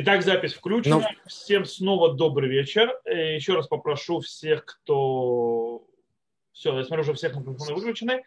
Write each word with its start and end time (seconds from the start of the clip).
Итак, 0.00 0.22
запись 0.22 0.54
включена. 0.54 1.00
Ну. 1.00 1.04
Всем 1.26 1.64
снова 1.64 2.14
добрый 2.14 2.48
вечер. 2.48 3.00
Э, 3.04 3.34
еще 3.34 3.54
раз 3.54 3.66
попрошу 3.66 4.20
всех, 4.20 4.64
кто... 4.64 5.84
Все, 6.52 6.78
я 6.78 6.84
смотрю, 6.84 7.02
уже 7.02 7.14
всех 7.14 7.34
микрофоны 7.34 7.74
выключены. 7.74 8.22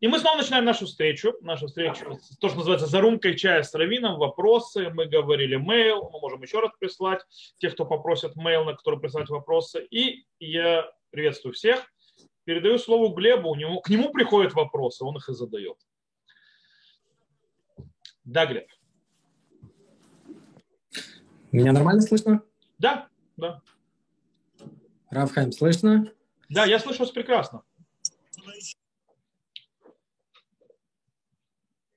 И 0.00 0.08
мы 0.08 0.18
снова 0.18 0.36
начинаем 0.36 0.66
нашу 0.66 0.84
встречу. 0.84 1.32
Нашу 1.40 1.68
встречу, 1.68 2.18
то, 2.38 2.48
что 2.48 2.58
называется 2.58 2.86
«За 2.86 3.00
румкой 3.00 3.34
чая 3.38 3.62
с 3.62 3.72
Равином». 3.72 4.18
Вопросы. 4.18 4.90
Мы 4.90 5.06
говорили 5.06 5.56
mail. 5.56 6.06
Мы 6.12 6.20
можем 6.20 6.42
еще 6.42 6.60
раз 6.60 6.72
прислать. 6.78 7.22
Тех, 7.56 7.72
кто 7.72 7.86
попросит 7.86 8.36
mail, 8.36 8.64
на 8.64 8.74
который 8.74 9.00
прислать 9.00 9.30
вопросы. 9.30 9.82
И 9.90 10.26
я 10.38 10.86
приветствую 11.08 11.54
всех. 11.54 11.82
Передаю 12.44 12.76
слово 12.76 13.10
Глебу. 13.14 13.48
У 13.48 13.54
него, 13.54 13.80
к 13.80 13.88
нему 13.88 14.10
приходят 14.10 14.52
вопросы. 14.52 15.02
Он 15.02 15.16
их 15.16 15.30
и 15.30 15.32
задает. 15.32 15.78
Да, 18.24 18.44
Глеб. 18.44 18.66
Меня 21.52 21.72
нормально 21.72 22.00
слышно? 22.02 22.42
Да, 22.78 23.08
да. 23.36 23.60
Равхайм, 25.10 25.50
слышно? 25.52 26.12
Да, 26.48 26.64
я 26.64 26.78
слышу 26.78 27.00
вас 27.00 27.10
прекрасно. 27.10 27.62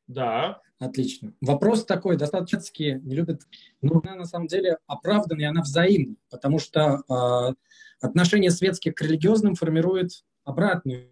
Да. 0.08 0.62
Отлично. 0.80 1.34
Вопрос 1.40 1.86
такой, 1.86 2.18
достаточно 2.18 2.60
не 3.00 3.16
любят, 3.16 3.44
но 3.82 4.02
она 4.04 4.16
на 4.16 4.26
самом 4.26 4.48
деле 4.48 4.80
оправдана, 4.86 5.42
и 5.42 5.46
она 5.46 5.62
взаимна, 5.62 6.16
потому 6.30 6.60
что 6.60 7.04
э, 7.10 7.54
отношение 8.02 8.52
светских 8.52 8.96
к 8.96 9.02
религиозным 9.02 9.56
формирует 9.56 10.26
обратную. 10.44 11.10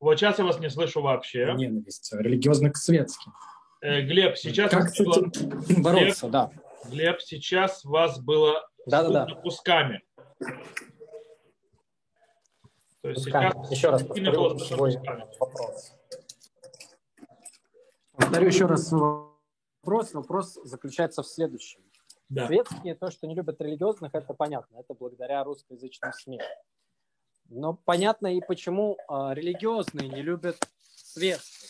Вот 0.00 0.18
сейчас 0.18 0.38
я 0.38 0.44
вас 0.44 0.58
не 0.58 0.70
слышу 0.70 1.02
вообще. 1.02 1.52
Ненависть 1.54 2.12
религиозных 2.12 2.74
к 2.74 2.76
светским. 2.76 3.32
Э, 3.82 4.02
Глеб, 4.02 4.36
сейчас... 4.36 4.70
Как 4.70 4.88
с 4.88 5.00
этим 5.00 5.82
бороться, 5.82 6.26
Глеб, 6.26 6.32
да. 6.32 6.50
Глеб, 6.86 7.20
сейчас 7.20 7.84
вас 7.84 8.18
было 8.20 8.68
да, 8.86 9.02
да, 9.08 9.26
да. 9.26 9.34
кусками. 9.34 10.02
То 13.02 13.10
есть 13.10 13.24
кусками. 13.24 13.50
сейчас 13.50 13.70
еще 13.70 13.90
раз 13.90 14.02
повторю 14.02 14.58
свой 14.58 14.96
вопрос. 15.38 15.92
Повторю 18.12 18.46
еще 18.46 18.66
раз 18.66 18.92
вопрос. 18.92 20.14
Вопрос 20.14 20.58
заключается 20.64 21.22
в 21.22 21.26
следующем. 21.26 21.80
Да. 22.28 22.46
Светские, 22.46 22.94
то, 22.96 23.10
что 23.10 23.26
не 23.26 23.34
любят 23.34 23.60
религиозных, 23.60 24.14
это 24.14 24.34
понятно. 24.34 24.78
Это 24.78 24.94
благодаря 24.94 25.44
русскоязычным 25.44 26.12
СМИ. 26.12 26.40
Но 27.48 27.74
понятно 27.74 28.36
и 28.36 28.40
почему 28.40 28.96
э, 28.96 29.34
религиозные 29.34 30.08
не 30.08 30.22
любят 30.22 30.56
светских 30.96 31.65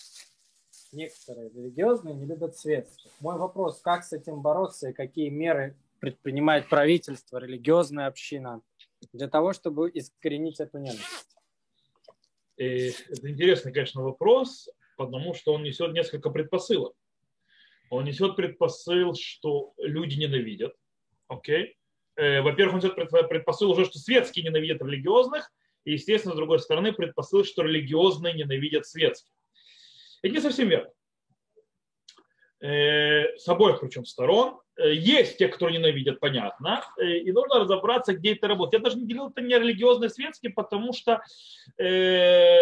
некоторые 0.92 1.50
религиозные 1.50 2.14
не 2.14 2.26
любят 2.26 2.56
светских. 2.56 3.10
Мой 3.20 3.38
вопрос, 3.38 3.80
как 3.80 4.04
с 4.04 4.12
этим 4.12 4.42
бороться 4.42 4.90
и 4.90 4.92
какие 4.92 5.28
меры 5.28 5.76
предпринимает 6.00 6.68
правительство, 6.68 7.38
религиозная 7.38 8.06
община 8.06 8.62
для 9.12 9.28
того, 9.28 9.52
чтобы 9.52 9.90
искоренить 9.92 10.60
эту 10.60 10.78
ненависть? 10.78 11.36
И 12.56 12.92
это 13.08 13.30
интересный, 13.30 13.72
конечно, 13.72 14.02
вопрос, 14.02 14.68
потому 14.96 15.34
что 15.34 15.52
он 15.52 15.62
несет 15.62 15.92
несколько 15.92 16.30
предпосылок. 16.30 16.94
Он 17.90 18.04
несет 18.04 18.36
предпосыл, 18.36 19.14
что 19.14 19.72
люди 19.78 20.18
ненавидят. 20.18 20.74
Окей? 21.28 21.64
Okay? 21.64 21.76
Э, 22.16 22.40
во-первых, 22.40 22.74
он 22.74 22.80
несет 22.80 23.28
предпосыл 23.28 23.70
уже, 23.70 23.84
что 23.84 23.98
светские 23.98 24.44
ненавидят 24.44 24.82
религиозных, 24.82 25.52
и, 25.84 25.92
естественно, 25.92 26.34
с 26.34 26.36
другой 26.36 26.58
стороны, 26.58 26.92
предпосыл, 26.92 27.44
что 27.44 27.62
религиозные 27.62 28.34
ненавидят 28.34 28.86
светских. 28.86 29.32
Это 30.26 30.34
не 30.34 30.40
совсем 30.40 30.68
верно. 30.68 30.90
Э, 32.60 33.36
с 33.36 33.46
обоих 33.48 33.80
причем 33.80 34.04
сторон. 34.04 34.58
Э, 34.76 34.92
есть 34.92 35.36
те, 35.38 35.46
которые 35.46 35.78
ненавидят, 35.78 36.20
понятно, 36.20 36.82
э, 36.98 37.18
и 37.18 37.30
нужно 37.30 37.60
разобраться, 37.60 38.14
где 38.14 38.34
это 38.34 38.48
работает. 38.48 38.82
Я 38.82 38.84
даже 38.84 38.98
не 38.98 39.06
делил 39.06 39.28
это 39.28 39.42
не 39.42 39.58
религиозно 39.58 40.08
светский, 40.08 40.48
потому 40.48 40.92
что 40.92 41.22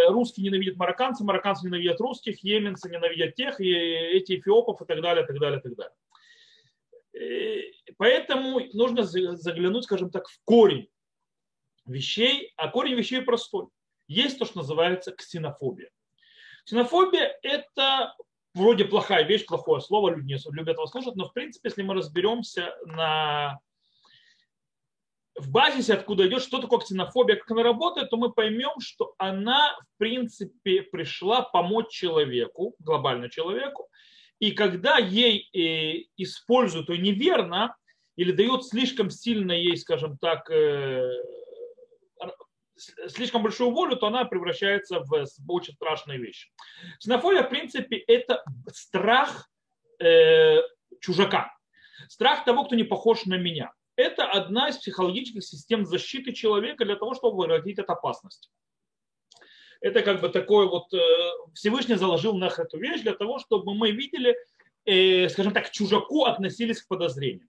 русские 0.09 0.47
ненавидят 0.47 0.77
марокканцы, 0.77 1.25
марокканцы 1.25 1.67
ненавидят 1.67 2.01
русских, 2.01 2.43
йеменцы 2.43 2.91
ненавидят 2.91 3.35
тех, 3.35 3.61
и 3.61 3.71
эти 3.71 4.39
эфиопов 4.39 4.83
и 4.83 4.85
так 4.85 5.01
далее, 5.01 5.25
и 5.25 5.27
так 5.27 5.39
далее, 5.39 5.61
и 5.61 5.63
так 5.63 5.75
далее. 5.77 7.73
Поэтому 7.97 8.61
нужно 8.73 9.05
заглянуть, 9.05 9.85
скажем 9.85 10.11
так, 10.11 10.29
в 10.29 10.41
корень 10.45 10.89
вещей, 11.87 12.53
а 12.57 12.69
корень 12.69 12.95
вещей 12.95 13.23
простой. 13.23 13.69
Есть 14.09 14.39
то, 14.39 14.45
что 14.45 14.59
называется 14.59 15.13
ксенофобия. 15.13 15.91
Ксенофобия– 16.65 17.37
это 17.43 18.15
вроде 18.55 18.85
плохая 18.85 19.25
вещь, 19.25 19.47
плохое 19.47 19.81
слово, 19.81 20.11
люди 20.15 20.33
не 20.33 20.57
любят 20.57 20.77
его 20.77 20.87
слушать, 20.87 21.17
но 21.17 21.29
в 21.29 21.33
принципе, 21.33 21.69
если 21.69 21.83
мы 21.83 21.95
разберемся 21.95 22.75
на 22.87 23.59
в 25.37 25.51
базисе, 25.51 25.95
откуда 25.95 26.29
идет, 26.29 26.43
что 26.43 26.61
такое 26.61 26.79
ксенофобия, 26.79 27.37
как 27.37 27.51
она 27.51 27.65
работает, 27.65 28.11
то 28.11 28.17
мы 28.17 28.33
поймем, 28.33 28.79
что 28.79 29.15
она, 29.19 29.77
в 29.81 29.99
принципе, 29.99 30.83
пришла 30.83 31.43
помочь 31.43 31.91
человеку, 31.91 32.77
глобально 32.79 33.29
человеку, 33.29 33.89
и 34.39 34.53
когда 34.53 34.99
ей 34.99 35.49
э, 35.53 36.07
используют 36.17 36.89
ее 36.89 36.99
неверно, 36.99 37.75
или 38.17 38.31
дают 38.31 38.65
слишком 38.65 39.11
сильно 39.11 39.53
ей, 39.53 39.77
скажем 39.77 40.19
так, 40.19 40.49
э, 40.51 41.11
слишком 42.77 43.43
большую 43.43 43.71
волю, 43.71 43.97
то 43.97 44.07
она 44.07 44.25
превращается 44.25 45.01
в 45.01 45.27
очень 45.49 45.75
страшные 45.75 46.19
вещи. 46.19 46.51
Ксенофобия, 46.99 47.43
в 47.43 47.49
принципе, 47.49 47.97
это 47.97 48.43
страх 48.73 49.49
э, 50.01 50.61
чужака. 51.01 51.53
Страх 52.09 52.45
того, 52.45 52.65
кто 52.65 52.75
не 52.75 52.85
похож 52.85 53.27
на 53.27 53.37
меня. 53.37 53.73
Это 53.97 54.25
одна 54.27 54.69
из 54.69 54.79
психологических 54.79 55.45
систем 55.45 55.87
защиты 55.87 56.33
человека 56.33 56.85
для 56.85 56.97
того, 56.97 57.15
чтобы 57.15 57.37
выразить 57.37 57.79
от 57.79 57.89
опасности. 57.89 58.51
Это 59.81 60.03
как 60.03 60.21
бы 60.21 60.29
такой 60.31 60.67
вот 60.67 60.93
э, 60.95 60.99
Всевышний 61.55 61.97
заложил 61.97 62.37
на 62.37 62.47
эту 62.47 62.79
вещь 62.79 63.03
для 63.03 63.15
того, 63.15 63.39
чтобы 63.39 63.75
мы 63.75 63.91
видели, 63.93 64.35
э, 64.87 65.29
скажем 65.29 65.53
так, 65.53 65.69
к 65.69 65.71
чужаку 65.71 66.25
относились 66.25 66.83
к 66.83 66.89
подозрениям. 66.89 67.49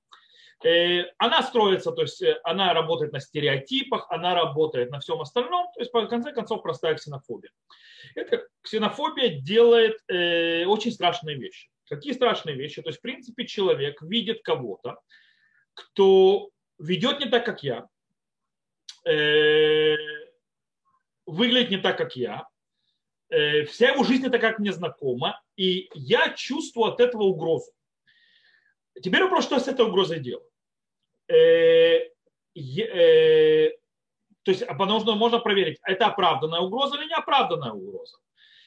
Э, 0.64 1.04
она 1.18 1.44
строится, 1.44 1.92
то 1.92 2.02
есть 2.04 2.22
э, 2.22 2.40
она 2.44 2.74
работает 2.74 3.12
на 3.12 3.20
стереотипах, 3.20 4.08
она 4.10 4.34
работает 4.34 4.90
на 4.90 5.00
всем 5.00 5.20
остальном, 5.22 5.68
то 5.74 5.82
есть 5.82 5.92
по 5.92 6.06
конце 6.08 6.32
концов 6.32 6.64
простая 6.64 6.96
ксенофобия. 6.96 7.52
Эта 8.16 8.48
ксенофобия 8.62 9.42
делает 9.42 9.98
э, 10.08 10.66
очень 10.66 10.92
страшные 10.92 11.38
вещи. 11.38 11.70
Какие 11.88 12.14
страшные 12.14 12.56
вещи? 12.56 12.82
То 12.82 12.90
есть 12.90 13.00
в 13.00 13.02
принципе 13.02 13.46
человек 13.46 14.02
видит 14.02 14.42
кого-то, 14.44 14.98
кто 15.74 16.50
ведет 16.80 17.20
не 17.20 17.30
так, 17.30 17.46
как 17.46 17.62
я, 17.64 17.88
выглядит 21.28 21.70
не 21.70 21.78
так, 21.78 21.96
как 21.98 22.16
я, 22.16 22.48
вся 23.30 23.90
его 23.92 24.04
жизнь 24.04 24.24
не 24.24 24.30
так, 24.30 24.42
как 24.42 24.58
мне 24.58 24.72
знакома, 24.72 25.40
и 25.58 25.90
я 25.94 26.34
чувствую 26.34 26.92
от 26.92 27.00
этого 27.00 27.24
угрозу. 27.24 27.72
Теперь 29.02 29.24
вопрос, 29.24 29.46
что 29.46 29.60
с 29.60 29.68
этой 29.68 29.86
угрозой 29.86 30.20
делать? 30.20 30.50
Э, 31.28 32.10
э, 32.56 33.70
то 34.44 34.52
есть, 34.52 34.66
потому 34.68 35.00
что 35.00 35.16
можно 35.16 35.40
проверить, 35.40 35.80
это 35.84 36.08
оправданная 36.08 36.62
угроза 36.62 36.98
или 36.98 37.08
неоправданная 37.08 37.72
угроза. 37.72 38.18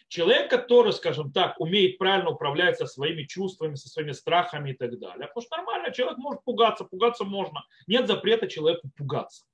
Человек, 0.09 0.51
который, 0.51 0.93
скажем 0.93 1.33
так, 1.33 1.61
умеет 1.61 1.99
правильно 1.99 2.31
управлять 2.31 2.79
со 2.79 2.87
своими 2.87 3.25
чувствами, 3.25 3.75
со 3.75 3.89
своими 3.89 4.13
страхами 4.13 4.71
и 4.71 4.75
так 4.75 4.99
далее. 4.99 5.29
Потому 5.29 5.43
что 5.43 5.57
нормально, 5.57 5.93
человек 5.93 6.19
может 6.19 6.43
пугаться, 6.45 6.85
пугаться 6.85 7.25
можно. 7.25 7.63
Нет 7.87 8.07
запрета 8.07 8.49
человеку 8.49 8.91
пугаться. 8.97 9.45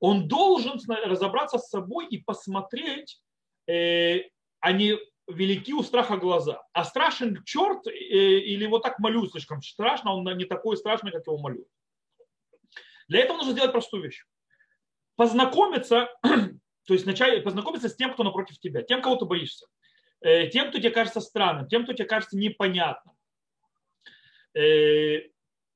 Он 0.00 0.28
должен 0.28 0.80
разобраться 0.88 1.58
с 1.58 1.68
собой 1.68 2.06
и 2.06 2.18
посмотреть, 2.18 3.20
э, 3.68 4.22
а 4.60 4.72
не 4.72 4.98
велики 5.28 5.72
у 5.72 5.82
страха 5.82 6.16
глаза. 6.16 6.62
А 6.72 6.84
страшен 6.84 7.42
черт, 7.44 7.86
э, 7.86 7.90
или 7.90 8.66
вот 8.66 8.82
так 8.82 8.98
молю 8.98 9.26
слишком 9.26 9.62
страшно, 9.62 10.14
он 10.14 10.24
не 10.36 10.44
такой 10.44 10.76
страшный, 10.76 11.12
как 11.12 11.26
его 11.26 11.38
молю. 11.38 11.66
Для 13.08 13.20
этого 13.20 13.38
нужно 13.38 13.52
сделать 13.52 13.72
простую 13.72 14.04
вещь. 14.04 14.24
Познакомиться, 15.16 16.08
то 16.22 16.94
есть 16.94 17.06
начать 17.06 17.42
познакомиться 17.44 17.88
с 17.88 17.96
тем, 17.96 18.12
кто 18.12 18.24
напротив 18.24 18.58
тебя, 18.58 18.82
тем, 18.82 19.02
кого 19.02 19.16
ты 19.16 19.24
боишься, 19.24 19.66
э, 20.20 20.48
тем, 20.48 20.68
кто 20.68 20.78
тебе 20.78 20.90
кажется 20.90 21.20
странным, 21.20 21.68
тем, 21.68 21.84
кто 21.84 21.92
тебе 21.92 22.06
кажется 22.06 22.36
непонятным. 22.36 23.14
Э, 24.54 25.22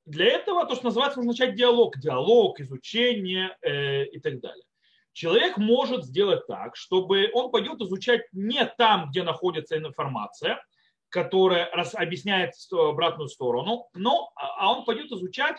для 0.06 0.26
этого 0.26 0.67
то, 0.67 0.75
что 0.75 0.87
называется, 0.87 1.19
нужно 1.19 1.32
начать 1.32 1.55
диалог, 1.55 1.99
диалог, 1.99 2.58
изучение 2.61 3.56
и 3.62 4.19
так 4.19 4.41
далее 4.41 4.64
человек 5.12 5.57
может 5.57 6.05
сделать 6.05 6.47
так, 6.47 6.77
чтобы 6.77 7.31
он 7.33 7.51
пойдет 7.51 7.81
изучать 7.81 8.23
не 8.33 8.65
там, 8.65 9.11
где 9.11 9.23
находится 9.23 9.77
информация, 9.77 10.62
которая 11.09 11.67
объясняет 11.95 12.53
обратную 12.73 13.29
сторону, 13.29 13.89
но 13.95 14.31
а, 14.37 14.67
а 14.67 14.73
он 14.73 14.85
пойдет 14.85 15.11
изучать 15.12 15.57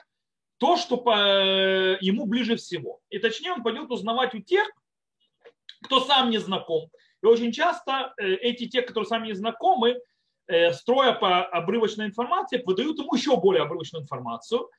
то, 0.58 0.78
что 0.78 0.98
по, 0.98 1.98
ему 2.00 2.26
ближе 2.26 2.56
всего. 2.56 3.00
И 3.10 3.20
точнее 3.20 3.54
он 3.54 3.64
пойдет 3.64 3.90
узнавать 3.92 4.34
у 4.36 4.40
тех, 4.40 4.68
кто 5.84 6.00
сам 6.00 6.30
не 6.30 6.38
знаком. 6.38 6.90
И 7.22 7.26
очень 7.26 7.52
часто 7.52 8.14
э, 8.18 8.34
эти 8.36 8.68
те, 8.68 8.82
которые 8.82 9.08
сами 9.08 9.28
не 9.28 9.34
знакомы, 9.34 10.00
э, 10.48 10.72
строя 10.74 11.14
по 11.14 11.44
обрывочной 11.44 12.06
информации, 12.06 12.62
выдают 12.64 13.00
ему 13.00 13.16
еще 13.16 13.36
более 13.38 13.64
обрывочную 13.64 14.04
информацию, 14.04 14.70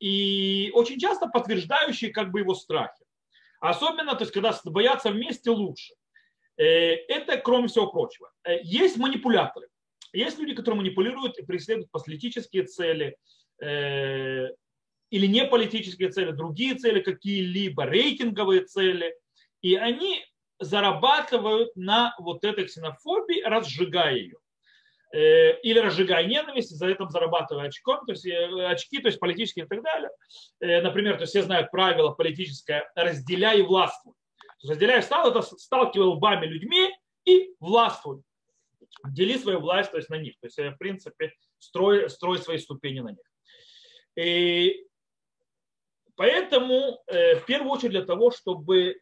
и 0.00 0.70
очень 0.74 0.98
часто 0.98 1.28
подтверждающие 1.28 2.10
как 2.10 2.30
бы 2.30 2.40
его 2.40 2.54
страхи. 2.54 3.04
Особенно, 3.64 4.14
то 4.14 4.24
есть, 4.24 4.32
когда 4.32 4.54
боятся 4.66 5.10
вместе, 5.10 5.50
лучше. 5.50 5.94
Э, 6.58 6.64
это 6.64 7.38
кроме 7.38 7.68
всего 7.68 7.86
прочего. 7.86 8.30
Э, 8.44 8.60
есть 8.62 8.98
манипуляторы. 8.98 9.68
Есть 10.12 10.38
люди, 10.38 10.54
которые 10.54 10.80
манипулируют 10.80 11.38
и 11.38 11.44
преследуют 11.44 11.90
политические 11.90 12.64
цели 12.64 13.16
или 13.60 15.26
не 15.26 15.46
политические 15.46 16.10
цели, 16.10 16.32
другие 16.32 16.74
цели 16.74 17.00
какие-либо, 17.00 17.84
рейтинговые 17.84 18.64
цели. 18.64 19.16
И 19.62 19.76
они 19.76 20.24
зарабатывают 20.58 21.74
на 21.76 22.14
вот 22.18 22.44
этой 22.44 22.64
ксенофобии, 22.64 23.42
разжигая 23.42 24.16
ее. 24.16 24.36
Э, 25.14 25.60
или 25.60 25.78
разжигая 25.78 26.26
ненависть, 26.26 26.70
за 26.70 26.88
это 26.88 27.08
зарабатывая 27.08 27.68
очком, 27.68 28.04
то 28.04 28.10
есть 28.10 28.26
э, 28.26 28.66
очки, 28.66 28.98
то 28.98 29.06
есть 29.06 29.20
политические 29.20 29.64
и 29.64 29.68
так 29.68 29.80
далее. 29.80 30.10
Э, 30.58 30.80
например, 30.80 31.14
то 31.14 31.20
есть 31.20 31.30
все 31.30 31.44
знают 31.44 31.70
правило 31.70 32.10
политическое 32.10 32.90
«разделяй 32.96 33.60
и 33.60 33.62
властвуй». 33.62 34.14
Разделяй 34.68 35.04
стал, 35.04 35.30
это 35.30 35.42
сталкивай 35.42 36.06
лбами 36.06 36.46
людьми 36.46 36.90
и 37.24 37.54
властвуй. 37.60 38.22
Дели 39.06 39.38
свою 39.38 39.60
власть 39.60 39.92
то 39.92 39.98
есть 39.98 40.10
на 40.10 40.16
них. 40.16 40.34
То 40.40 40.48
есть, 40.48 40.58
в 40.58 40.76
принципе, 40.78 41.32
строй, 41.60 42.10
строй 42.10 42.38
свои 42.38 42.58
ступени 42.58 42.98
на 42.98 43.10
них. 43.10 43.30
И 44.16 44.84
поэтому, 46.16 46.98
в 47.06 47.44
первую 47.46 47.70
очередь, 47.70 47.92
для 47.92 48.04
того, 48.04 48.30
чтобы 48.30 48.96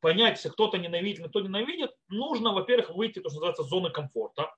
понять, 0.00 0.36
если 0.36 0.48
кто-то 0.50 0.76
ненавидит, 0.76 1.28
кто 1.28 1.40
ненавидит, 1.40 1.92
нужно, 2.08 2.52
во-первых, 2.52 2.90
выйти, 2.90 3.20
то, 3.20 3.30
что 3.30 3.36
называется, 3.36 3.62
зоны 3.62 3.90
комфорта 3.90 4.50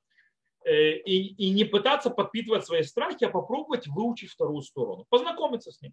и, 0.70 1.34
и 1.34 1.50
не 1.50 1.64
пытаться 1.64 2.10
подпитывать 2.10 2.66
свои 2.66 2.82
страхи, 2.82 3.24
а 3.24 3.30
попробовать 3.30 3.86
выучить 3.86 4.30
вторую 4.30 4.62
сторону, 4.62 5.06
познакомиться 5.08 5.70
с 5.70 5.80
ним, 5.80 5.92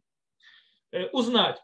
э, 0.91 1.07
узнать. 1.09 1.61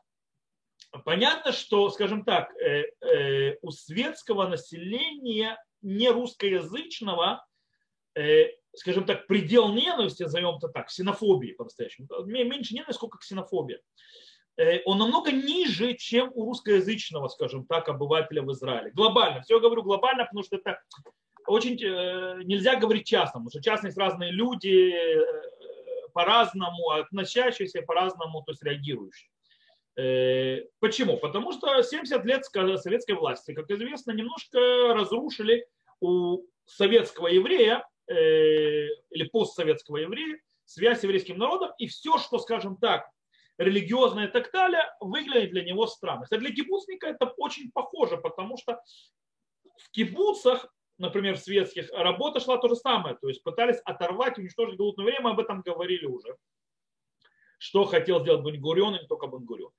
Понятно, 1.06 1.52
что, 1.52 1.90
скажем 1.90 2.24
так, 2.24 2.56
э, 2.58 3.58
у 3.62 3.72
светского 3.72 4.48
населения 4.48 5.62
не 5.82 6.10
русскоязычного, 6.10 7.46
скажем 8.74 9.06
так, 9.06 9.28
предел 9.28 9.70
ненависти, 9.70 10.24
назовем 10.24 10.58
это 10.58 10.68
так, 10.68 10.88
ксенофобии 10.88 11.54
по-настоящему, 11.54 12.08
меньше 12.26 12.74
ненависти, 12.74 12.98
сколько 12.98 13.18
ксенофобия. 13.20 13.80
Э, 14.60 14.82
он 14.84 14.98
намного 14.98 15.32
ниже, 15.32 15.94
чем 15.94 16.32
у 16.36 16.46
русскоязычного, 16.46 17.30
скажем 17.30 17.66
так, 17.66 17.88
обывателя 17.88 18.42
в 18.42 18.52
Израиле. 18.52 18.92
Глобально. 18.92 19.42
Все 19.42 19.56
я 19.56 19.62
говорю 19.62 19.84
глобально, 19.84 20.26
потому 20.26 20.44
что 20.44 20.58
это 20.58 20.82
очень 21.48 21.82
э, 21.84 22.44
нельзя 22.44 22.76
говорить 22.76 23.08
частно, 23.08 23.40
потому 23.40 23.50
что 23.50 23.62
частно 23.62 23.88
есть 23.88 23.98
разные 23.98 24.32
люди 24.32 24.92
э, 24.92 25.24
по-разному, 26.14 26.92
относящиеся 26.92 27.82
по-разному, 27.82 28.44
то 28.44 28.52
есть 28.52 28.64
реагирующие. 28.64 29.30
Почему? 30.80 31.18
Потому 31.18 31.52
что 31.52 31.82
70 31.82 32.24
лет 32.24 32.46
советской 32.46 33.16
власти, 33.16 33.54
как 33.54 33.70
известно, 33.70 34.12
немножко 34.12 34.94
разрушили 34.94 35.68
у 36.00 36.46
советского 36.66 37.28
еврея 37.28 37.86
или 38.08 39.24
постсоветского 39.30 39.98
еврея 39.98 40.40
связь 40.64 41.00
с 41.00 41.04
еврейским 41.04 41.38
народом, 41.38 41.72
и 41.80 41.88
все, 41.88 42.18
что, 42.18 42.40
скажем 42.40 42.78
так, 42.78 43.10
религиозное 43.58 44.28
и 44.28 44.32
так 44.32 44.52
далее, 44.52 44.84
выглядит 45.02 45.52
для 45.52 45.64
него 45.64 45.86
странно. 45.88 46.24
Кстати, 46.24 46.40
для 46.40 46.54
кибуцника 46.54 47.08
это 47.08 47.26
очень 47.38 47.72
похоже, 47.72 48.18
потому 48.18 48.56
что 48.58 48.80
в 49.78 49.92
кибуцах, 49.92 50.74
например, 51.00 51.38
в 51.38 51.40
светских, 51.40 51.90
работа 51.94 52.40
шла 52.40 52.58
то 52.58 52.68
же 52.68 52.76
самое. 52.76 53.16
То 53.16 53.28
есть 53.28 53.44
пытались 53.44 53.80
оторвать, 53.86 54.38
уничтожить 54.38 54.78
голодное 54.78 55.06
время, 55.06 55.22
мы 55.22 55.30
об 55.32 55.40
этом 55.40 55.62
говорили 55.62 56.06
уже. 56.06 56.36
Что 57.58 57.86
хотел 57.86 58.22
сделать 58.22 58.44
Бангурион 58.44 58.96
и 58.96 59.02
не 59.02 59.08
только 59.08 59.28
Бангурион. 59.28 59.72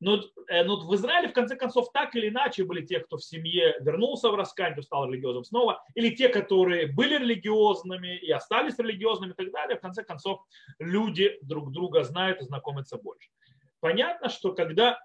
Но, 0.00 0.20
э, 0.48 0.64
но 0.64 0.80
в 0.80 0.92
Израиле, 0.96 1.28
в 1.28 1.32
конце 1.32 1.54
концов, 1.54 1.92
так 1.92 2.16
или 2.16 2.28
иначе 2.28 2.64
были 2.64 2.84
те, 2.84 2.98
кто 2.98 3.18
в 3.18 3.24
семье 3.24 3.76
вернулся 3.80 4.30
в 4.30 4.34
Раскань, 4.34 4.80
стал 4.82 5.08
религиозным 5.08 5.44
снова, 5.44 5.84
или 5.94 6.10
те, 6.10 6.28
которые 6.28 6.88
были 6.88 7.18
религиозными 7.18 8.16
и 8.16 8.30
остались 8.32 8.78
религиозными 8.80 9.30
и 9.30 9.34
так 9.34 9.52
далее. 9.52 9.78
В 9.78 9.80
конце 9.80 10.02
концов, 10.02 10.40
люди 10.80 11.38
друг 11.42 11.70
друга 11.70 12.02
знают 12.02 12.40
и 12.40 12.44
знакомятся 12.44 12.98
больше. 12.98 13.30
Понятно, 13.78 14.28
что 14.28 14.52
когда 14.52 14.98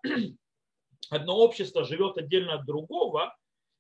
одно 1.12 1.38
общество 1.38 1.84
живет 1.84 2.18
отдельно 2.18 2.56
от 2.56 2.66
другого, 2.66 3.38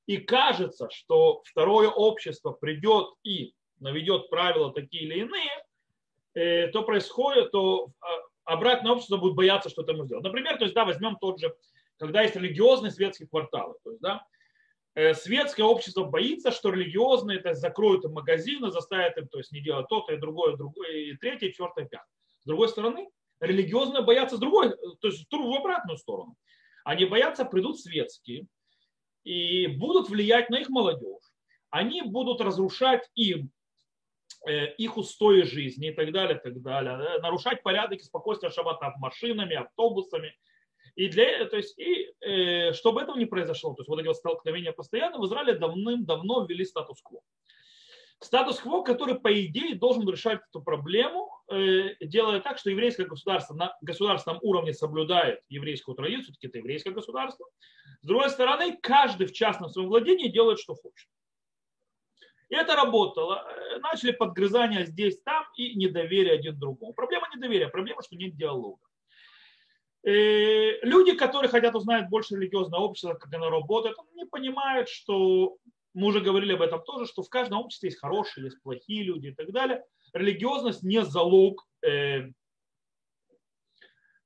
и 0.07 0.17
кажется, 0.17 0.89
что 0.89 1.43
второе 1.45 1.89
общество 1.89 2.51
придет 2.51 3.09
и 3.23 3.53
наведет 3.79 4.29
правила 4.29 4.73
такие 4.73 5.03
или 5.03 5.19
иные, 5.19 5.65
э, 6.33 6.67
то 6.69 6.83
происходит, 6.83 7.51
то 7.51 7.89
а, 7.99 8.53
обратное 8.53 8.93
общество 8.93 9.17
будет 9.17 9.35
бояться 9.35 9.69
что-то 9.69 9.91
ему 9.91 10.05
сделать. 10.05 10.23
Например, 10.23 10.57
то 10.57 10.63
есть, 10.63 10.73
да, 10.73 10.85
возьмем 10.85 11.17
тот 11.17 11.39
же, 11.39 11.53
когда 11.97 12.21
есть 12.21 12.35
религиозные 12.35 12.91
светские 12.91 13.27
кварталы. 13.27 13.75
То 13.83 13.91
есть, 13.91 14.01
да, 14.01 14.25
э, 14.95 15.13
светское 15.13 15.65
общество 15.65 16.05
боится, 16.05 16.51
что 16.51 16.71
религиозные 16.71 17.39
то 17.39 17.49
есть, 17.49 17.59
закроют 17.59 18.05
им 18.05 18.13
магазины, 18.13 18.71
заставят 18.71 19.17
им 19.17 19.27
то 19.27 19.39
есть, 19.39 19.51
не 19.51 19.59
делать 19.59 19.87
то-то 19.89 20.13
и 20.13 20.17
другое, 20.17 20.55
другое, 20.55 20.89
и 20.89 21.17
третье, 21.17 21.47
и 21.47 21.51
четвертое, 21.51 21.83
и 21.83 21.89
пятое. 21.89 22.07
С 22.43 22.47
другой 22.47 22.69
стороны, 22.69 23.09
религиозные 23.41 24.03
боятся 24.03 24.37
с 24.37 24.39
другой, 24.39 24.73
то 25.01 25.07
есть 25.09 25.27
в 25.29 25.53
обратную 25.53 25.97
сторону. 25.97 26.35
Они 26.85 27.03
боятся, 27.03 27.43
придут 27.43 27.77
светские 27.81 28.47
и 29.27 29.67
будут 29.67 30.09
влиять 30.09 30.49
на 30.49 30.59
их 30.59 30.69
молодежь. 30.69 31.23
Они 31.69 32.01
будут 32.01 32.41
разрушать 32.41 33.09
им 33.15 33.51
Э, 34.47 34.73
их 34.77 34.97
устои 34.97 35.41
жизни 35.41 35.89
и 35.89 35.93
так 35.93 36.11
далее, 36.11 36.39
так 36.39 36.61
далее. 36.61 37.19
Нарушать 37.19 37.63
порядок 37.63 37.99
и 37.99 38.03
спокойствие 38.03 38.51
шаббата 38.51 38.93
машинами, 38.97 39.55
автобусами. 39.55 40.33
И, 40.95 41.09
для, 41.09 41.45
то 41.45 41.57
есть, 41.57 41.77
и 41.77 42.13
э, 42.21 42.71
чтобы 42.73 43.01
этого 43.01 43.17
не 43.17 43.25
произошло, 43.25 43.73
то 43.73 43.81
есть 43.81 43.89
вот 43.89 43.99
эти 43.99 44.07
вот 44.07 44.15
столкновения 44.15 44.71
постоянно, 44.71 45.19
в 45.19 45.25
Израиле 45.25 45.53
давным-давно 45.53 46.45
ввели 46.45 46.65
статус-кво. 46.65 47.21
Статус-кво, 48.19 48.81
который, 48.81 49.15
по 49.15 49.31
идее, 49.45 49.75
должен 49.75 50.07
решать 50.09 50.39
эту 50.49 50.61
проблему, 50.61 51.29
э, 51.51 51.95
делая 52.01 52.39
так, 52.39 52.57
что 52.57 52.71
еврейское 52.71 53.05
государство 53.05 53.53
на 53.53 53.77
государственном 53.81 54.39
уровне 54.41 54.73
соблюдает 54.73 55.41
еврейскую 55.49 55.95
традицию, 55.95 56.23
все-таки 56.23 56.47
это 56.47 56.57
еврейское 56.57 56.91
государство. 56.91 57.45
С 58.01 58.07
другой 58.07 58.31
стороны, 58.31 58.75
каждый 58.81 59.27
в 59.27 59.33
частном 59.33 59.69
своем 59.69 59.89
владении 59.89 60.29
делает, 60.29 60.59
что 60.59 60.73
хочет. 60.73 61.07
И 62.49 62.55
это 62.55 62.75
работало. 62.75 63.45
Э, 63.47 63.79
начали 63.79 64.11
подгрызания 64.11 64.85
здесь, 64.85 65.21
там 65.21 65.45
и 65.55 65.75
недоверие 65.75 66.33
один 66.33 66.57
другому. 66.57 66.93
Проблема 66.93 67.27
недоверия, 67.35 67.67
проблема, 67.67 68.01
что 68.01 68.15
нет 68.15 68.35
диалога. 68.35 68.81
Э, 70.03 70.79
люди, 70.81 71.15
которые 71.15 71.49
хотят 71.49 71.75
узнать 71.75 72.09
больше 72.09 72.35
религиозного 72.35 72.81
общества, 72.81 73.13
как 73.13 73.31
оно 73.33 73.51
работает, 73.51 73.95
не 74.15 74.25
понимают, 74.25 74.89
что 74.89 75.57
мы 75.97 76.09
уже 76.09 76.21
говорили 76.21 76.53
об 76.53 76.61
этом 76.61 76.83
тоже, 76.83 77.07
что 77.07 77.23
в 77.23 77.29
каждом 77.29 77.59
обществе 77.59 77.89
есть 77.89 77.99
хорошие, 77.99 78.45
есть 78.45 78.61
плохие 78.61 79.01
люди 79.03 79.27
и 79.27 79.33
так 79.33 79.51
далее. 79.51 79.83
Религиозность 80.13 80.83
не 80.83 81.03
залог, 81.03 81.67
э, 81.83 82.29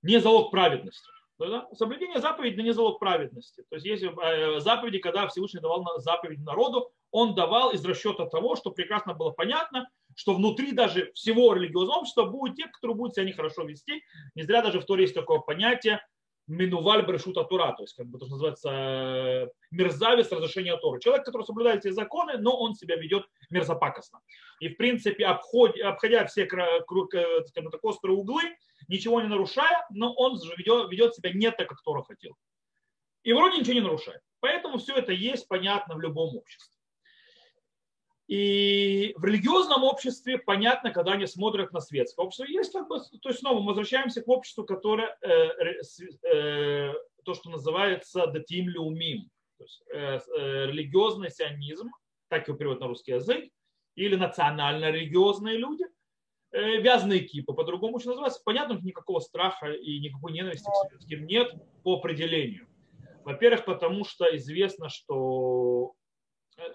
не 0.02 0.20
залог 0.20 0.52
праведности. 0.52 1.08
Да? 1.40 1.70
Соблюдение 1.74 2.20
заповедей 2.20 2.62
не 2.62 2.74
залог 2.74 3.00
праведности. 3.00 3.64
То 3.70 3.76
есть 3.76 3.86
если 3.86 4.10
э, 4.10 4.60
заповеди, 4.60 5.00
когда 5.00 5.30
Всевышний 5.30 5.62
давал 5.62 5.86
заповедь 6.00 6.42
народу, 6.42 6.92
он 7.10 7.36
давал 7.36 7.72
из 7.72 7.86
расчета 7.86 8.26
того, 8.26 8.58
что 8.58 8.72
прекрасно 8.72 9.14
было 9.14 9.32
понятно, 9.32 9.90
что 10.14 10.34
внутри 10.34 10.74
даже 10.74 11.14
всего 11.14 11.54
религиозного 11.54 12.00
общества 12.00 12.26
будут 12.26 12.58
те, 12.58 12.68
которые 12.68 12.98
будут 12.98 13.16
себя 13.16 13.26
нехорошо 13.26 13.64
вести. 13.64 14.04
Не 14.36 14.44
зря 14.44 14.62
даже 14.62 14.82
в 14.82 14.86
Торе 14.86 15.04
есть 15.04 15.16
такое 15.16 15.40
понятие 15.40 16.02
минуваль 16.48 17.06
брешута 17.06 17.44
тура, 17.44 17.74
то 17.74 17.84
есть 17.84 17.96
как 17.96 18.08
бы 18.08 18.20
то, 18.20 18.26
что 18.26 18.36
называется 18.36 18.70
э, 18.70 19.48
мерзавец 19.72 20.32
разрешения 20.32 20.76
Торы. 20.78 21.00
Человек, 21.00 21.26
который 21.26 21.44
соблюдает 21.44 21.86
эти 21.86 21.94
законы, 21.94 22.38
но 22.38 22.58
он 22.58 22.76
себя 22.76 22.96
ведет 22.96 23.26
мерзопакостно. 23.50 24.20
И 24.60 24.70
в 24.70 24.78
принципе, 24.78 25.26
обходя, 25.26 25.90
обходя 25.90 26.26
все 26.26 26.46
скажем 26.48 27.72
так, 27.72 27.84
острые 27.84 28.18
углы, 28.18 28.44
ничего 28.88 29.22
не 29.22 29.28
нарушая, 29.28 29.86
но 29.92 30.14
он 30.14 30.40
ведет, 30.58 30.92
ведет 30.92 31.16
себя 31.16 31.32
не 31.34 31.52
так, 31.52 31.70
как 31.70 31.82
Тора 31.84 32.04
хотел. 32.04 32.36
И 33.24 33.34
вроде 33.34 33.60
ничего 33.60 33.74
не 33.74 33.82
нарушает. 33.82 34.22
Поэтому 34.40 34.80
все 34.80 34.96
это 34.96 35.12
есть 35.12 35.48
понятно 35.48 35.96
в 35.96 36.02
любом 36.02 36.36
обществе. 36.36 36.81
И 38.32 39.14
в 39.18 39.26
религиозном 39.26 39.84
обществе 39.84 40.38
понятно, 40.38 40.92
когда 40.92 41.12
они 41.12 41.28
смотрят 41.28 41.74
на 41.74 41.82
светское 41.82 42.26
общество. 42.26 42.46
Есть 42.46 42.72
как 42.72 42.88
бы, 42.88 42.98
то 43.22 43.28
есть 43.28 43.42
снова 43.42 43.60
мы 43.60 43.68
возвращаемся 43.68 44.22
к 44.22 44.28
обществу, 44.30 44.64
которое 44.64 45.18
э, 45.22 45.28
э, 46.32 46.94
то, 47.26 47.34
что 47.34 47.50
называется 47.50 48.28
датим 48.28 48.70
люмим, 48.70 49.30
то 49.58 49.66
есть 49.66 49.84
э, 49.94 50.20
э, 50.38 50.66
религиозный 50.68 51.30
сионизм, 51.30 51.90
так 52.30 52.48
его 52.48 52.56
переводят 52.56 52.80
на 52.80 52.88
русский 52.88 53.12
язык, 53.12 53.52
или 53.96 54.16
национально-религиозные 54.16 55.58
люди, 55.58 55.84
э, 56.54 56.78
вязаные 56.78 57.26
кипы, 57.26 57.52
по-другому 57.52 57.98
еще 57.98 58.12
называется. 58.12 58.42
Понятно, 58.46 58.80
никакого 58.82 59.20
страха 59.20 59.74
и 59.74 60.00
никакой 60.00 60.32
ненависти 60.32 60.70
к 60.70 60.90
светским 60.90 61.26
нет 61.26 61.54
по 61.84 61.98
определению. 61.98 62.66
Во-первых, 63.26 63.66
потому 63.66 64.06
что 64.06 64.26
известно, 64.38 64.88
что 64.88 65.61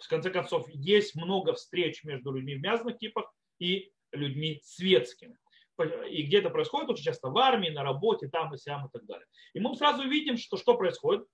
в 0.00 0.08
конце 0.08 0.30
концов, 0.30 0.68
есть 0.68 1.14
много 1.14 1.54
встреч 1.54 2.04
между 2.04 2.32
людьми 2.32 2.56
в 2.56 2.62
вязаных 2.62 2.98
типах 2.98 3.32
и 3.58 3.92
людьми 4.12 4.60
светскими. 4.64 5.38
И 6.08 6.22
где 6.22 6.38
это 6.38 6.50
происходит 6.50 6.88
очень 6.88 7.04
часто 7.04 7.28
в 7.28 7.36
армии, 7.36 7.68
на 7.68 7.82
работе, 7.82 8.28
там 8.28 8.54
и 8.54 8.58
сям 8.58 8.86
и 8.86 8.90
так 8.90 9.04
далее. 9.04 9.26
И 9.52 9.60
мы 9.60 9.74
сразу 9.76 10.08
видим, 10.08 10.38
что 10.38 10.56
что 10.56 10.74
происходит. 10.74 11.26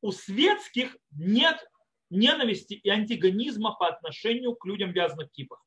У 0.00 0.10
светских 0.10 0.96
нет 1.10 1.62
ненависти 2.10 2.74
и 2.74 2.88
антигонизма 2.88 3.74
по 3.74 3.88
отношению 3.88 4.54
к 4.54 4.64
людям 4.64 4.92
вязаных 4.92 5.30
типах. 5.32 5.62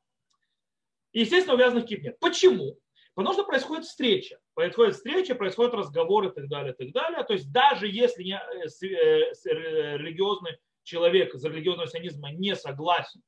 естественно, 1.13 1.55
у 1.55 1.57
вязаных 1.57 1.88
типов 1.88 2.05
нет. 2.05 2.19
Почему? 2.19 2.79
Потому 3.13 3.34
что 3.34 3.43
происходит 3.46 3.86
встреча. 3.86 4.39
Происходит 4.53 4.96
встреча, 4.96 5.36
происходят 5.36 5.74
разговоры 5.74 6.29
и 6.29 6.31
так 6.31 6.48
далее, 6.48 6.74
и 6.74 6.75
так 6.75 6.91
далее. 6.93 7.24
То 7.24 7.34
есть 7.34 7.51
даже 7.51 7.88
если 7.88 8.24
не, 8.24 8.39
э, 10.91 10.96
э, 10.96 11.00
э, 11.00 11.08
человек 11.08 11.36
из 11.36 11.44
религиозного 11.44 11.88
сионизма 11.88 12.32
не 12.32 12.56
согласен 12.56 13.22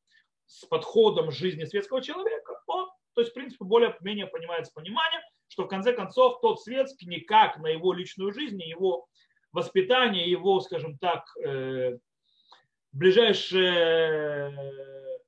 с 0.45 0.65
подходом 0.65 1.31
жизни 1.31 1.65
светского 1.65 2.01
человека, 2.01 2.61
он, 2.67 2.89
то 3.13 3.21
есть, 3.21 3.31
в 3.31 3.33
принципе, 3.33 3.65
более-менее 3.65 4.27
понимает 4.27 4.73
понимание, 4.73 5.21
что 5.47 5.65
в 5.65 5.67
конце 5.67 5.93
концов 5.93 6.41
тот 6.41 6.61
светский 6.61 7.07
никак 7.07 7.57
на 7.57 7.67
его 7.67 7.93
личную 7.93 8.33
жизнь, 8.33 8.61
его 8.61 9.07
воспитание, 9.51 10.29
его, 10.29 10.59
скажем 10.61 10.97
так, 10.97 11.25
ближайшее 12.91 14.53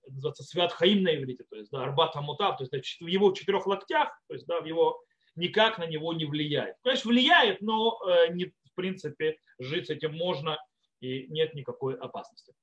называется 0.07 0.43
свят 0.43 0.71
Хаим 0.71 1.03
на 1.03 1.15
иврите, 1.15 1.43
то 1.50 1.55
есть 1.55 1.71
да, 1.71 1.83
Арбат 1.83 2.15
Амутав, 2.15 2.57
то 2.57 2.63
есть 2.63 3.00
в 3.00 3.07
его 3.07 3.31
четырех 3.31 3.65
локтях, 3.67 4.09
то 4.27 4.33
есть 4.33 4.45
да, 4.45 4.59
в 4.61 4.65
его 4.65 5.01
никак 5.35 5.77
на 5.77 5.85
него 5.85 6.13
не 6.13 6.25
влияет. 6.25 6.75
Конечно, 6.83 7.09
влияет, 7.09 7.61
но 7.61 8.00
э, 8.05 8.33
не, 8.33 8.45
в 8.45 8.75
принципе 8.75 9.38
жить 9.59 9.88
с 9.88 9.89
этим 9.89 10.13
можно 10.15 10.57
и 11.01 11.27
нет 11.27 11.53
никакой 11.53 11.96
опасности 11.96 12.53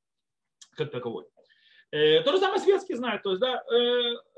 как 0.77 0.91
таковой. 0.91 1.27
Э, 1.91 2.23
то 2.23 2.33
же 2.33 2.39
самое 2.39 2.61
светский 2.61 2.95
знает, 2.95 3.23
то 3.23 3.31
есть 3.31 3.41
да, 3.41 3.63
э, 3.63 3.77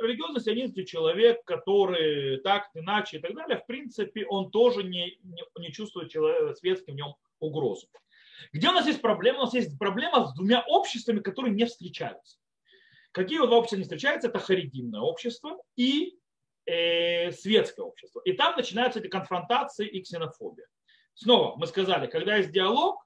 религиозный 0.01 0.41
сионистский 0.41 0.85
человек, 0.85 1.45
который 1.45 2.39
так, 2.39 2.71
иначе 2.75 3.19
и 3.19 3.21
так 3.21 3.35
далее, 3.35 3.59
в 3.59 3.67
принципе, 3.67 4.25
он 4.27 4.51
тоже 4.51 4.85
не, 4.85 5.19
не, 5.23 5.43
не 5.59 5.73
чувствует 5.73 6.11
человек, 6.11 6.57
светский 6.57 6.93
в 6.93 6.95
нем 6.95 7.15
угрозу. 7.41 7.89
Где 8.53 8.69
у 8.69 8.73
нас 8.73 8.87
есть 8.87 9.03
проблема? 9.03 9.41
У 9.41 9.43
нас 9.43 9.55
есть 9.55 9.79
проблема 9.79 10.27
с 10.27 10.35
двумя 10.35 10.65
обществами, 10.67 11.21
которые 11.21 11.53
не 11.53 11.67
встречаются. 11.67 12.39
Какие 13.13 13.41
вот 13.41 13.51
общества 13.51 13.77
не 13.77 13.83
встречаются? 13.83 14.29
Это 14.29 14.39
харидимное 14.39 15.01
общество 15.01 15.61
и 15.77 16.19
э, 16.67 17.33
светское 17.33 17.85
общество. 17.85 18.21
И 18.25 18.33
там 18.33 18.57
начинаются 18.57 19.01
эти 19.01 19.09
конфронтации 19.09 19.89
и 19.89 20.03
ксенофобия. 20.03 20.67
Снова 21.15 21.57
мы 21.57 21.67
сказали, 21.67 22.07
когда 22.07 22.37
есть 22.37 22.53
диалог, 22.53 23.05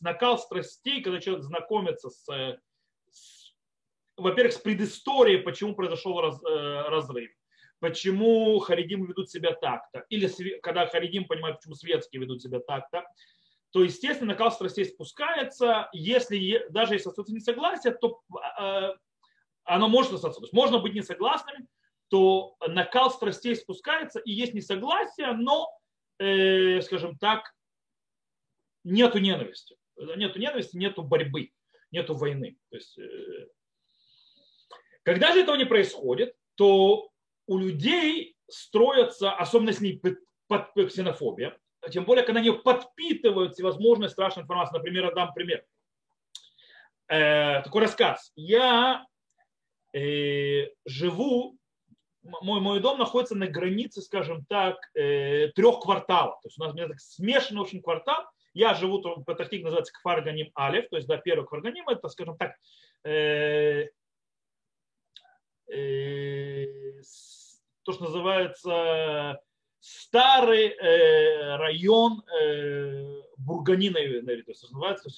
накал 0.00 0.38
страстей, 0.38 1.02
когда 1.02 1.20
человек 1.20 1.44
знакомится 1.44 2.10
с, 2.10 2.26
с 3.10 3.44
во-первых, 4.16 4.52
с 4.52 4.58
предысторией, 4.58 5.38
почему 5.38 5.74
произошел 5.74 6.20
раз, 6.20 6.42
э, 6.44 6.88
разрыв, 6.88 7.30
почему 7.80 8.58
харидим 8.60 9.04
ведут 9.06 9.30
себя 9.30 9.52
так-то, 9.54 10.04
или 10.08 10.28
когда 10.60 10.86
харидим 10.86 11.26
понимает, 11.26 11.56
почему 11.56 11.74
светские 11.74 12.22
ведут 12.22 12.42
себя 12.42 12.60
так-то, 12.60 13.04
то, 13.72 13.82
естественно, 13.82 14.32
накал 14.32 14.52
страстей 14.52 14.84
спускается. 14.84 15.88
Если, 15.92 16.64
даже 16.70 16.94
если 16.94 17.08
остается 17.08 17.34
несогласие, 17.34 17.92
то 17.92 18.20
э, 18.60 18.90
оно 19.64 19.88
может 19.88 20.12
остаться. 20.12 20.40
То 20.40 20.44
есть 20.44 20.54
можно 20.54 20.78
быть 20.78 20.94
несогласными, 20.94 21.66
то 22.08 22.54
накал 22.68 23.10
страстей 23.10 23.56
спускается, 23.56 24.20
и 24.20 24.30
есть 24.30 24.54
несогласие, 24.54 25.32
но, 25.32 25.68
э, 26.20 26.80
скажем 26.82 27.18
так, 27.18 27.52
нету 28.84 29.18
ненависти. 29.18 29.76
Нету 29.96 30.38
ненависти, 30.38 30.76
нету 30.76 31.02
борьбы, 31.02 31.50
нету 31.90 32.14
войны. 32.14 32.56
То 32.70 32.76
есть, 32.76 32.98
э, 32.98 33.48
когда 35.02 35.32
же 35.32 35.40
этого 35.40 35.56
не 35.56 35.66
происходит, 35.66 36.34
то 36.54 37.10
у 37.46 37.58
людей 37.58 38.36
строятся, 38.48 39.32
особенно 39.32 39.72
с 39.72 39.80
ней 39.80 40.00
под 40.46 40.72
ксенофобия, 40.74 41.58
тем 41.90 42.04
более, 42.04 42.24
когда 42.24 42.40
они 42.40 42.50
подпитывают 42.50 43.54
всевозможные 43.54 44.08
страшные 44.08 44.42
информации. 44.42 44.76
Например, 44.76 45.14
дам 45.14 45.32
пример. 45.34 45.64
Э, 47.08 47.62
такой 47.62 47.82
рассказ. 47.82 48.32
Я 48.36 49.06
э, 49.92 50.68
живу, 50.86 51.58
мой, 52.22 52.60
мой 52.60 52.80
дом 52.80 52.98
находится 52.98 53.34
на 53.34 53.46
границе, 53.46 54.00
скажем 54.00 54.44
так, 54.46 54.76
э, 54.94 55.48
трех 55.48 55.80
кварталов. 55.80 56.40
То 56.40 56.48
есть 56.48 56.58
у 56.58 56.62
нас 56.62 56.72
у 56.72 56.76
меня 56.76 56.88
так 56.88 57.00
смешанный 57.00 57.60
очень 57.60 57.82
квартал. 57.82 58.24
Я 58.54 58.74
живу, 58.74 59.02
Патахтик 59.24 59.64
называется 59.64 59.92
Кфарганим 59.92 60.50
Алев, 60.54 60.88
то 60.88 60.96
есть 60.96 61.08
да, 61.08 61.16
первый 61.16 61.44
Кфарганим, 61.44 61.88
это, 61.88 62.08
скажем 62.08 62.36
так, 62.36 62.54
э, 63.04 63.88
э, 65.68 66.66
то, 67.82 67.92
что 67.92 68.04
называется 68.04 69.40
старый 69.80 70.68
э, 70.68 71.56
район 71.56 72.22
э, 72.40 73.22
Бурганина, 73.36 73.96
то 73.96 74.32
есть 74.32 74.62
называется, 74.62 75.10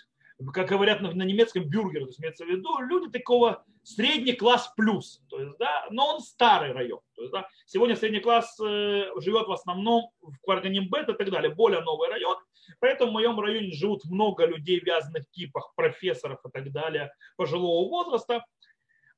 как 0.52 0.68
говорят 0.68 1.02
на, 1.02 1.12
на 1.12 1.22
немецком 1.22 1.64
бюргер, 1.64 2.00
то 2.00 2.06
есть 2.06 2.20
имеется 2.20 2.44
в 2.44 2.48
виду 2.48 2.78
люди 2.80 3.10
такого 3.10 3.64
средний 3.82 4.32
класс 4.32 4.72
плюс, 4.76 5.22
то 5.28 5.40
есть, 5.40 5.58
да, 5.58 5.86
но 5.90 6.14
он 6.14 6.20
старый 6.20 6.72
район. 6.72 7.00
То 7.14 7.22
есть, 7.22 7.32
да, 7.32 7.48
сегодня 7.66 7.96
средний 7.96 8.20
класс 8.20 8.58
э, 8.60 9.10
живет 9.20 9.46
в 9.46 9.52
основном 9.52 10.10
в 10.20 10.36
Кварганим 10.42 10.88
Бет 10.88 11.10
и 11.10 11.12
так 11.12 11.30
далее, 11.30 11.54
более 11.54 11.82
новый 11.82 12.08
район, 12.08 12.36
поэтому 12.80 13.10
в 13.10 13.14
моем 13.14 13.38
районе 13.40 13.72
живут 13.72 14.04
много 14.04 14.46
людей 14.46 14.80
в 14.80 14.84
вязаных 14.84 15.28
типах, 15.30 15.72
профессоров 15.74 16.40
и 16.44 16.50
так 16.50 16.72
далее, 16.72 17.12
пожилого 17.36 17.88
возраста, 17.88 18.44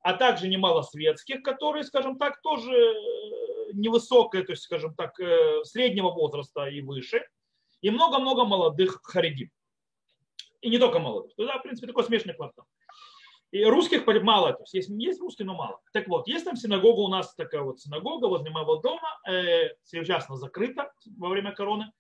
а 0.01 0.15
также 0.15 0.49
немало 0.49 0.83
светских, 0.83 1.43
которые, 1.43 1.85
скажем 1.85 2.19
так, 2.19 2.41
тоже 2.43 2.73
невысокая, 3.73 4.43
то 4.45 4.53
есть, 4.53 4.63
скажем 4.63 4.95
так, 4.95 5.19
э, 5.21 5.63
среднего 5.65 6.11
возраста 6.11 6.67
и 6.67 6.81
выше, 6.81 7.27
и 7.81 7.91
много-много 7.91 8.45
молодых 8.45 9.01
харидим. 9.03 9.51
И 10.61 10.71
не 10.71 10.79
только 10.79 10.99
молодых. 10.99 11.35
То, 11.37 11.47
в 11.47 11.63
принципе, 11.63 11.87
такой 11.87 12.05
смешанный 12.05 12.35
квартал. 12.35 12.67
И 13.51 13.65
русских 13.65 14.07
мало, 14.23 14.53
то 14.53 14.63
есть 14.63 14.75
есть, 14.75 14.89
есть 14.91 15.21
русские, 15.21 15.47
но 15.47 15.55
мало. 15.55 15.81
Так 15.93 16.07
вот, 16.09 16.29
есть 16.29 16.45
там 16.45 16.57
синагога, 16.57 17.01
у 17.01 17.09
нас 17.09 17.35
такая 17.35 17.63
вот 17.63 17.81
синагога 17.81 18.27
возле 18.27 18.51
моего 18.51 18.77
дома, 18.77 19.19
э, 19.27 19.71
сейчас 19.85 20.29
она 20.29 20.37
закрыта 20.37 20.93
во 21.17 21.29
время 21.29 21.53
короны, 21.53 21.91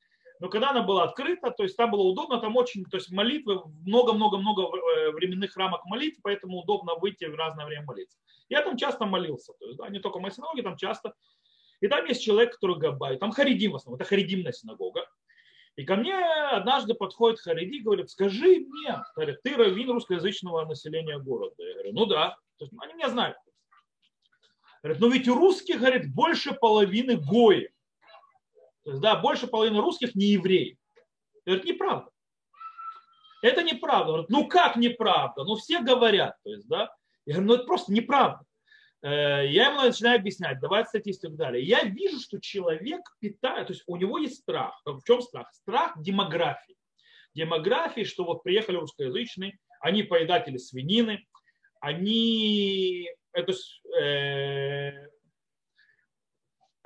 но 0.40 0.48
когда 0.48 0.70
она 0.70 0.82
была 0.82 1.04
открыта, 1.04 1.50
то 1.50 1.62
есть 1.62 1.76
там 1.76 1.90
было 1.90 2.02
удобно, 2.02 2.40
там 2.40 2.56
очень, 2.56 2.84
то 2.84 2.96
есть 2.96 3.10
молитвы, 3.10 3.62
много-много-много 3.86 4.62
э, 4.62 5.10
временных 5.12 5.56
рамок 5.56 5.84
молитв, 5.86 6.20
поэтому 6.22 6.58
удобно 6.58 6.94
выйти 6.94 7.24
в 7.24 7.34
разное 7.34 7.66
время 7.66 7.84
молиться. 7.84 8.18
Я 8.48 8.62
там 8.62 8.76
часто 8.76 9.06
молился, 9.06 9.52
то 9.58 9.66
есть, 9.66 9.78
да, 9.78 9.88
не 9.88 10.00
только 10.00 10.18
в 10.18 10.22
моей 10.22 10.34
синагоге, 10.34 10.62
там 10.62 10.76
часто 10.76 11.14
и 11.80 11.86
там 11.86 12.04
есть 12.06 12.22
человек, 12.22 12.54
который 12.54 12.76
габай, 12.76 13.18
там 13.18 13.30
харидим 13.30 13.72
в 13.72 13.76
основном, 13.76 14.00
это 14.00 14.08
харидимная 14.08 14.52
синагога. 14.52 15.06
И 15.76 15.84
ко 15.84 15.94
мне 15.94 16.12
однажды 16.16 16.94
подходит 16.94 17.38
Хариди 17.38 17.76
и 17.76 17.82
говорит, 17.82 18.10
скажи 18.10 18.66
мне, 18.66 19.00
ты 19.44 19.56
раввин 19.56 19.90
русскоязычного 19.92 20.64
населения 20.64 21.20
города. 21.20 21.54
Я 21.62 21.74
говорю, 21.74 21.92
ну 21.92 22.06
да. 22.06 22.36
То 22.56 22.64
есть, 22.64 22.74
они 22.80 22.94
меня 22.94 23.08
знают. 23.08 23.36
Говорит, 24.82 25.00
но 25.00 25.06
ведь 25.06 25.28
у 25.28 25.36
русских, 25.36 25.78
говорит, 25.78 26.12
больше 26.12 26.52
половины 26.52 27.16
гои. 27.16 27.70
То 28.88 28.92
есть, 28.92 29.02
да, 29.02 29.16
больше 29.16 29.46
половины 29.46 29.82
русских 29.82 30.14
не 30.14 30.28
евреи. 30.28 30.78
Говорит, 31.44 31.66
неправда. 31.66 32.10
Это 33.42 33.62
неправда. 33.62 34.06
Говорит, 34.06 34.30
ну 34.30 34.48
как 34.48 34.76
неправда? 34.76 35.44
Ну 35.44 35.56
все 35.56 35.82
говорят. 35.82 36.36
То 36.42 36.52
есть, 36.52 36.66
да. 36.68 36.90
Я 37.26 37.34
говорю, 37.34 37.48
ну 37.48 37.54
это 37.56 37.64
просто 37.64 37.92
неправда. 37.92 38.40
Э, 39.02 39.46
я 39.46 39.66
ему 39.66 39.82
начинаю 39.82 40.18
объяснять, 40.18 40.58
давать 40.60 40.88
статистику 40.88 41.34
и 41.34 41.36
далее. 41.36 41.62
Я 41.62 41.84
вижу, 41.84 42.18
что 42.18 42.40
человек 42.40 43.02
питает, 43.20 43.66
то 43.66 43.74
есть 43.74 43.84
у 43.86 43.96
него 43.96 44.16
есть 44.16 44.36
страх. 44.36 44.80
В 44.86 45.02
чем 45.04 45.20
страх? 45.20 45.52
Страх 45.52 46.00
демографии. 46.00 46.78
Демографии, 47.34 48.04
что 48.04 48.24
вот 48.24 48.42
приехали 48.42 48.76
русскоязычные, 48.76 49.58
они 49.82 50.02
поедатели 50.02 50.56
свинины, 50.56 51.26
они, 51.82 53.10
это, 53.34 53.52
э, 54.00 55.08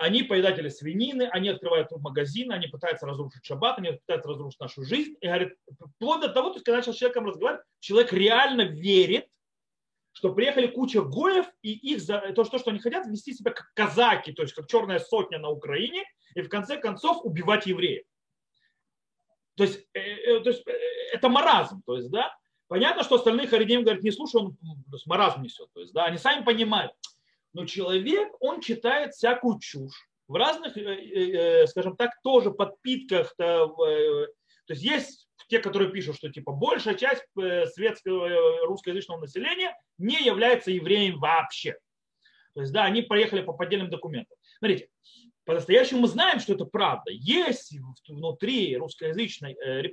они 0.02 0.24
поедатели 0.24 0.68
свинины, 0.68 1.28
они 1.30 1.48
открывают 1.50 1.92
магазины, 1.92 2.52
они 2.52 2.66
пытаются 2.66 3.06
разрушить 3.06 3.44
шаббат, 3.44 3.78
они 3.78 3.92
пытаются 3.92 4.28
разрушить 4.28 4.58
нашу 4.58 4.82
жизнь. 4.82 5.14
И 5.20 5.26
говорят, 5.26 5.52
вплоть 5.94 6.20
до 6.20 6.28
того, 6.28 6.48
то 6.48 6.56
есть, 6.56 6.64
когда 6.64 6.78
начал 6.78 6.92
с 6.92 6.96
человеком 6.96 7.26
разговаривать, 7.26 7.64
человек 7.78 8.12
реально 8.12 8.62
верит, 8.62 9.28
что 10.10 10.34
приехали 10.34 10.66
куча 10.66 11.02
гоев, 11.02 11.46
и 11.62 11.72
их 11.72 12.00
за 12.00 12.32
то, 12.34 12.42
что, 12.42 12.58
что 12.58 12.70
они 12.70 12.80
хотят, 12.80 13.06
вести 13.06 13.32
себя 13.32 13.52
как 13.52 13.72
казаки, 13.74 14.32
то 14.32 14.42
есть 14.42 14.54
как 14.54 14.66
черная 14.66 14.98
сотня 14.98 15.38
на 15.38 15.50
Украине, 15.50 16.02
и 16.34 16.42
в 16.42 16.48
конце 16.48 16.78
концов 16.78 17.24
убивать 17.24 17.66
евреев. 17.66 18.02
То 19.54 19.62
есть, 19.62 19.86
э, 19.94 20.00
э, 20.00 20.40
то 20.40 20.50
есть 20.50 20.66
э, 20.66 20.72
это 21.12 21.28
маразм, 21.28 21.80
то 21.86 21.94
есть, 21.94 22.10
да, 22.10 22.36
понятно, 22.66 23.04
что 23.04 23.14
остальные 23.14 23.46
харидим 23.46 23.84
говорят, 23.84 24.02
не 24.02 24.10
слушай, 24.10 24.36
он 24.36 24.56
то 24.56 24.96
есть, 24.96 25.06
маразм 25.06 25.42
несет, 25.42 25.68
то 25.72 25.80
есть, 25.80 25.92
да, 25.92 26.06
они 26.06 26.18
сами 26.18 26.42
понимают, 26.42 26.90
но 27.52 27.66
человек, 27.66 28.28
он 28.40 28.60
читает 28.60 29.14
всякую 29.14 29.58
чушь 29.60 30.08
в 30.28 30.34
разных, 30.34 30.72
скажем 31.68 31.96
так, 31.96 32.12
тоже 32.22 32.50
подпитках, 32.50 33.34
То 33.36 34.26
есть 34.68 34.82
есть 34.82 35.28
те, 35.52 35.58
которые 35.58 35.90
пишут, 35.90 36.16
что 36.16 36.30
типа 36.30 36.52
большая 36.52 36.94
часть 36.94 37.24
э, 37.38 37.66
светского 37.66 38.26
э, 38.26 38.64
русскоязычного 38.64 39.20
населения 39.20 39.76
не 39.98 40.16
является 40.24 40.70
евреем 40.70 41.18
вообще. 41.18 41.76
То 42.54 42.62
есть, 42.62 42.72
да, 42.72 42.84
они 42.84 43.02
проехали 43.02 43.42
по 43.42 43.52
поддельным 43.52 43.90
документам. 43.90 44.34
Смотрите, 44.58 44.88
по-настоящему 45.44 46.00
мы 46.00 46.08
знаем, 46.08 46.40
что 46.40 46.54
это 46.54 46.64
правда. 46.64 47.10
Есть 47.10 47.74
внутри 48.08 48.78
русскоязычной 48.78 49.52
э, 49.52 49.92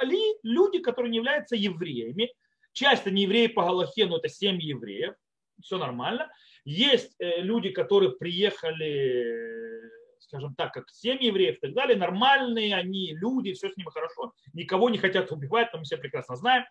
Али 0.00 0.34
люди, 0.42 0.78
которые 0.80 1.10
не 1.10 1.16
являются 1.16 1.56
евреями. 1.56 2.30
Часто 2.72 3.10
не 3.10 3.22
евреи 3.22 3.46
по 3.46 3.62
Галахе, 3.62 4.04
но 4.04 4.18
это 4.18 4.28
семьи 4.28 4.68
евреев. 4.68 5.14
Все 5.62 5.78
нормально. 5.78 6.30
Есть 6.64 7.16
люди, 7.18 7.70
которые 7.70 8.12
приехали 8.12 9.88
скажем 10.20 10.54
так, 10.54 10.74
как 10.74 10.90
семьи 10.90 11.26
евреев 11.26 11.56
и 11.56 11.60
так 11.60 11.72
далее, 11.72 11.96
нормальные 11.96 12.74
они, 12.74 13.14
люди, 13.14 13.54
все 13.54 13.70
с 13.70 13.76
ними 13.76 13.88
хорошо, 13.90 14.32
никого 14.52 14.90
не 14.90 14.98
хотят 14.98 15.32
убивать, 15.32 15.70
там 15.70 15.80
мы 15.80 15.84
все 15.84 15.96
прекрасно 15.96 16.36
знаем. 16.36 16.64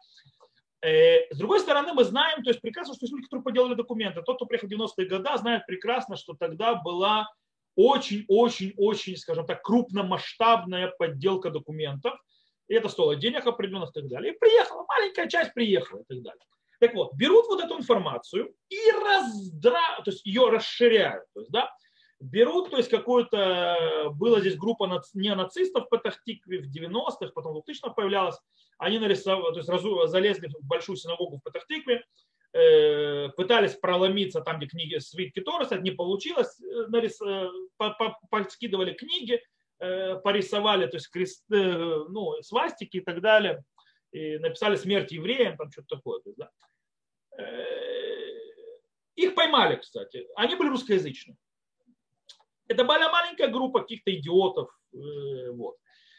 Э, 0.82 1.34
с 1.34 1.38
другой 1.38 1.60
стороны, 1.60 1.94
мы 1.94 2.04
знаем, 2.04 2.44
то 2.44 2.50
есть 2.50 2.62
прекрасно, 2.62 2.94
что 2.94 3.06
есть 3.06 3.14
люди, 3.14 3.24
которые 3.24 3.44
поделали 3.44 3.74
документы. 3.74 4.22
Тот, 4.22 4.36
кто 4.36 4.46
приехал 4.46 4.68
в 4.68 4.72
90-е 4.72 5.10
годы, 5.10 5.38
знает 5.38 5.66
прекрасно, 5.66 6.16
что 6.16 6.34
тогда 6.34 6.76
была 6.76 7.28
очень-очень-очень, 7.76 9.18
скажем 9.18 9.46
так, 9.46 9.64
крупномасштабная 9.64 10.94
подделка 10.98 11.50
документов. 11.50 12.14
И 12.68 12.74
это 12.74 12.90
стоило 12.90 13.16
денег 13.16 13.46
определенных 13.48 13.90
и 13.92 14.02
так 14.02 14.08
далее. 14.08 14.34
И 14.34 14.38
приехала, 14.38 14.86
маленькая 14.88 15.28
часть 15.28 15.54
приехала 15.54 16.02
и 16.02 16.06
так 16.08 16.22
далее. 16.22 16.44
Так 16.80 16.94
вот, 16.94 17.14
берут 17.16 17.48
вот 17.48 17.64
эту 17.64 17.78
информацию 17.78 18.54
и 18.70 18.92
раздра... 18.92 20.02
то 20.04 20.12
есть 20.12 20.26
ее 20.26 20.50
расширяют. 20.50 21.26
То 21.34 21.40
есть, 21.40 21.52
да, 21.52 21.72
берут, 22.20 22.72
то 22.72 22.78
есть 22.78 22.90
какую-то, 22.90 24.12
была 24.14 24.40
здесь 24.40 24.58
группа 24.58 25.02
неонацистов 25.14 25.86
в 25.86 25.90
Патахтикве 25.90 26.60
в 26.60 26.66
90-х, 26.66 27.32
потом 27.34 27.54
в 27.54 27.70
2000-х 27.70 27.90
появлялась, 27.92 28.38
они 28.78 29.00
нарисовали, 29.00 29.54
то 29.54 29.60
есть 29.60 29.70
разу, 29.70 30.08
залезли 30.08 30.48
в 30.48 30.66
большую 30.66 30.96
синагогу 30.98 31.38
в 31.38 31.44
Патахтикве, 31.44 32.04
э, 32.54 33.30
пытались 33.30 33.76
проломиться 33.76 34.42
там, 34.42 34.58
где 34.58 34.68
книги 34.68 34.98
свитки 34.98 35.42
Тороса, 35.42 35.78
не 35.78 35.92
получилось, 35.92 36.60
э, 36.62 36.88
нарис, 36.88 37.22
э, 37.22 37.50
по, 37.78 37.92
по, 37.92 38.18
поскидывали 38.30 38.94
книги, 38.94 39.42
порисовали, 40.24 40.88
то 40.88 40.98
есть 40.98 41.08
крест, 41.12 41.44
ну, 41.50 42.42
свастики 42.42 42.98
и 42.98 43.00
так 43.00 43.22
далее, 43.22 43.64
и 44.18 44.38
написали 44.40 44.76
смерть 44.76 45.12
евреям, 45.12 45.58
там 45.58 45.72
что-то 45.72 45.96
такое. 45.98 46.22
Есть, 46.26 46.38
да. 46.38 46.50
Э, 47.38 47.78
их 49.16 49.36
поймали, 49.36 49.78
кстати. 49.78 50.28
Они 50.36 50.56
были 50.56 50.70
русскоязычные. 50.70 51.38
Это 52.68 52.84
была 52.84 53.10
маленькая 53.12 53.48
группа 53.48 53.82
каких-то 53.82 54.14
идиотов. 54.14 54.70
Э, 54.94 55.52
вот. 55.52 55.78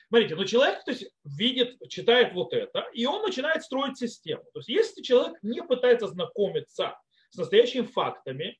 Смотрите, 0.09 0.37
но 0.37 0.45
человек 0.45 0.85
то 0.85 0.93
есть, 0.93 1.11
видит, 1.25 1.77
читает 1.91 2.33
вот 2.33 2.55
это, 2.55 2.89
и 2.95 3.05
он 3.05 3.23
начинает 3.23 3.63
строить 3.63 3.99
систему. 3.99 4.43
То 4.55 4.61
есть 4.61 4.69
если 4.69 5.03
человек 5.03 5.37
не 5.43 5.63
пытается 5.63 6.07
знакомиться 6.07 6.99
с 7.29 7.37
настоящими 7.37 7.85
фактами, 7.85 8.59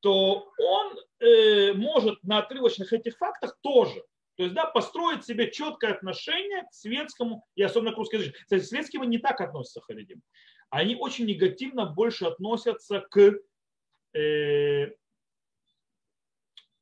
то 0.00 0.50
он 0.58 0.98
э, 1.18 1.74
может 1.74 2.22
на 2.22 2.38
отрывочных 2.38 2.94
этих 2.94 3.18
фактах 3.18 3.58
тоже 3.60 4.02
то 4.40 4.44
есть, 4.44 4.54
да, 4.54 4.66
построить 4.66 5.24
себе 5.24 5.50
четкое 5.50 5.92
отношение 5.92 6.62
к 6.62 6.72
светскому, 6.72 7.44
и 7.54 7.62
особенно 7.62 7.92
к 7.92 7.98
русской 7.98 8.16
языке. 8.16 8.38
Кстати, 8.42 8.64
светские 8.64 9.06
не 9.06 9.18
так 9.18 9.40
относятся 9.40 9.80
к 9.80 9.84
Харидим. 9.84 10.22
Они 10.70 10.96
очень 10.96 11.26
негативно 11.26 11.86
больше 11.86 12.26
относятся 12.26 13.00
к 13.00 13.34
э, 14.14 14.92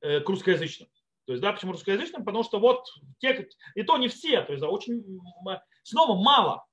Э, 0.00 0.20
к 0.20 0.28
русскоязычным. 0.28 0.88
То 1.26 1.32
есть, 1.32 1.42
да, 1.42 1.52
почему 1.52 1.72
русскоязычным? 1.72 2.24
Потому 2.24 2.44
что 2.44 2.60
вот 2.60 2.86
те, 3.18 3.48
и 3.74 3.82
то 3.82 3.96
не 3.96 4.06
все, 4.06 4.42
то 4.42 4.52
есть, 4.52 4.62
да, 4.62 4.68
очень, 4.68 5.04
снова 5.82 6.22
мало 6.22 6.64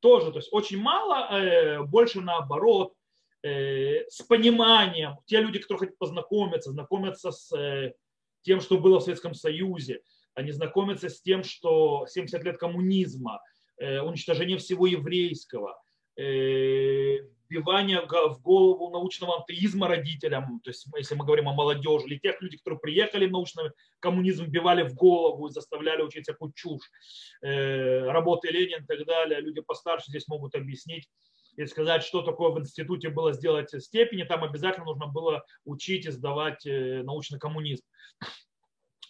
тоже, 0.00 0.32
то 0.32 0.38
есть 0.38 0.52
очень 0.52 0.78
мало, 0.78 1.38
э, 1.38 1.82
больше 1.84 2.20
наоборот, 2.20 2.92
э, 3.42 4.08
с 4.08 4.22
пониманием, 4.22 5.18
те 5.26 5.40
люди, 5.40 5.60
которые 5.60 5.86
хотят 5.86 5.98
познакомиться, 5.98 6.72
знакомятся 6.72 7.30
с 7.30 7.94
тем, 8.42 8.60
что 8.60 8.78
было 8.78 8.98
в 8.98 9.04
Советском 9.04 9.34
Союзе, 9.34 10.02
они 10.34 10.52
знакомятся 10.52 11.08
с 11.08 11.20
тем, 11.20 11.44
что 11.44 12.06
70 12.08 12.42
лет 12.44 12.58
коммунизма, 12.58 13.40
уничтожение 13.78 14.58
всего 14.58 14.86
еврейского, 14.86 15.76
вбивание 17.54 18.00
в 18.00 18.40
голову 18.40 18.90
научного 18.90 19.38
антеизма 19.38 19.88
родителям, 19.88 20.60
то 20.60 20.70
есть 20.70 20.86
если 20.96 21.14
мы 21.14 21.24
говорим 21.24 21.48
о 21.48 21.54
молодежи, 21.54 22.06
или 22.06 22.18
тех 22.18 22.40
людей, 22.40 22.58
которые 22.58 22.80
приехали 22.80 23.26
в 23.26 23.32
научный 23.32 23.70
коммунизм, 24.00 24.44
вбивали 24.44 24.82
в 24.82 24.94
голову 24.94 25.46
и 25.46 25.52
заставляли 25.52 26.02
учить 26.02 26.24
всякую 26.24 26.52
чушь, 26.52 26.90
э, 27.42 28.00
работы 28.10 28.48
Ленин 28.48 28.82
и 28.82 28.86
так 28.86 29.06
далее, 29.06 29.40
люди 29.40 29.60
постарше 29.60 30.06
здесь 30.08 30.26
могут 30.28 30.54
объяснить 30.54 31.08
и 31.56 31.66
сказать, 31.66 32.02
что 32.02 32.22
такое 32.22 32.50
в 32.50 32.58
институте 32.58 33.10
было 33.10 33.32
сделать 33.32 33.70
степени, 33.82 34.24
там 34.24 34.42
обязательно 34.42 34.86
нужно 34.86 35.06
было 35.06 35.44
учить 35.64 36.06
и 36.06 36.10
сдавать 36.10 36.66
э, 36.66 37.02
научный 37.02 37.38
коммунизм. 37.38 37.84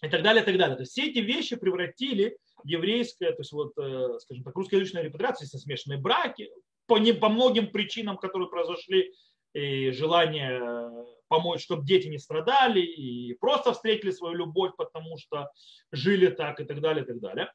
И 0.05 0.09
так 0.09 0.23
далее, 0.23 0.43
и 0.43 0.47
так 0.47 0.59
далее. 0.59 0.77
То 0.77 0.83
есть 0.83 0.93
все 0.93 1.09
эти 1.11 1.19
вещи 1.19 1.57
превратили 1.57 2.37
еврейское, 2.65 3.31
то 3.31 3.41
есть 3.41 3.53
вот, 3.53 3.73
э, 3.79 4.19
скажем 4.21 4.45
так, 4.45 4.55
русскоязычная 4.57 5.03
репатриация, 5.03 5.47
смешанные 5.47 5.99
браки, 5.99 6.51
по, 6.87 6.99
не, 6.99 7.13
по 7.13 7.29
многим 7.29 7.71
причинам, 7.71 8.19
которые 8.19 8.49
произошли, 8.49 9.13
и 9.55 9.93
желание 9.93 10.61
э, 10.61 11.05
помочь, 11.29 11.63
чтобы 11.63 11.87
дети 11.87 12.09
не 12.09 12.19
страдали, 12.19 12.81
и 12.81 13.35
просто 13.35 13.73
встретили 13.73 14.11
свою 14.11 14.35
любовь, 14.35 14.73
потому 14.77 15.17
что 15.17 15.49
жили 15.93 16.29
так 16.29 16.61
и 16.61 16.65
так 16.65 16.81
далее, 16.81 17.05
и 17.05 17.07
так 17.07 17.21
далее, 17.21 17.53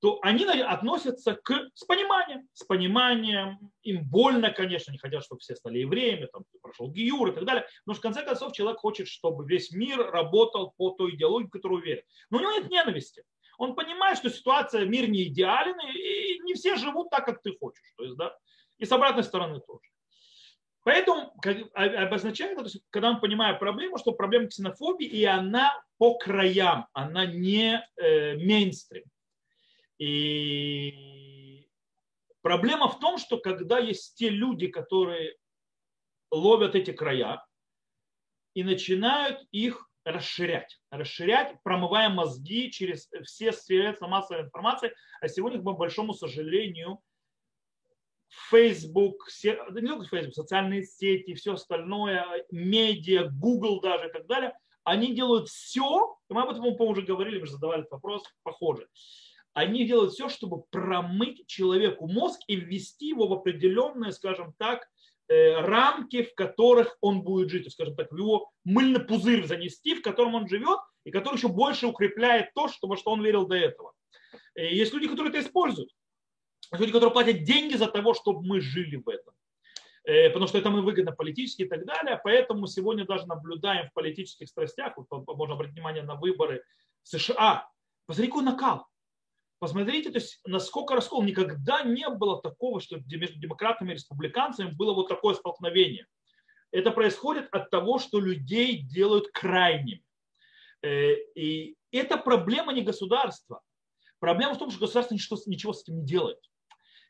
то 0.00 0.18
они 0.22 0.44
относятся 0.44 1.34
к, 1.34 1.70
с 1.74 1.84
пониманием, 1.84 2.48
с 2.52 2.64
пониманием, 2.64 3.58
им 3.82 4.04
больно, 4.04 4.50
конечно, 4.50 4.92
не 4.92 4.98
хотят, 4.98 5.24
чтобы 5.24 5.40
все 5.40 5.56
стали 5.56 5.78
евреями, 5.78 6.28
там, 6.32 6.44
прошел 6.62 6.90
Гиюр 6.90 7.30
и 7.30 7.34
так 7.34 7.44
далее, 7.44 7.66
но 7.84 7.94
в 7.94 8.00
конце 8.00 8.22
концов 8.22 8.52
человек 8.52 8.78
хочет, 8.78 9.08
чтобы 9.08 9.46
весь 9.46 9.72
мир 9.72 9.98
работал 9.98 10.72
по 10.76 10.90
той 10.90 11.14
идеологии, 11.14 11.46
в 11.46 11.50
которую 11.50 11.82
верит. 11.82 12.04
Но 12.30 12.38
у 12.38 12.40
него 12.40 12.52
нет 12.52 12.70
ненависти. 12.70 13.24
Он 13.58 13.74
понимает, 13.74 14.18
что 14.18 14.30
ситуация, 14.30 14.84
мир 14.84 15.08
не 15.08 15.24
идеален, 15.24 15.76
и 15.92 16.38
не 16.44 16.54
все 16.54 16.76
живут 16.76 17.10
так, 17.10 17.26
как 17.26 17.42
ты 17.42 17.56
хочешь. 17.58 17.92
То 17.96 18.04
есть, 18.04 18.16
да, 18.16 18.36
и 18.78 18.84
с 18.84 18.92
обратной 18.92 19.24
стороны 19.24 19.60
тоже. 19.60 19.90
Поэтому 20.84 21.34
обозначает, 21.74 22.56
когда 22.90 23.12
мы 23.12 23.20
понимаем 23.20 23.58
проблему, 23.58 23.98
что 23.98 24.12
проблема 24.12 24.46
ксенофобии, 24.46 25.06
и 25.06 25.24
она 25.24 25.72
по 25.98 26.16
краям, 26.16 26.86
она 26.92 27.26
не 27.26 27.84
э, 27.96 28.36
мейнстрим. 28.36 29.04
И 29.98 31.68
проблема 32.42 32.88
в 32.88 32.98
том, 33.00 33.18
что 33.18 33.38
когда 33.38 33.78
есть 33.78 34.16
те 34.16 34.28
люди, 34.28 34.68
которые 34.68 35.36
ловят 36.30 36.74
эти 36.74 36.92
края 36.92 37.44
и 38.54 38.62
начинают 38.62 39.46
их 39.50 39.88
расширять, 40.04 40.80
расширять, 40.90 41.56
промывая 41.62 42.08
мозги 42.08 42.70
через 42.70 43.08
все 43.24 43.52
средства 43.52 44.06
массовой 44.06 44.42
информации, 44.42 44.94
а 45.20 45.28
сегодня, 45.28 45.58
к 45.58 45.62
большому 45.62 46.14
сожалению, 46.14 47.00
Facebook, 48.50 49.26
не 49.42 49.88
только 49.88 50.06
Facebook, 50.06 50.34
социальные 50.34 50.84
сети, 50.84 51.34
все 51.34 51.54
остальное, 51.54 52.44
медиа, 52.50 53.28
Google 53.30 53.80
даже 53.80 54.08
и 54.08 54.12
так 54.12 54.26
далее, 54.26 54.56
они 54.84 55.14
делают 55.14 55.48
все, 55.48 56.16
мы 56.28 56.42
об 56.42 56.50
этом, 56.50 56.62
по-моему, 56.62 56.86
уже 56.86 57.02
говорили, 57.02 57.40
мы 57.40 57.46
же 57.46 57.52
задавали 57.52 57.80
этот 57.80 57.92
вопрос, 57.92 58.22
похоже, 58.42 58.88
они 59.58 59.86
делают 59.86 60.12
все, 60.12 60.28
чтобы 60.28 60.62
промыть 60.70 61.46
человеку 61.46 62.06
мозг 62.06 62.40
и 62.46 62.56
ввести 62.56 63.08
его 63.08 63.28
в 63.28 63.32
определенные, 63.32 64.12
скажем 64.12 64.54
так, 64.58 64.88
э, 65.28 65.60
рамки, 65.60 66.22
в 66.22 66.34
которых 66.34 66.96
он 67.00 67.22
будет 67.22 67.50
жить, 67.50 67.70
скажем 67.72 67.96
так, 67.96 68.10
в 68.10 68.16
его 68.16 68.50
мыльный 68.64 69.00
пузырь 69.00 69.46
занести, 69.46 69.94
в 69.94 70.02
котором 70.02 70.34
он 70.34 70.48
живет, 70.48 70.78
и 71.04 71.10
который 71.10 71.36
еще 71.36 71.48
больше 71.48 71.86
укрепляет 71.86 72.52
то, 72.54 72.68
что, 72.68 72.88
во 72.88 72.96
что 72.96 73.10
он 73.10 73.22
верил 73.22 73.46
до 73.46 73.56
этого. 73.56 73.92
И 74.54 74.76
есть 74.76 74.92
люди, 74.92 75.08
которые 75.08 75.30
это 75.30 75.40
используют 75.40 75.90
люди, 76.76 76.92
которые 76.92 77.12
платят 77.12 77.44
деньги 77.44 77.74
за 77.74 77.86
того, 77.86 78.14
чтобы 78.14 78.42
мы 78.42 78.60
жили 78.60 78.96
в 78.96 79.08
этом. 79.08 79.34
Э, 80.04 80.28
потому 80.28 80.46
что 80.46 80.58
это 80.58 80.70
мы 80.70 80.82
выгодно 80.82 81.12
политически 81.12 81.62
и 81.62 81.68
так 81.68 81.84
далее. 81.84 82.20
Поэтому 82.22 82.66
сегодня 82.66 83.04
даже 83.06 83.26
наблюдаем 83.26 83.88
в 83.88 83.92
политических 83.92 84.48
страстях, 84.48 84.94
можно 85.10 85.54
обратить 85.54 85.74
внимание 85.74 86.02
на 86.02 86.14
выборы 86.14 86.62
США. 87.02 87.68
Посмотрите, 88.06 88.32
какой 88.32 88.44
накал. 88.44 88.86
Посмотрите, 89.58 90.10
то 90.10 90.18
есть 90.18 90.40
насколько 90.46 90.94
раскол. 90.94 91.22
Никогда 91.22 91.82
не 91.82 92.08
было 92.08 92.40
такого, 92.40 92.80
что 92.80 92.98
между 93.06 93.38
демократами 93.40 93.90
и 93.90 93.94
республиканцами 93.94 94.70
было 94.70 94.94
вот 94.94 95.08
такое 95.08 95.34
столкновение. 95.34 96.06
Это 96.70 96.90
происходит 96.92 97.48
от 97.50 97.70
того, 97.70 97.98
что 97.98 98.20
людей 98.20 98.82
делают 98.82 99.28
крайними. 99.32 100.04
Э, 100.82 101.14
и 101.34 101.76
это 101.90 102.18
проблема 102.18 102.72
не 102.72 102.82
государства. 102.82 103.62
Проблема 104.20 104.54
в 104.54 104.58
том, 104.58 104.70
что 104.70 104.80
государство 104.80 105.14
ничего, 105.14 105.38
ничего 105.46 105.72
с 105.72 105.82
этим 105.82 106.00
не 106.00 106.06
делает. 106.06 106.38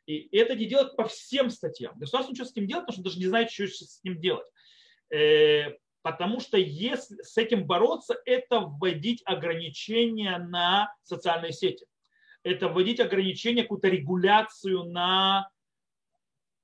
И 0.06 0.34
это 0.34 0.54
не 0.54 0.64
делать 0.64 0.96
по 0.96 1.06
всем 1.06 1.50
статьям. 1.50 1.98
Государство 1.98 2.32
ничего 2.32 2.46
с 2.46 2.52
этим 2.52 2.66
делать, 2.66 2.86
потому 2.86 2.94
что 2.94 3.04
даже 3.04 3.18
не 3.18 3.26
знает, 3.26 3.50
что 3.50 3.66
с 3.66 4.02
ним 4.04 4.20
делать. 4.20 4.46
Э, 5.10 5.76
потому 6.00 6.40
что 6.40 6.56
если 6.56 7.20
с 7.22 7.36
этим 7.36 7.66
бороться, 7.66 8.16
это 8.24 8.60
вводить 8.60 9.20
ограничения 9.26 10.38
на 10.38 10.94
социальные 11.02 11.52
сети. 11.52 11.84
Это 12.48 12.68
вводить 12.68 13.00
ограничения, 13.00 13.62
какую-то 13.62 13.88
регуляцию 13.88 14.84
на 14.84 15.50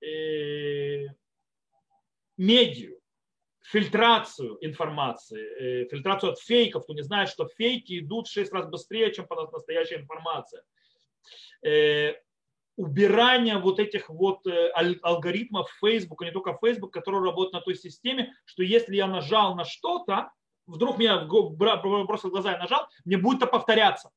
э, 0.01 1.07
медиа, 2.37 2.97
фильтрацию 3.63 4.59
информации, 4.61 5.85
э, 5.85 5.89
фильтрацию 5.89 6.33
от 6.33 6.41
фейков, 6.41 6.85
кто 6.85 6.95
не 6.95 7.03
знает, 7.03 7.29
что 7.29 7.49
фейки 7.49 8.01
идут 8.01 8.29
в 8.29 8.33
6 8.33 8.53
раз 8.53 8.67
быстрее, 8.67 9.13
чем 9.13 9.27
настоящая 9.53 9.97
информация. 9.97 10.63
Э, 11.63 12.15
убирание 12.77 13.59
вот 13.59 13.79
этих 13.79 14.09
вот 14.09 14.47
э, 14.47 14.71
алгоритмов 15.03 15.71
Facebook, 15.81 16.23
а 16.23 16.25
не 16.25 16.33
только 16.33 16.59
Facebook, 16.61 16.93
которые 16.93 17.23
работают 17.23 17.53
на 17.53 17.61
той 17.61 17.75
системе, 17.77 18.35
что 18.45 18.63
если 18.63 18.97
я 18.97 19.07
нажал 19.07 19.55
на 19.55 19.65
что-то, 19.65 20.31
вдруг 20.67 20.99
меня 20.99 21.25
бросил 21.25 22.31
глаза 22.31 22.55
и 22.55 22.59
нажал, 22.59 22.89
мне 23.05 23.17
будет 23.17 23.43
это 23.43 23.47
повторяться. 23.47 24.11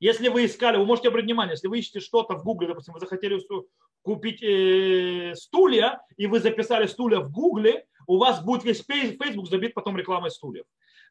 Если 0.00 0.28
вы 0.28 0.46
искали, 0.46 0.76
вы 0.76 0.86
можете 0.86 1.08
обратить 1.08 1.26
внимание, 1.26 1.54
если 1.54 1.68
вы 1.68 1.78
ищете 1.78 2.00
что-то 2.00 2.34
в 2.34 2.44
Гугле, 2.44 2.68
допустим, 2.68 2.94
вы 2.94 3.00
захотели 3.00 3.40
купить 4.02 4.42
э, 4.42 5.34
стулья, 5.34 6.00
и 6.16 6.26
вы 6.26 6.40
записали 6.40 6.86
стулья 6.86 7.18
в 7.18 7.32
Гугле, 7.32 7.84
у 8.06 8.18
вас 8.18 8.42
будет 8.42 8.64
весь 8.64 8.84
Facebook 8.84 9.48
забит 9.48 9.74
потом 9.74 9.96
рекламой 9.96 10.30
стульев. 10.30 10.64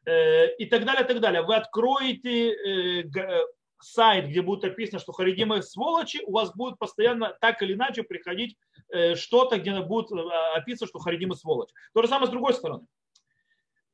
Э, 0.06 0.54
и 0.56 0.66
так 0.66 0.84
далее, 0.84 1.04
и 1.04 1.06
так 1.06 1.20
далее. 1.20 1.42
Вы 1.42 1.56
откроете 1.56 2.50
э, 2.50 3.02
э 3.04 3.44
сайт, 3.80 4.26
где 4.26 4.42
будет 4.42 4.64
описано, 4.64 4.98
что 4.98 5.12
харидимы 5.12 5.62
сволочи, 5.62 6.20
у 6.26 6.32
вас 6.32 6.52
будет 6.54 6.78
постоянно 6.78 7.36
так 7.40 7.62
или 7.62 7.74
иначе 7.74 8.02
приходить 8.02 8.56
э, 8.92 9.14
что-то, 9.14 9.58
где 9.58 9.80
будет 9.82 10.10
э, 10.10 10.16
описано, 10.56 10.88
что 10.88 10.98
харидимы 10.98 11.36
сволочи. 11.36 11.72
То 11.94 12.02
же 12.02 12.08
самое 12.08 12.26
с 12.26 12.30
другой 12.30 12.54
стороны. 12.54 12.86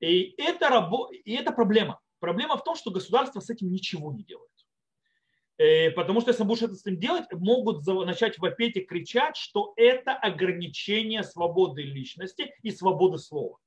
И 0.00 0.34
это, 0.38 0.68
рабо... 0.68 1.10
и 1.12 1.34
это 1.34 1.52
проблема. 1.52 2.00
Проблема 2.18 2.56
в 2.56 2.64
том, 2.64 2.76
что 2.76 2.90
государство 2.90 3.40
с 3.40 3.50
этим 3.50 3.70
ничего 3.70 4.12
не 4.12 4.22
делает. 4.22 4.50
Э, 5.56 5.90
потому 5.90 6.20
что 6.20 6.30
если 6.30 6.42
будешь 6.42 6.62
это 6.62 6.74
с 6.74 6.84
этим 6.84 6.98
делать, 6.98 7.26
могут 7.32 7.86
начать 7.86 8.38
вопить 8.38 8.76
и 8.76 8.80
кричать, 8.80 9.36
что 9.36 9.72
это 9.76 10.12
ограничение 10.12 11.22
свободы 11.22 11.82
личности 11.82 12.54
и 12.62 12.70
свободы 12.70 13.18
слова. 13.18 13.58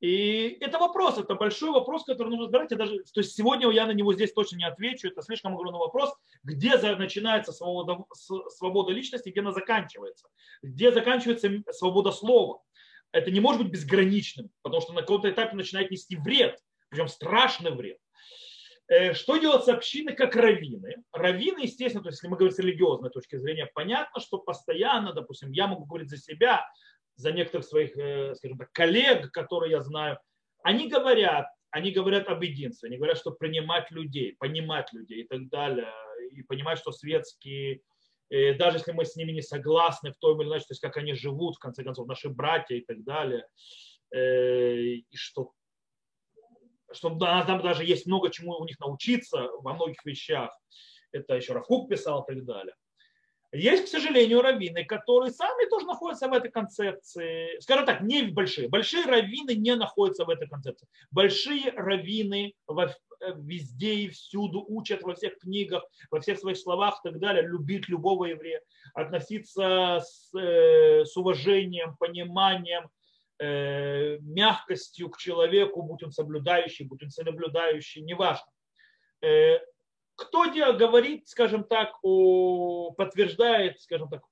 И 0.00 0.56
это 0.60 0.78
вопрос, 0.78 1.18
это 1.18 1.34
большой 1.34 1.70
вопрос, 1.70 2.04
который 2.04 2.28
нужно 2.28 2.44
разбирать. 2.44 2.70
Я 2.70 2.76
даже, 2.76 2.98
то 3.12 3.20
есть 3.20 3.34
сегодня 3.34 3.68
я 3.70 3.84
на 3.84 3.90
него 3.90 4.14
здесь 4.14 4.32
точно 4.32 4.56
не 4.56 4.64
отвечу, 4.64 5.08
это 5.08 5.22
слишком 5.22 5.54
огромный 5.54 5.80
вопрос, 5.80 6.14
где 6.44 6.76
начинается 6.94 7.50
свобода, 7.50 8.04
свобода 8.12 8.92
личности, 8.92 9.30
где 9.30 9.40
она 9.40 9.50
заканчивается, 9.50 10.28
где 10.62 10.92
заканчивается 10.92 11.50
свобода 11.72 12.12
слова. 12.12 12.62
Это 13.10 13.32
не 13.32 13.40
может 13.40 13.62
быть 13.62 13.72
безграничным, 13.72 14.50
потому 14.62 14.82
что 14.82 14.92
на 14.92 15.00
каком-то 15.00 15.28
этапе 15.30 15.56
начинает 15.56 15.90
нести 15.90 16.14
вред, 16.14 16.62
причем 16.90 17.08
страшный 17.08 17.72
вред. 17.72 17.98
Э, 18.88 19.12
что 19.12 19.36
делать 19.36 19.64
с 19.64 19.68
общиной, 19.68 20.14
как 20.14 20.34
раввины? 20.34 20.96
Раввины, 21.12 21.60
естественно, 21.60 22.02
то 22.02 22.08
есть 22.08 22.18
если 22.18 22.28
мы 22.28 22.36
говорим 22.36 22.54
с 22.54 22.58
религиозной 22.58 23.10
точки 23.10 23.36
зрения, 23.36 23.70
понятно, 23.74 24.20
что 24.20 24.38
постоянно, 24.38 25.12
допустим, 25.12 25.52
я 25.52 25.66
могу 25.66 25.84
говорить 25.84 26.08
за 26.08 26.16
себя, 26.16 26.66
за 27.16 27.32
некоторых 27.32 27.66
своих, 27.66 27.96
э, 27.96 28.34
скажем 28.34 28.56
так, 28.56 28.72
коллег, 28.72 29.30
которые 29.30 29.72
я 29.72 29.82
знаю, 29.82 30.18
они 30.62 30.88
говорят, 30.88 31.48
они 31.70 31.90
говорят 31.90 32.28
об 32.28 32.42
единстве, 32.42 32.88
они 32.88 32.96
говорят, 32.96 33.18
что 33.18 33.30
принимать 33.30 33.90
людей, 33.90 34.36
понимать 34.38 34.90
людей 34.94 35.22
и 35.22 35.28
так 35.28 35.48
далее, 35.50 35.92
и 36.32 36.42
понимать, 36.42 36.78
что 36.78 36.90
светские, 36.90 37.82
э, 38.30 38.54
даже 38.54 38.78
если 38.78 38.92
мы 38.92 39.04
с 39.04 39.16
ними 39.16 39.32
не 39.32 39.42
согласны 39.42 40.12
в 40.12 40.16
том 40.16 40.40
или 40.40 40.48
ином, 40.48 40.60
то 40.60 40.66
есть 40.70 40.80
как 40.80 40.96
они 40.96 41.12
живут, 41.12 41.56
в 41.56 41.58
конце 41.58 41.84
концов, 41.84 42.08
наши 42.08 42.30
братья 42.30 42.74
и 42.74 42.80
так 42.80 43.04
далее, 43.04 43.46
и 44.10 45.04
что 45.12 45.52
что 46.92 47.10
там 47.18 47.62
даже 47.62 47.84
есть 47.84 48.06
много 48.06 48.30
чему 48.30 48.52
у 48.56 48.64
них 48.64 48.78
научиться 48.80 49.48
во 49.60 49.74
многих 49.74 50.04
вещах. 50.04 50.56
Это 51.12 51.34
еще 51.34 51.52
Рафук 51.52 51.88
писал 51.88 52.22
и 52.22 52.34
так 52.34 52.44
далее. 52.44 52.74
Есть, 53.50 53.86
к 53.86 53.88
сожалению, 53.88 54.42
раввины, 54.42 54.84
которые 54.84 55.32
сами 55.32 55.68
тоже 55.70 55.86
находятся 55.86 56.28
в 56.28 56.34
этой 56.34 56.50
концепции. 56.50 57.58
Скажем 57.60 57.86
так, 57.86 58.02
не 58.02 58.24
большие. 58.24 58.68
Большие 58.68 59.06
раввины 59.06 59.54
не 59.54 59.74
находятся 59.74 60.26
в 60.26 60.30
этой 60.30 60.46
концепции. 60.46 60.86
Большие 61.10 61.70
раввины 61.70 62.52
везде 63.36 63.94
и 63.94 64.08
всюду 64.08 64.64
учат 64.68 65.02
во 65.02 65.14
всех 65.14 65.38
книгах, 65.38 65.84
во 66.10 66.20
всех 66.20 66.38
своих 66.38 66.58
словах 66.58 67.00
и 67.02 67.08
так 67.08 67.18
далее, 67.18 67.42
любить 67.42 67.88
любого 67.88 68.26
еврея, 68.26 68.60
относиться 68.94 70.00
с, 70.02 70.30
э, 70.38 71.04
с 71.04 71.16
уважением, 71.16 71.96
пониманием, 71.96 72.88
мягкостью 73.40 75.10
к 75.10 75.18
человеку, 75.18 75.82
будь 75.82 76.02
он 76.02 76.12
соблюдающий, 76.12 76.86
будь 76.86 77.02
он 77.02 77.10
соблюдающий, 77.10 78.02
неважно. 78.02 78.50
Э, 79.20 79.58
кто 80.16 80.50
говорит, 80.72 81.28
скажем 81.28 81.62
так, 81.62 81.96
о, 82.02 82.90
подтверждает, 82.92 83.80
скажем 83.80 84.08
так, 84.08 84.22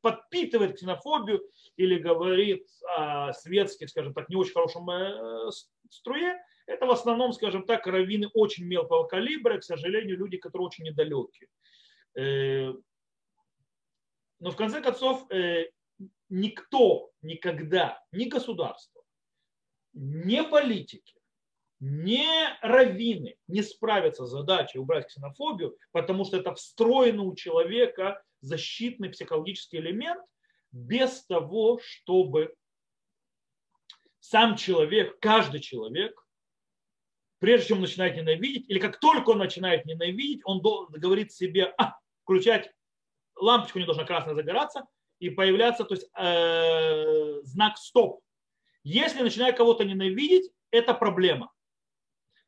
подпитывает 0.00 0.74
ксенофобию 0.74 1.48
или 1.76 1.96
говорит 1.98 2.66
о 2.96 3.32
светских, 3.32 3.88
скажем 3.88 4.14
так, 4.14 4.28
не 4.28 4.34
очень 4.34 4.52
хорошем 4.52 4.90
э, 4.90 5.50
струе, 5.90 6.42
это 6.66 6.86
в 6.86 6.90
основном, 6.90 7.32
скажем 7.32 7.64
так, 7.64 7.86
раввины 7.86 8.28
очень 8.34 8.64
мелкого 8.64 9.04
калибра, 9.04 9.58
к 9.58 9.64
сожалению, 9.64 10.18
люди, 10.18 10.38
которые 10.38 10.66
очень 10.66 10.84
недалекие. 10.84 11.48
Э, 12.16 12.72
но 14.40 14.50
в 14.50 14.56
конце 14.56 14.80
концов, 14.80 15.30
э, 15.30 15.66
никто 16.28 17.10
никогда, 17.22 18.02
ни 18.12 18.24
государство, 18.24 19.02
ни 19.92 20.40
политики, 20.40 21.14
ни 21.80 22.24
раввины 22.64 23.36
не 23.48 23.62
справятся 23.62 24.24
с 24.26 24.30
задачей 24.30 24.78
убрать 24.78 25.08
ксенофобию, 25.08 25.76
потому 25.90 26.24
что 26.24 26.36
это 26.36 26.54
встроенный 26.54 27.24
у 27.24 27.34
человека 27.34 28.22
защитный 28.40 29.10
психологический 29.10 29.78
элемент, 29.78 30.24
без 30.70 31.24
того, 31.26 31.80
чтобы 31.82 32.54
сам 34.20 34.56
человек, 34.56 35.18
каждый 35.18 35.60
человек, 35.60 36.24
прежде 37.40 37.68
чем 37.68 37.80
начинает 37.80 38.16
ненавидеть, 38.16 38.68
или 38.70 38.78
как 38.78 39.00
только 39.00 39.30
он 39.30 39.38
начинает 39.38 39.84
ненавидеть, 39.84 40.42
он 40.44 40.60
говорит 40.60 41.32
себе, 41.32 41.74
а, 41.76 41.98
включать 42.22 42.72
лампочку 43.34 43.80
не 43.80 43.84
должна 43.84 44.04
красная 44.04 44.34
загораться, 44.34 44.86
и 45.22 45.30
появляться, 45.30 45.84
то 45.84 45.94
есть 45.94 46.08
э, 46.18 47.42
знак 47.44 47.78
стоп. 47.78 48.20
Если 48.82 49.22
начинаю 49.22 49.54
кого-то 49.54 49.84
ненавидеть, 49.84 50.50
это 50.72 50.94
проблема. 50.94 51.52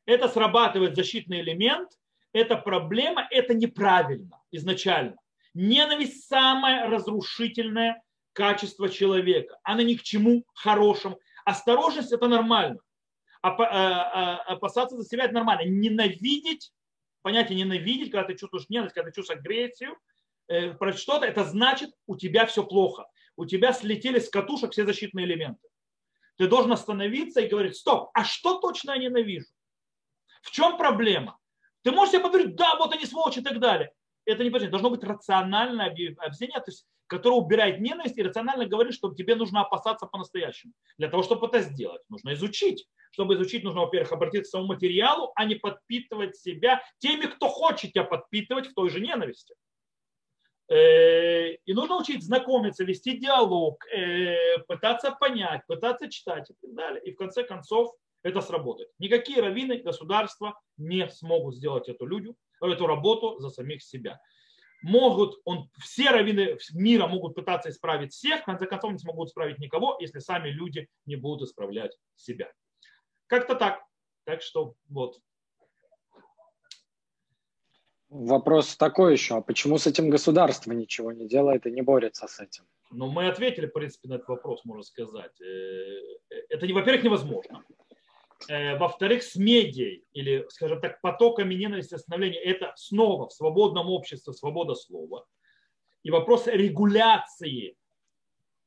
Это 0.07 0.29
срабатывает 0.29 0.97
защитный 0.97 1.41
элемент, 1.41 1.91
это 2.33 2.57
проблема, 2.57 3.29
это 3.31 3.55
неправильно 3.55 4.43
изначально. 4.51 5.15
Ненависть 5.55 6.27
самое 6.27 6.87
разрушительное 6.87 8.03
качество 8.33 8.89
человека. 8.89 9.57
Она 9.63 9.85
ни 9.85 9.95
к 9.95 10.03
чему 10.03 10.45
хорошему. 10.53 11.21
Осторожность 11.45 12.13
это 12.13 12.27
нормально. 12.27 12.81
Э, 13.45 13.51
э, 13.51 14.35
опасаться 14.49 14.97
за 14.97 15.05
себя 15.05 15.27
это 15.27 15.35
нормально. 15.35 15.63
Ненавидеть, 15.71 16.73
понятие 17.23 17.57
ненавидеть, 17.57 18.11
когда 18.11 18.27
ты 18.27 18.37
чувствуешь 18.37 18.69
ненависть, 18.69 18.97
когда 18.97 19.11
ты 19.11 19.15
чувствуешь 19.15 19.39
агрессию, 19.39 19.97
про 20.47 20.93
что-то, 20.93 21.27
это 21.27 21.45
значит, 21.45 21.91
у 22.07 22.17
тебя 22.17 22.47
все 22.47 22.65
плохо. 22.65 23.07
У 23.37 23.47
тебя 23.47 23.73
слетели 23.73 24.19
с 24.19 24.29
катушек 24.29 24.73
все 24.73 24.85
защитные 24.85 25.27
элементы. 25.27 25.69
Ты 26.37 26.49
должен 26.49 26.73
остановиться 26.73 27.41
и 27.41 27.49
говорить, 27.49 27.77
стоп, 27.77 28.11
а 28.15 28.25
что 28.25 28.59
точно 28.59 28.93
я 28.93 28.99
ненавижу? 28.99 29.47
В 30.43 30.51
чем 30.51 30.77
проблема? 30.77 31.39
Ты 31.83 31.93
можешь 31.93 32.13
себе 32.13 32.23
поверить, 32.23 32.57
да, 32.57 32.77
вот 32.77 32.93
они 32.93 33.07
сволочи 33.07 33.39
и 33.39 33.43
так 33.43 33.61
далее. 33.61 33.93
Это 34.25 34.43
не 34.43 34.51
понятно. 34.51 34.71
Должно 34.71 34.91
быть 34.91 35.05
рациональное 35.05 35.87
объяснение, 35.87 36.59
то 36.59 36.71
есть, 36.71 36.87
которое 37.07 37.37
убирает 37.37 37.81
ненависть 37.81 38.17
и 38.17 38.23
рационально 38.23 38.67
говорит, 38.67 38.95
что 38.95 39.15
тебе 39.15 39.35
нужно 39.37 39.61
опасаться 39.61 40.07
по-настоящему. 40.07 40.73
Для 40.97 41.09
того, 41.09 41.23
чтобы 41.23 41.47
это 41.47 41.61
сделать, 41.61 42.03
нужно 42.09 42.33
изучить. 42.35 42.89
Чтобы 43.11 43.35
изучить, 43.35 43.63
нужно, 43.63 43.83
во-первых, 43.83 44.13
обратиться 44.13 44.51
к 44.51 44.53
самому 44.53 44.73
материалу, 44.73 45.31
а 45.37 45.45
не 45.45 45.55
подпитывать 45.55 46.37
себя 46.37 46.83
теми, 46.99 47.27
кто 47.27 47.49
хочет 47.49 47.93
тебя 47.93 48.05
подпитывать 48.05 48.69
в 48.69 48.75
той 48.75 48.89
же 48.91 49.01
ненависти. 49.01 49.55
Э, 50.69 51.53
и 51.53 51.75
нужно 51.75 51.99
учить 51.99 52.25
знакомиться, 52.25 52.85
вести 52.85 53.19
диалог, 53.19 53.85
э, 53.87 54.59
пытаться 54.67 55.11
понять, 55.13 55.63
пытаться 55.67 56.11
читать 56.11 56.51
и 56.51 56.55
так 56.55 56.75
далее. 56.75 57.03
И 57.05 57.13
в 57.13 57.17
конце 57.17 57.45
концов 57.45 57.95
это 58.23 58.41
сработает. 58.41 58.89
Никакие 58.99 59.41
раввины 59.43 59.77
государства 59.79 60.59
не 60.79 61.07
смогут 61.09 61.57
сделать 61.57 61.89
эту, 61.89 62.07
людю, 62.07 62.37
эту 62.63 62.87
работу 62.87 63.39
за 63.39 63.51
самих 63.51 63.83
себя. 63.83 64.19
Могут, 64.83 65.41
он, 65.45 65.71
все 65.83 66.11
раввины 66.11 66.59
мира 66.73 67.07
могут 67.07 67.35
пытаться 67.35 67.71
исправить 67.71 68.13
всех, 68.13 68.43
в 68.43 68.45
конце 68.45 68.67
концов 68.67 68.93
не 68.93 68.99
смогут 68.99 69.29
исправить 69.29 69.59
никого, 69.59 69.97
если 70.01 70.19
сами 70.19 70.49
люди 70.49 70.89
не 71.07 71.17
будут 71.17 71.49
исправлять 71.49 71.97
себя. 72.17 72.51
Как-то 73.27 73.55
так. 73.55 73.83
Так 74.25 74.41
что 74.41 74.75
вот. 74.89 75.19
Вопрос 78.15 78.77
такой 78.77 79.15
еще, 79.15 79.39
а 79.39 79.41
почему 79.41 79.77
с 79.77 79.89
этим 79.89 80.09
государство 80.09 80.71
ничего 80.71 81.11
не 81.11 81.27
делает 81.27 81.67
и 81.67 81.73
не 81.73 81.83
борется 81.83 82.29
с 82.29 82.39
этим? 82.39 82.63
Ну, 82.93 83.11
мы 83.11 83.27
ответили, 83.27 83.67
в 83.67 83.73
принципе, 83.73 84.09
на 84.09 84.15
этот 84.15 84.29
вопрос, 84.29 84.65
можно 84.65 84.85
сказать. 84.85 85.33
Э, 85.41 86.01
это, 86.49 86.65
во-первых, 86.73 87.03
невозможно. 87.03 87.65
Э, 88.49 88.79
во-вторых, 88.79 89.25
с 89.25 89.35
медией 89.35 90.05
или, 90.13 90.47
скажем 90.49 90.81
так, 90.81 91.01
потоками 91.01 91.55
ненависти 91.55 91.97
становления. 91.97 92.39
Это 92.39 92.73
снова 92.77 93.27
в 93.27 93.33
свободном 93.33 93.91
обществе 93.91 94.33
свобода 94.33 94.77
слова. 94.77 95.27
И 96.05 96.13
вопрос 96.13 96.47
регуляции. 96.47 97.77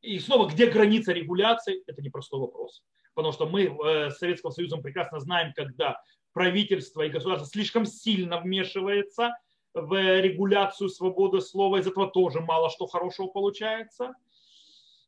И 0.02 0.20
снова, 0.20 0.50
где 0.50 0.66
граница 0.66 1.14
регуляции, 1.14 1.84
это 1.88 2.02
непростой 2.02 2.42
вопрос. 2.42 2.84
Потому 3.14 3.32
что 3.32 3.48
мы 3.48 3.64
э, 3.64 4.10
с 4.10 4.18
Советским 4.18 4.52
Союзом 4.52 4.82
прекрасно 4.82 5.22
знаем, 5.22 5.54
когда 5.56 6.02
правительство 6.38 7.02
и 7.02 7.10
государство 7.10 7.50
слишком 7.50 7.88
сильно 7.88 8.40
вмешивается 8.40 9.36
в 9.74 10.22
регуляцию 10.22 10.88
свободы 10.88 11.42
слова, 11.42 11.80
из 11.80 11.88
этого 11.88 12.12
тоже 12.12 12.42
мало 12.42 12.70
что 12.70 12.86
хорошего 12.86 13.26
получается. 13.26 14.14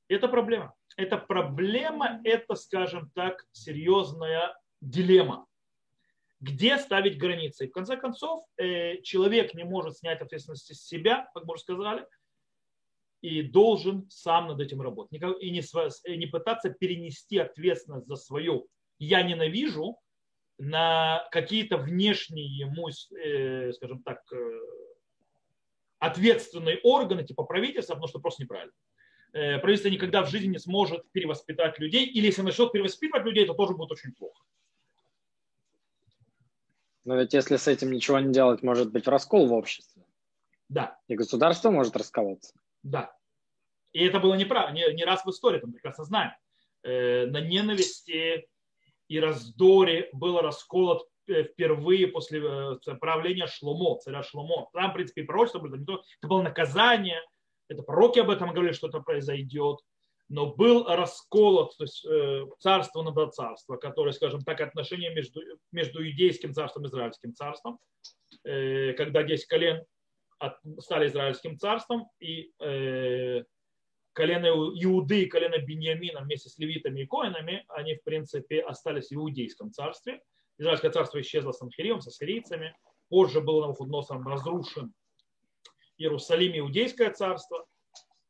Это 0.07 0.27
проблема. 0.27 0.73
Это 0.97 1.19
проблема, 1.19 2.19
это, 2.23 2.55
скажем 2.55 3.11
так, 3.13 3.45
серьезная 3.51 4.59
дилемма. 4.81 5.45
Где 6.39 6.79
ставить 6.79 7.19
границы? 7.19 7.65
И 7.65 7.69
в 7.69 7.73
конце 7.73 7.95
концов, 7.95 8.43
э, 8.57 8.99
человек 9.03 9.53
не 9.53 9.63
может 9.63 9.97
снять 9.97 10.21
ответственности 10.21 10.73
с 10.73 10.83
себя, 10.83 11.29
как 11.35 11.43
мы 11.45 11.53
уже 11.53 11.61
сказали, 11.61 12.07
и 13.21 13.43
должен 13.43 14.09
сам 14.09 14.47
над 14.47 14.61
этим 14.61 14.81
работать. 14.81 15.21
И 15.41 15.51
не, 15.51 16.25
пытаться 16.25 16.71
перенести 16.71 17.37
ответственность 17.37 18.07
за 18.07 18.15
свое 18.15 18.63
«я 18.97 19.21
ненавижу» 19.21 19.99
на 20.59 21.25
какие-то 21.31 21.77
внешние 21.77 22.45
ему, 22.45 22.89
э, 22.89 23.71
скажем 23.71 24.03
так, 24.03 24.21
э, 24.31 24.59
ответственные 25.97 26.79
органы, 26.83 27.23
типа 27.23 27.43
правительства, 27.43 27.93
потому 27.93 28.09
что 28.09 28.19
просто 28.19 28.43
неправильно. 28.43 28.73
Э, 29.31 29.57
правительство 29.59 29.89
никогда 29.89 30.21
в 30.21 30.29
жизни 30.29 30.49
не 30.49 30.59
сможет 30.59 31.09
перевоспитать 31.11 31.79
людей, 31.79 32.05
или 32.05 32.25
если 32.25 32.41
начнет 32.41 32.73
перевоспитывать 32.73 33.25
людей, 33.25 33.45
то 33.45 33.53
тоже 33.53 33.73
будет 33.73 33.91
очень 33.91 34.11
плохо. 34.11 34.43
Но 37.05 37.15
ведь 37.15 37.33
если 37.33 37.55
с 37.55 37.67
этим 37.67 37.91
ничего 37.91 38.19
не 38.19 38.33
делать, 38.33 38.61
может 38.61 38.91
быть 38.91 39.07
раскол 39.07 39.47
в 39.47 39.53
обществе. 39.53 40.03
Да. 40.67 40.99
И 41.07 41.15
государство 41.15 41.71
может 41.71 41.95
расколоться. 41.95 42.53
Да. 42.83 43.15
И 43.93 44.03
это 44.03 44.19
было 44.19 44.33
неправильно, 44.35 44.75
не, 44.75 44.93
не 44.93 45.05
раз 45.05 45.23
в 45.23 45.29
истории, 45.29 45.61
мы 45.63 45.71
прекрасно 45.71 46.03
знаем. 46.03 46.33
На 46.83 47.41
ненависти 47.41 48.47
и 49.09 49.19
раздоре 49.19 50.09
было 50.13 50.41
расколот 50.41 51.05
э, 51.27 51.43
впервые 51.43 52.07
после 52.07 52.39
э, 52.39 52.95
правления 53.01 53.47
Шломо, 53.47 53.99
царя 53.99 54.23
Шломо. 54.23 54.69
Там, 54.71 54.91
в 54.91 54.93
принципе, 54.93 55.23
и 55.23 55.25
пророчество 55.25 55.59
было, 55.59 55.75
это 55.75 56.27
было 56.27 56.41
наказание, 56.43 57.21
это 57.67 57.83
пророки 57.83 58.19
об 58.19 58.29
этом 58.29 58.53
говорили, 58.53 58.73
что 58.73 58.87
это 58.87 58.99
произойдет. 59.01 59.79
Но 60.29 60.53
был 60.53 60.85
расколот, 60.85 61.75
то 61.75 61.83
есть 61.83 62.05
э, 62.05 62.45
царство 62.59 63.01
на 63.01 63.31
царство, 63.31 63.77
которое, 63.77 64.11
скажем 64.11 64.41
так, 64.41 64.61
отношение 64.61 65.13
между, 65.13 65.41
между 65.71 66.07
иудейским 66.07 66.53
царством 66.53 66.85
и 66.85 66.87
израильским 66.87 67.33
царством, 67.33 67.79
когда 68.43 69.23
10 69.23 69.47
колен 69.47 69.83
стали 70.79 71.07
израильским 71.07 71.57
царством, 71.57 72.07
и 72.19 72.51
колено 74.19 74.47
Иуды 74.47 75.23
и 75.23 75.27
колено 75.27 75.59
Беньямина 75.59 76.19
вместе 76.19 76.49
с 76.49 76.57
левитами 76.57 77.01
и 77.01 77.05
коинами, 77.05 77.63
они, 77.69 77.95
в 77.95 78.03
принципе, 78.03 78.59
остались 78.59 79.11
в 79.11 79.13
Иудейском 79.13 79.71
царстве. 79.71 80.21
Израильское 80.57 80.91
царство 80.91 81.21
исчезло 81.21 81.53
с 81.53 81.61
Анхирием, 81.61 82.01
со 82.01 82.11
сирийцами. 82.11 82.75
Позже 83.07 83.39
было 83.39 83.61
Навуходоносором 83.61 84.27
разрушен 84.27 84.93
Иерусалим, 85.97 86.59
Иудейское 86.59 87.11
царство. 87.11 87.65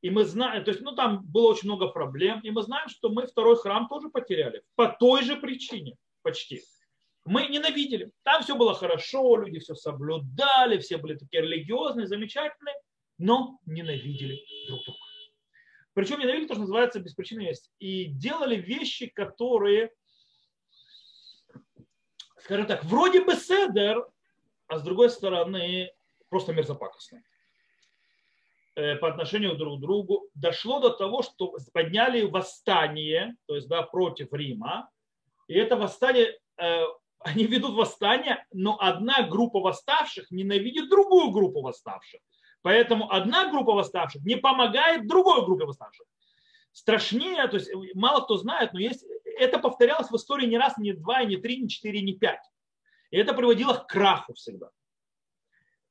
И 0.01 0.11
мы 0.11 0.25
знаем, 0.25 0.63
то 0.63 0.69
есть, 0.69 0.81
ну, 0.81 0.93
там 0.93 1.25
было 1.25 1.49
очень 1.49 1.67
много 1.67 1.87
проблем, 1.87 2.39
и 2.41 2.51
мы 2.51 2.61
знаем, 2.61 2.87
что 2.87 3.09
мы 3.09 3.25
второй 3.25 3.57
храм 3.57 3.87
тоже 3.87 4.09
потеряли. 4.09 4.61
По 4.75 4.89
той 4.89 5.23
же 5.23 5.37
причине, 5.37 5.97
почти. 6.21 6.61
Мы 7.25 7.47
ненавидели. 7.47 8.11
Там 8.21 8.43
все 8.43 8.55
было 8.55 8.75
хорошо, 8.75 9.37
люди 9.37 9.57
все 9.57 9.73
соблюдали, 9.73 10.77
все 10.77 10.97
были 10.97 11.15
такие 11.15 11.41
религиозные, 11.41 12.05
замечательные, 12.05 12.75
но 13.17 13.57
ненавидели 13.65 14.39
друг 14.67 14.83
друга. 14.85 15.08
Причем 15.99 16.19
ненавидели 16.19 16.47
то, 16.47 16.53
что 16.53 16.61
называется 16.61 17.01
беспричинной 17.01 17.47
есть. 17.47 17.73
И 17.79 18.05
делали 18.05 18.55
вещи, 18.55 19.07
которые, 19.07 19.91
скажем 22.37 22.67
так, 22.67 22.85
вроде 22.85 23.21
бы 23.21 23.35
седер, 23.35 24.07
а 24.67 24.79
с 24.79 24.81
другой 24.81 25.09
стороны 25.09 25.91
просто 26.29 26.53
мерзопакостные 26.53 27.21
э, 28.75 28.95
по 28.95 29.09
отношению 29.09 29.57
друг 29.57 29.79
к 29.79 29.81
другу. 29.81 30.29
Дошло 30.35 30.79
до 30.79 30.91
того, 30.91 31.21
что 31.21 31.53
подняли 31.73 32.21
восстание, 32.21 33.35
то 33.45 33.55
есть 33.55 33.67
да, 33.67 33.83
против 33.83 34.31
Рима. 34.31 34.89
И 35.49 35.53
это 35.55 35.75
восстание, 35.75 36.39
э, 36.61 36.83
они 37.19 37.45
ведут 37.45 37.75
восстание, 37.75 38.45
но 38.53 38.77
одна 38.79 39.23
группа 39.23 39.59
восставших 39.59 40.31
ненавидит 40.31 40.87
другую 40.87 41.31
группу 41.31 41.59
восставших. 41.59 42.21
Поэтому 42.61 43.11
одна 43.11 43.49
группа 43.49 43.73
восставших 43.73 44.23
не 44.23 44.35
помогает 44.35 45.07
другой 45.07 45.45
группе 45.45 45.65
восставших. 45.65 46.05
Страшнее, 46.71 47.47
то 47.47 47.57
есть 47.57 47.69
мало 47.95 48.21
кто 48.21 48.37
знает, 48.37 48.73
но 48.73 48.79
есть, 48.79 49.05
это 49.37 49.59
повторялось 49.59 50.09
в 50.11 50.15
истории 50.15 50.45
не 50.45 50.57
раз, 50.57 50.77
не 50.77 50.93
два, 50.93 51.23
не 51.23 51.37
три, 51.37 51.57
не 51.57 51.69
четыре, 51.69 52.01
не 52.01 52.13
пять. 52.13 52.43
И 53.11 53.17
это 53.17 53.33
приводило 53.33 53.73
к 53.73 53.87
краху 53.87 54.33
всегда. 54.33 54.69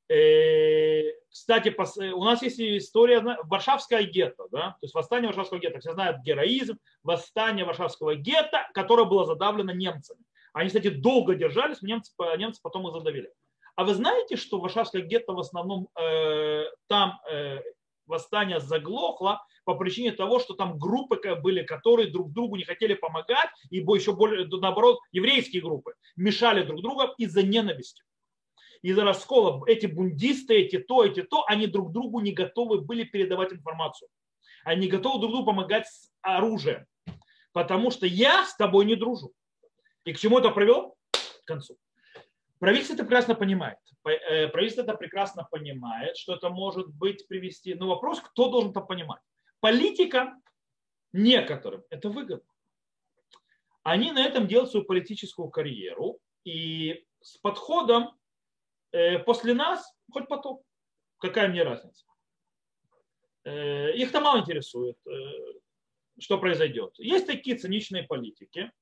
Э, 0.09 1.13
кстати, 1.29 1.75
у 2.13 2.25
нас 2.25 2.43
есть 2.43 2.61
история 2.61 3.21
Варшавская 3.45 4.05
гетто, 4.05 4.47
да? 4.51 4.71
то 4.71 4.79
есть 4.83 4.95
восстание 4.95 5.29
Варшавского 5.29 5.59
гетто. 5.59 5.81
Все 5.81 5.93
знают 5.93 6.23
героизм, 6.23 6.79
восстание 7.03 7.65
Варшавского 7.65 8.15
гетто, 8.15 8.69
которое 8.73 9.05
было 9.05 9.27
задавлено 9.27 9.73
немцами. 9.73 10.23
Они, 10.53 10.69
кстати, 10.69 10.89
долго 10.89 11.35
держались, 11.35 11.83
немцы, 11.83 12.13
немцы 12.39 12.61
потом 12.63 12.87
их 12.89 12.95
задавили. 12.95 13.33
А 13.79 13.85
вы 13.85 13.95
знаете, 13.95 14.35
что 14.35 14.59
Варшавское 14.59 15.03
гетто 15.03 15.35
в 15.35 15.39
основном 15.39 15.89
э, 15.97 16.65
там 16.89 17.21
э, 17.31 17.61
восстание 18.07 18.59
заглохло 18.59 19.41
по 19.63 19.77
причине 19.77 20.11
того, 20.11 20.41
что 20.41 20.55
там 20.55 20.81
группы 20.81 21.17
были, 21.37 21.63
которые 21.63 22.11
друг 22.11 22.33
другу 22.33 22.57
не 22.57 22.65
хотели 22.65 22.95
помогать, 22.95 23.49
и 23.71 23.77
еще 23.77 24.17
более, 24.17 24.49
наоборот, 24.49 24.99
еврейские 25.13 25.63
группы 25.63 25.95
мешали 26.17 26.65
друг 26.65 26.83
другу 26.83 27.03
из-за 27.19 27.45
ненависти. 27.45 28.03
Из-за 28.83 29.05
раскола 29.05 29.63
эти 29.69 29.87
бундисты, 29.87 30.55
эти 30.55 30.81
то, 30.81 31.05
эти 31.05 31.23
то, 31.23 31.45
они 31.47 31.69
друг 31.69 31.93
другу 31.93 32.19
не 32.19 32.33
готовы 32.33 32.81
были 32.81 33.05
передавать 33.05 33.53
информацию. 33.53 34.09
Они 34.65 34.89
готовы 34.89 35.21
друг 35.21 35.31
другу 35.31 35.47
помогать 35.47 35.87
с 35.87 36.11
оружием. 36.21 36.85
Потому 37.53 37.93
что 37.93 38.07
я 38.07 38.45
с 38.45 38.57
тобой 38.57 38.87
не 38.87 38.97
дружу. 38.97 39.31
И 40.05 40.13
к 40.13 40.19
чему 40.19 40.41
это 40.41 40.51
привело? 40.51 40.97
К 41.13 41.45
концу. 41.47 41.79
Правительство 42.59 42.95
это 42.95 43.05
прекрасно 43.05 43.35
понимает. 43.35 43.79
Э, 44.05 44.49
правительство 44.49 44.83
это 44.83 44.95
прекрасно 44.95 45.47
понимает, 45.51 46.17
что 46.17 46.35
это 46.35 46.49
может 46.49 46.89
быть 46.89 47.27
привести. 47.29 47.75
Но 47.75 47.89
вопрос, 47.89 48.21
кто 48.21 48.51
должен 48.51 48.71
это 48.71 48.81
понимать? 48.81 49.23
Политика 49.61 50.35
некоторым 51.13 51.85
это 51.91 52.09
выгодно. 52.09 52.51
Они 53.83 54.13
на 54.13 54.25
этом 54.25 54.49
делают 54.49 54.71
свою 54.71 54.85
политическую 54.87 55.49
карьеру. 55.51 56.19
И 56.45 57.05
с 57.21 57.37
подходом 57.39 58.19
э, 58.93 59.19
после 59.21 59.55
нас 59.55 59.95
хоть 60.11 60.29
потом. 60.29 60.63
Какая 61.19 61.49
мне 61.49 61.63
разница? 61.63 62.07
Э, 63.45 63.93
их-то 63.93 64.21
мало 64.21 64.41
интересует, 64.41 64.97
что 66.19 66.39
произойдет. 66.39 66.99
Есть 66.99 67.27
такие 67.27 67.57
циничные 67.57 68.03
политики, 68.03 68.73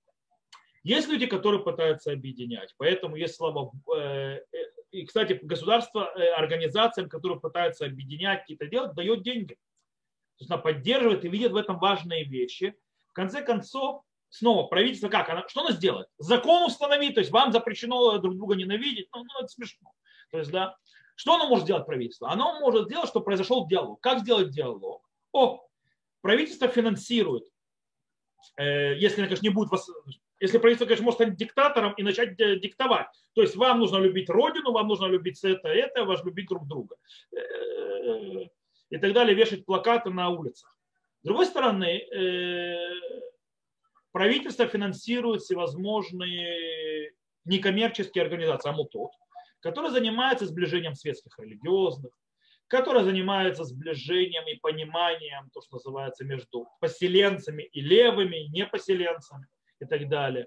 есть 0.87 1.09
люди, 1.09 1.27
которые 1.27 1.65
пытаются 1.65 2.13
объединять, 2.13 2.73
поэтому 2.79 3.17
есть 3.17 3.35
слова. 3.35 3.73
Э, 3.97 4.39
э, 4.39 4.43
и, 4.93 5.05
кстати, 5.05 5.37
государство 5.43 6.13
э, 6.15 6.29
организациям, 6.29 7.09
которые 7.09 7.41
пытаются 7.41 7.87
объединять, 7.87 8.43
какие-то 8.43 8.69
делать, 8.69 8.95
дает 8.95 9.25
деньги. 9.25 9.55
То 9.55 10.43
есть 10.43 10.51
она 10.51 10.61
поддерживает 10.61 11.25
и 11.25 11.29
видит 11.29 11.51
в 11.51 11.57
этом 11.57 11.81
важные 11.81 12.23
вещи. 12.23 12.77
В 13.09 13.15
конце 13.15 13.43
концов, 13.43 14.03
снова 14.29 14.69
правительство 14.69 15.09
как? 15.09 15.29
Она, 15.29 15.49
что 15.49 15.63
оно 15.63 15.73
сделает? 15.73 16.07
Закон 16.19 16.63
установить, 16.63 17.15
то 17.15 17.21
есть 17.21 17.33
вам 17.33 17.51
запрещено 17.51 18.19
друг 18.19 18.37
друга 18.37 18.55
ненавидеть. 18.55 19.09
Ну, 19.13 19.25
ну 19.25 19.41
это 19.41 19.49
смешно. 19.49 19.91
То 20.31 20.39
есть, 20.39 20.53
да, 20.53 20.77
что 21.17 21.35
оно 21.35 21.49
может 21.49 21.65
сделать 21.65 21.87
правительство? 21.87 22.31
Оно 22.31 22.61
может 22.61 22.85
сделать, 22.85 23.09
чтобы 23.09 23.25
произошел 23.25 23.67
диалог. 23.67 24.01
Как 24.01 24.21
сделать 24.21 24.51
диалог? 24.51 25.03
О, 25.33 25.67
правительство 26.21 26.69
финансирует, 26.69 27.43
если, 28.57 29.17
конечно, 29.17 29.43
не 29.43 29.51
будет 29.51 29.71
если 30.39 30.59
правительство, 30.59 30.87
конечно, 30.87 31.05
может 31.05 31.21
стать 31.21 31.37
диктатором 31.37 31.95
и 31.95 32.03
начать 32.03 32.39
э, 32.41 32.59
диктовать. 32.59 33.07
То 33.35 33.43
есть 33.43 33.57
вам 33.57 33.81
нужно 33.81 33.99
любить 33.99 34.29
родину, 34.29 34.73
вам 34.73 34.89
нужно 34.89 35.07
любить 35.07 35.43
это, 35.43 35.69
это, 35.69 36.05
вас 36.05 36.25
любить 36.25 36.49
друг 36.49 36.67
друга. 36.67 36.97
Э, 37.35 38.47
и 38.91 38.99
так 38.99 39.13
далее, 39.13 39.35
вешать 39.35 39.65
плакаты 39.65 40.11
на 40.11 40.29
улицах. 40.29 40.77
С 41.23 41.27
другой 41.27 41.47
стороны, 41.47 41.99
э, 41.99 42.77
правительство 44.13 44.67
финансирует 44.67 45.43
всевозможные 45.43 47.13
некоммерческие 47.45 48.23
организации, 48.23 48.69
амутот, 48.69 49.13
которые 49.61 49.91
занимаются 49.91 50.47
сближением 50.47 50.95
светских 50.95 51.39
религиозных, 51.39 52.13
которые 52.69 53.05
занимаются 53.05 53.65
сближением 53.65 54.47
и 54.49 54.57
пониманием, 54.57 55.49
то, 55.55 55.63
что 55.63 55.77
называется, 55.77 56.25
между 56.25 56.69
поселенцами 56.81 57.63
и 57.63 57.81
левыми, 57.81 58.45
и 58.45 58.49
непоселенцами 58.49 59.47
и 59.81 59.87
так 59.87 60.09
далее. 60.09 60.47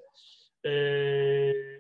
э, 0.64 1.80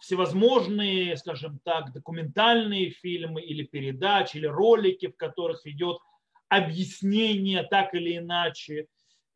всевозможные, 0.00 1.16
скажем 1.16 1.60
так, 1.64 1.92
документальные 1.92 2.90
фильмы 2.90 3.42
или 3.42 3.64
передачи, 3.64 4.36
или 4.36 4.46
ролики, 4.46 5.08
в 5.08 5.16
которых 5.16 5.66
идет 5.66 5.98
объяснение 6.48 7.62
так 7.64 7.94
или 7.94 8.18
иначе, 8.18 8.86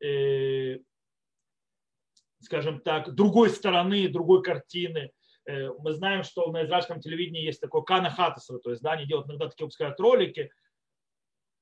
э, 0.02 0.78
скажем 2.40 2.80
так, 2.80 3.14
другой 3.14 3.50
стороны, 3.50 4.08
другой 4.08 4.42
картины. 4.42 5.10
Э, 5.46 5.70
мы 5.78 5.92
знаем, 5.92 6.22
что 6.22 6.50
на 6.50 6.64
израильском 6.64 7.00
телевидении 7.00 7.42
есть 7.42 7.60
такой 7.60 7.84
Кана 7.84 8.10
то 8.10 8.70
есть 8.70 8.82
да, 8.82 8.92
они 8.92 9.06
делают 9.06 9.28
иногда 9.28 9.48
такие 9.48 9.64
выпускают 9.64 9.98
ролики 10.00 10.50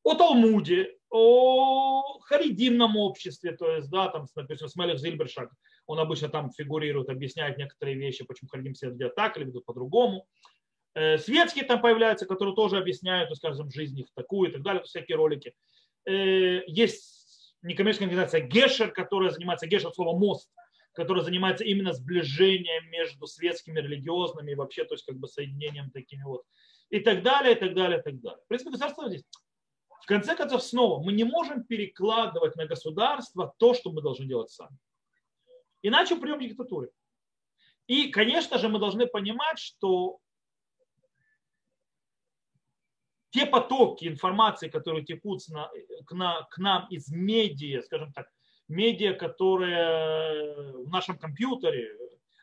о 0.08 0.14
Талмуде, 0.14 0.96
о 1.10 2.18
харидимном 2.20 2.96
обществе, 2.96 3.52
то 3.52 3.76
есть, 3.76 3.90
да, 3.90 4.08
там, 4.08 4.26
например, 4.34 4.68
Смелих 4.68 4.98
Зильбершаг, 4.98 5.50
он 5.86 5.98
обычно 5.98 6.28
там 6.30 6.50
фигурирует, 6.50 7.10
объясняет 7.10 7.58
некоторые 7.58 7.96
вещи, 7.96 8.24
почему 8.24 8.48
харидим 8.48 8.74
себя 8.74 8.90
ведут 8.90 9.14
так 9.14 9.36
или 9.36 9.44
ведут 9.44 9.66
по-другому. 9.66 10.26
Э, 10.94 11.18
светские 11.18 11.64
там 11.64 11.82
появляются, 11.82 12.24
которые 12.24 12.54
тоже 12.54 12.78
объясняют, 12.78 13.36
скажем, 13.36 13.70
жизнь 13.70 14.00
их 14.00 14.06
такую 14.14 14.48
и 14.48 14.52
так 14.52 14.62
далее, 14.62 14.82
всякие 14.82 15.16
ролики. 15.16 15.52
Э, 16.06 16.62
есть 16.66 17.54
некоммерческая 17.60 18.08
организация 18.08 18.40
Гешер, 18.40 18.90
которая 18.90 19.30
занимается, 19.30 19.66
Гешер 19.66 19.92
слово 19.92 20.18
мост, 20.18 20.50
которая 20.94 21.22
занимается 21.22 21.64
именно 21.64 21.92
сближением 21.92 22.88
между 22.90 23.26
светскими, 23.26 23.78
религиозными 23.78 24.52
и 24.52 24.54
вообще, 24.54 24.84
то 24.84 24.94
есть 24.94 25.04
как 25.04 25.16
бы 25.16 25.28
соединением 25.28 25.90
такими 25.90 26.22
вот 26.22 26.44
и 26.88 27.00
так 27.00 27.22
далее, 27.22 27.54
и 27.54 27.58
так 27.58 27.74
далее, 27.74 28.00
и 28.00 28.02
так 28.02 28.18
далее. 28.20 28.40
В 28.44 28.48
принципе, 28.48 28.70
государство 28.70 29.06
здесь. 29.10 29.24
В 30.02 30.06
конце 30.06 30.34
концов, 30.36 30.62
снова, 30.62 31.02
мы 31.02 31.12
не 31.12 31.24
можем 31.24 31.64
перекладывать 31.64 32.56
на 32.56 32.66
государство 32.66 33.54
то, 33.58 33.74
что 33.74 33.90
мы 33.90 34.02
должны 34.02 34.26
делать 34.26 34.50
сами. 34.50 34.76
Иначе 35.82 36.16
прием 36.16 36.40
диктатуры. 36.40 36.90
И, 37.86 38.10
конечно 38.10 38.58
же, 38.58 38.68
мы 38.68 38.78
должны 38.78 39.06
понимать, 39.06 39.58
что 39.58 40.18
те 43.30 43.46
потоки 43.46 44.06
информации, 44.06 44.68
которые 44.68 45.04
текут 45.04 45.40
к, 46.06 46.48
к 46.50 46.58
нам 46.58 46.88
из 46.90 47.10
медиа, 47.10 47.82
скажем 47.82 48.12
так, 48.12 48.28
медиа, 48.68 49.14
которые 49.14 50.72
в 50.84 50.90
нашем 50.90 51.18
компьютере, 51.18 51.96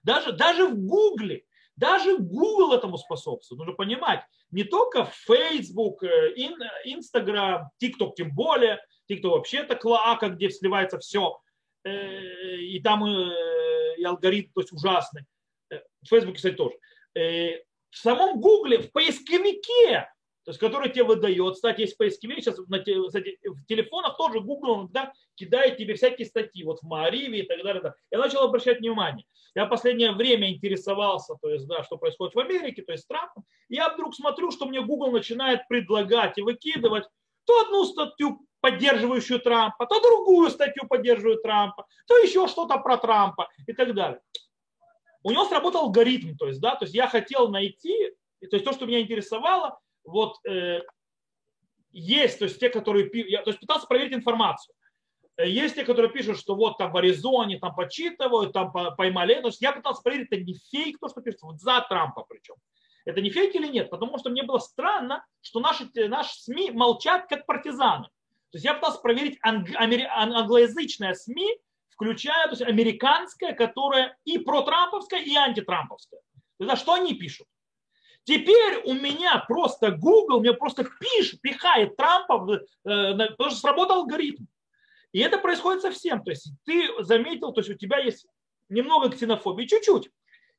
даже, 0.04 0.34
даже 0.34 0.68
в 0.68 0.78
Гугле, 0.78 1.46
даже 1.76 2.18
Google 2.18 2.74
этому 2.74 2.98
способствует. 2.98 3.60
Нужно 3.60 3.74
понимать, 3.74 4.24
не 4.52 4.64
только 4.64 5.06
Facebook, 5.06 6.04
Instagram, 6.04 7.70
TikTok 7.82 8.14
тем 8.16 8.34
более, 8.34 8.80
TikTok 9.10 9.30
вообще 9.30 9.58
это 9.58 9.76
клоака, 9.76 10.30
где 10.30 10.50
сливается 10.50 11.00
все, 11.00 11.40
э, 11.84 12.58
и 12.58 12.80
там 12.80 13.06
э, 13.06 13.96
и 13.98 14.04
алгоритм 14.04 14.52
то 14.54 14.62
есть 14.62 14.72
ужасный. 14.72 15.26
Э, 15.70 15.82
в 16.02 16.08
Facebook, 16.08 16.36
кстати, 16.36 16.56
тоже. 16.56 16.76
В 17.14 17.98
самом 17.98 18.42
Гугле, 18.42 18.80
в 18.80 18.92
поисковике 18.92 20.10
то 20.46 20.52
есть 20.52 20.60
который 20.60 20.90
тебе 20.90 21.04
выдает. 21.04 21.56
Кстати, 21.56 21.82
есть 21.82 21.98
поисковик, 21.98 22.38
сейчас 22.38 22.60
на, 22.68 22.80
кстати, 22.80 23.40
в 23.44 23.66
телефонах 23.66 24.16
тоже 24.16 24.42
Google 24.42 24.82
иногда 24.82 25.12
кидает 25.34 25.78
тебе 25.78 25.96
всякие 25.96 26.28
статьи, 26.28 26.64
вот 26.64 26.80
в 26.82 26.84
Мариве 26.84 27.40
и 27.40 27.48
так 27.48 27.64
далее. 27.64 27.82
Да. 27.82 27.96
Я 28.12 28.20
начал 28.20 28.44
обращать 28.44 28.80
внимание. 28.80 29.26
Я 29.56 29.66
в 29.66 29.70
последнее 29.70 30.12
время 30.12 30.52
интересовался, 30.52 31.34
то 31.42 31.50
есть, 31.50 31.66
да, 31.66 31.84
что 31.84 31.98
происходит 31.98 32.36
в 32.36 32.40
Америке, 32.40 32.84
то 32.84 32.92
есть 32.92 33.08
Трампом. 33.08 33.44
Я 33.70 33.90
вдруг 33.90 34.14
смотрю, 34.14 34.52
что 34.52 34.68
мне 34.68 34.82
Google 34.82 35.12
начинает 35.12 35.68
предлагать 35.68 36.38
и 36.38 36.44
выкидывать 36.44 37.06
то 37.46 37.62
одну 37.62 37.86
статью, 37.86 38.40
поддерживающую 38.60 39.40
Трампа, 39.40 39.88
то 39.88 40.00
другую 40.00 40.52
статью, 40.52 40.88
поддерживающую 40.88 41.42
Трампа, 41.42 41.88
то 42.08 42.18
еще 42.18 42.48
что-то 42.48 42.78
про 42.78 42.98
Трампа 42.98 43.50
и 43.66 43.74
так 43.74 43.96
далее. 43.96 44.20
У 45.24 45.32
него 45.32 45.46
сработал 45.46 45.86
алгоритм, 45.86 46.36
то 46.36 46.48
есть, 46.48 46.62
да, 46.62 46.76
то 46.76 46.86
есть 46.86 46.94
я 46.94 47.08
хотел 47.08 47.50
найти, 47.50 48.12
то 48.42 48.56
есть 48.56 48.66
то, 48.66 48.74
что 48.74 48.86
меня 48.86 49.02
интересовало, 49.02 49.80
вот 50.06 50.38
э, 50.48 50.82
есть, 51.92 52.40
то 52.40 52.46
есть 52.46 52.60
те, 52.60 52.70
которые, 52.70 53.10
я, 53.14 53.42
то 53.42 53.50
есть 53.50 53.60
пытался 53.60 53.88
проверить 53.88 54.14
информацию. 54.14 54.76
Э, 55.38 55.50
есть 55.50 55.76
те, 55.76 55.84
которые 55.84 56.12
пишут, 56.12 56.40
что 56.40 56.56
вот 56.56 56.78
там 56.78 56.92
в 56.92 56.98
Аризоне 56.98 57.60
там 57.60 57.76
почитывают, 57.76 58.54
там 58.54 58.72
поймали. 58.72 59.42
То 59.42 59.48
есть 59.48 59.62
я 59.62 59.72
пытался 59.72 60.02
проверить, 60.02 60.28
это 60.32 60.42
не 60.42 60.56
фейк, 60.72 61.00
то, 61.00 61.10
что 61.10 61.22
пишут, 61.22 61.42
вот 61.44 61.60
за 61.60 61.86
Трампа 61.88 62.26
причем. 62.28 62.56
Это 63.06 63.22
не 63.22 63.30
фейк 63.30 63.54
или 63.56 63.68
нет? 63.68 63.90
Потому 63.90 64.18
что 64.18 64.30
мне 64.30 64.44
было 64.44 64.60
странно, 64.60 65.24
что 65.42 65.60
наши, 65.60 65.90
наши 66.08 66.36
СМИ 66.42 66.72
молчат 66.72 67.28
как 67.28 67.46
партизаны. 67.46 68.06
То 68.52 68.58
есть 68.58 68.66
я 68.66 68.74
пытался 68.74 69.00
проверить 69.00 69.38
англоязычные 69.44 71.14
СМИ, 71.14 71.60
включая 71.90 72.46
то 72.46 72.52
есть 72.52 72.62
американское, 72.62 73.54
которое 73.54 74.18
и 74.26 74.38
протрамповское, 74.38 75.22
и 75.22 75.36
антитрамповское. 75.36 76.20
То 76.58 76.64
есть, 76.64 76.74
а 76.74 76.78
что 76.78 76.94
они 76.94 77.14
пишут? 77.14 77.48
Теперь 78.26 78.82
у 78.86 78.94
меня 78.94 79.38
просто 79.48 79.92
Google 79.92 80.40
мне 80.40 80.54
просто 80.54 80.84
пишет, 81.00 81.42
пихает 81.42 81.96
Трампа, 81.96 82.60
э, 82.84 83.14
потому 83.14 83.52
что 83.52 83.60
сработал 83.60 83.98
алгоритм. 83.98 84.46
И 85.12 85.20
это 85.20 85.38
происходит 85.38 85.84
со 85.84 85.92
всем. 85.92 86.24
То 86.24 86.32
есть 86.32 86.52
ты 86.66 86.90
заметил, 87.04 87.54
то 87.54 87.62
есть 87.62 87.70
у 87.70 87.76
тебя 87.76 88.00
есть 88.00 88.26
немного 88.68 89.10
ксенофобии, 89.10 89.68
чуть-чуть. 89.68 90.10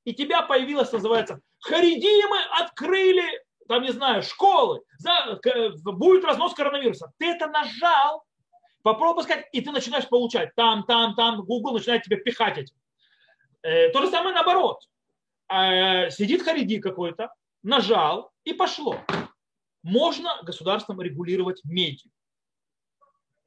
И 0.05 0.15
тебя 0.15 0.43
появилось, 0.43 0.93
называется, 0.93 1.41
харидимы 1.59 2.39
открыли, 2.57 3.25
там, 3.67 3.83
не 3.83 3.93
знаю, 3.93 4.23
школы, 4.23 4.83
за, 4.99 5.41
будет 5.83 6.25
разнос 6.25 6.55
коронавируса. 6.55 7.13
Ты 7.19 7.27
это 7.27 7.49
нажал, 7.49 8.23
попробуй 8.83 9.25
сказать, 9.25 9.47
и 9.51 9.61
ты 9.61 9.73
начинаешь 9.73 10.09
получать. 10.09 10.55
Там, 10.55 10.85
там, 10.85 11.17
там, 11.17 11.43
Google 11.43 11.73
начинает 11.73 12.05
тебе 12.05 12.19
пихать 12.19 12.59
этим. 12.59 12.77
Э, 13.63 13.89
то 13.91 14.03
же 14.03 14.09
самое 14.09 14.33
наоборот. 14.37 14.79
Э, 15.53 16.11
сидит 16.11 16.43
хариди 16.43 16.79
какой-то, 16.79 17.33
нажал 17.67 18.33
и 18.45 18.55
пошло. 18.55 18.97
Можно 19.83 20.41
государством 20.43 21.01
регулировать 21.01 21.65
медиа. 21.65 22.11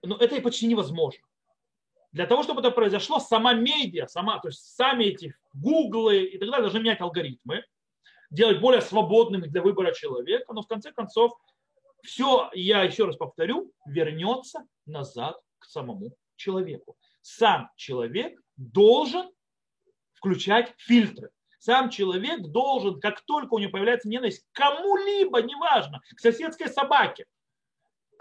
Но 0.04 0.18
это 0.18 0.36
и 0.36 0.42
почти 0.42 0.68
невозможно. 0.68 1.24
Для 2.12 2.26
того, 2.26 2.44
чтобы 2.44 2.60
это 2.60 2.72
произошло, 2.72 3.20
сама 3.20 3.54
медиа, 3.54 4.08
сама, 4.08 4.40
то 4.40 4.50
есть 4.50 4.76
сами 4.76 5.06
эти 5.06 5.36
гуглы 5.54 6.24
и 6.24 6.38
так 6.38 6.50
далее 6.50 6.64
должны 6.64 6.80
менять 6.80 7.00
алгоритмы, 7.02 7.64
делать 8.30 8.60
более 8.60 8.82
свободными 8.82 9.48
для 9.48 9.62
выбора 9.62 9.94
человека, 9.94 10.54
но 10.54 10.64
в 10.64 10.68
конце 10.68 10.92
концов 10.92 11.32
все, 12.04 12.50
я 12.54 12.84
еще 12.84 13.06
раз 13.06 13.16
повторю, 13.16 13.72
вернется 13.86 14.66
назад 14.86 15.40
к 15.60 15.66
самому 15.66 16.14
человеку. 16.36 16.98
Сам 17.22 17.70
человек 17.78 18.38
должен 18.58 19.30
включать 20.14 20.74
фильтры 20.78 21.32
сам 21.60 21.89
человек 21.89 22.41
должен, 22.41 23.00
как 23.00 23.22
только 23.22 23.54
у 23.54 23.60
него 23.60 23.72
появляется 23.72 24.10
ненависть 24.10 24.45
кому-либо, 24.54 25.41
неважно, 25.41 26.02
к 26.15 26.19
соседской 26.19 26.67
собаке 26.67 27.26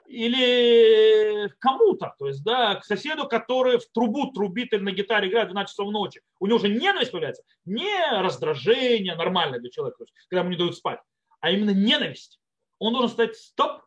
или 0.06 1.48
кому-то, 1.58 2.14
то 2.18 2.26
есть, 2.28 2.42
да, 2.42 2.76
к 2.76 2.84
соседу, 2.84 3.28
который 3.28 3.78
в 3.78 3.86
трубу 3.92 4.32
трубит 4.32 4.72
или 4.72 4.80
на 4.80 4.90
гитаре 4.90 5.28
играет 5.28 5.48
в 5.48 5.52
12 5.52 5.70
часов 5.70 5.90
ночи, 5.90 6.22
у 6.40 6.46
него 6.46 6.56
уже 6.56 6.68
ненависть 6.68 7.12
появляется, 7.12 7.42
не 7.64 7.94
раздражение, 8.20 9.14
нормально 9.14 9.58
для 9.58 9.70
человека, 9.70 10.04
когда 10.28 10.40
ему 10.40 10.50
не 10.50 10.56
дают 10.56 10.76
спать, 10.76 11.00
а 11.40 11.50
именно 11.50 11.70
ненависть. 11.70 12.40
Он 12.78 12.92
должен 12.92 13.10
сказать, 13.10 13.36
стоп, 13.36 13.82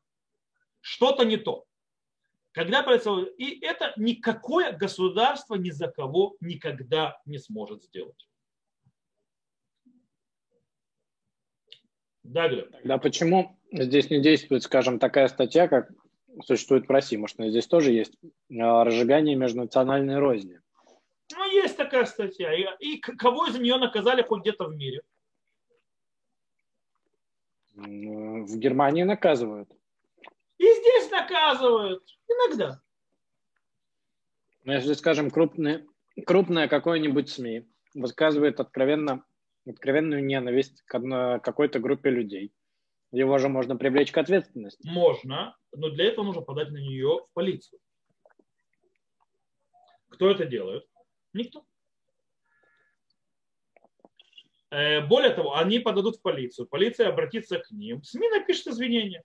что-то 0.80 1.24
не 1.24 1.38
то. 1.38 1.66
Когда 2.52 2.84
происходит, 2.84 3.34
и 3.40 3.60
это 3.66 3.94
никакое 3.96 4.74
государство 4.74 5.56
ни 5.56 5.70
за 5.70 5.88
кого 5.88 6.36
никогда 6.42 7.20
не 7.26 7.40
сможет 7.40 7.84
сделать. 7.84 8.28
Да, 12.24 12.48
Глеб. 12.48 12.72
Тогда 12.72 12.98
почему 12.98 13.58
здесь 13.72 14.10
не 14.10 14.22
действует, 14.22 14.64
скажем, 14.64 15.00
такая 15.00 15.28
статья, 15.28 15.68
как 15.68 15.90
существует 16.46 16.88
в 16.88 16.92
России? 16.92 17.18
Может, 17.18 17.38
здесь 17.40 17.68
тоже 17.68 17.92
есть 17.92 18.14
а, 18.52 18.84
разжигание 18.84 19.36
межнациональной 19.36 20.20
розни? 20.20 20.62
Ну, 21.34 21.46
есть 21.52 21.78
такая 21.78 22.06
статья. 22.06 22.54
И, 22.54 22.96
и 22.96 23.00
кого 23.00 23.48
из 23.48 23.58
нее 23.58 23.78
наказали 23.78 24.22
хоть 24.22 24.42
где-то 24.42 24.66
в 24.66 24.76
мире? 24.76 25.02
В 27.74 28.58
Германии 28.58 29.04
наказывают. 29.04 29.70
И 30.58 30.64
здесь 30.64 31.10
наказывают. 31.10 32.04
Иногда. 32.28 32.82
Но 34.64 34.74
если, 34.74 34.94
скажем, 34.94 35.32
крупное, 35.32 35.88
крупное 36.26 36.68
какое-нибудь 36.68 37.30
СМИ 37.30 37.68
высказывает 37.96 38.60
откровенно 38.60 39.24
откровенную 39.68 40.24
ненависть 40.24 40.82
к 40.84 41.40
какой-то 41.40 41.80
группе 41.80 42.10
людей. 42.10 42.54
Его 43.12 43.38
же 43.38 43.50
можно 43.50 43.76
привлечь 43.76 44.12
к 44.12 44.18
ответственности. 44.18 44.88
Можно, 44.88 45.58
но 45.74 45.90
для 45.90 46.06
этого 46.06 46.26
нужно 46.26 46.42
подать 46.42 46.70
на 46.70 46.78
нее 46.78 47.26
в 47.26 47.34
полицию. 47.34 47.80
Кто 50.10 50.30
это 50.30 50.46
делает? 50.46 50.88
Никто. 51.34 51.66
Э, 54.70 55.02
более 55.02 55.32
того, 55.32 55.56
они 55.58 55.80
подадут 55.80 56.18
в 56.18 56.22
полицию, 56.22 56.68
полиция 56.68 57.10
обратится 57.10 57.60
к 57.60 57.72
ним, 57.72 58.02
СМИ 58.04 58.30
напишет 58.30 58.68
извинения, 58.68 59.24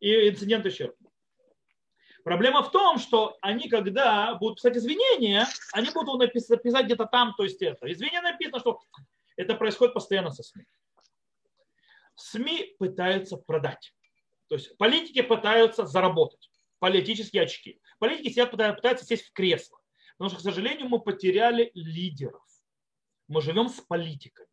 и 0.00 0.28
инцидент 0.28 0.66
исчерпан. 0.66 1.05
Проблема 2.26 2.64
в 2.64 2.72
том, 2.72 2.98
что 2.98 3.38
они, 3.40 3.68
когда 3.68 4.34
будут 4.34 4.56
писать 4.56 4.76
извинения, 4.76 5.46
они 5.72 5.90
будут 5.90 6.18
написать, 6.18 6.60
писать 6.60 6.86
где-то 6.86 7.06
там, 7.06 7.32
то 7.36 7.44
есть 7.44 7.62
это. 7.62 7.88
Извинения 7.92 8.20
написано, 8.20 8.58
что 8.58 8.80
это 9.36 9.54
происходит 9.54 9.94
постоянно 9.94 10.32
со 10.32 10.42
СМИ. 10.42 10.64
СМИ 12.16 12.74
пытаются 12.80 13.36
продать. 13.36 13.94
То 14.48 14.56
есть 14.56 14.76
политики 14.76 15.22
пытаются 15.22 15.86
заработать 15.86 16.50
политические 16.80 17.44
очки. 17.44 17.80
Политики 18.00 18.30
сидят, 18.30 18.50
пытаются 18.50 19.06
сесть 19.06 19.28
в 19.28 19.32
кресло. 19.32 19.78
Потому 20.18 20.30
что, 20.30 20.40
к 20.40 20.42
сожалению, 20.42 20.88
мы 20.88 20.98
потеряли 20.98 21.70
лидеров. 21.74 22.42
Мы 23.28 23.40
живем 23.40 23.68
с 23.68 23.80
политиками. 23.82 24.48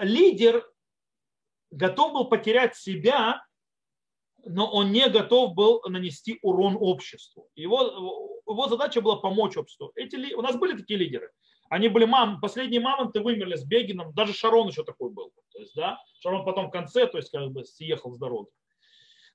Лидер 0.00 0.66
готов 1.70 2.14
был 2.14 2.24
потерять 2.30 2.74
себя 2.74 3.44
но 4.44 4.70
он 4.70 4.92
не 4.92 5.08
готов 5.08 5.54
был 5.54 5.82
нанести 5.86 6.38
урон 6.42 6.76
обществу. 6.78 7.48
Его, 7.54 8.42
его 8.46 8.68
задача 8.68 9.00
была 9.00 9.16
помочь 9.16 9.56
обществу. 9.56 9.92
Эти, 9.94 10.34
у 10.34 10.42
нас 10.42 10.56
были 10.56 10.76
такие 10.76 10.98
лидеры. 10.98 11.30
Они 11.68 11.88
были 11.88 12.04
мам, 12.04 12.40
последние 12.40 12.80
мамонты 12.80 13.20
вымерли 13.20 13.54
с 13.54 13.64
Бегином, 13.64 14.12
даже 14.12 14.32
Шарон 14.32 14.68
еще 14.68 14.82
такой 14.82 15.10
был. 15.10 15.32
То 15.52 15.60
есть, 15.60 15.74
да, 15.74 15.98
Шарон 16.20 16.44
потом 16.44 16.68
в 16.68 16.70
конце, 16.70 17.06
то 17.06 17.16
есть 17.16 17.30
как 17.30 17.48
бы 17.50 17.64
съехал 17.64 18.12
с 18.12 18.18
дороги. 18.18 18.50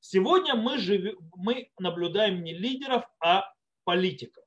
Сегодня 0.02 0.56
мы, 0.56 0.78
живем, 0.78 1.18
мы 1.36 1.70
наблюдаем 1.80 2.44
не 2.44 2.54
лидеров, 2.54 3.06
а 3.24 3.46
политиков. 3.86 4.44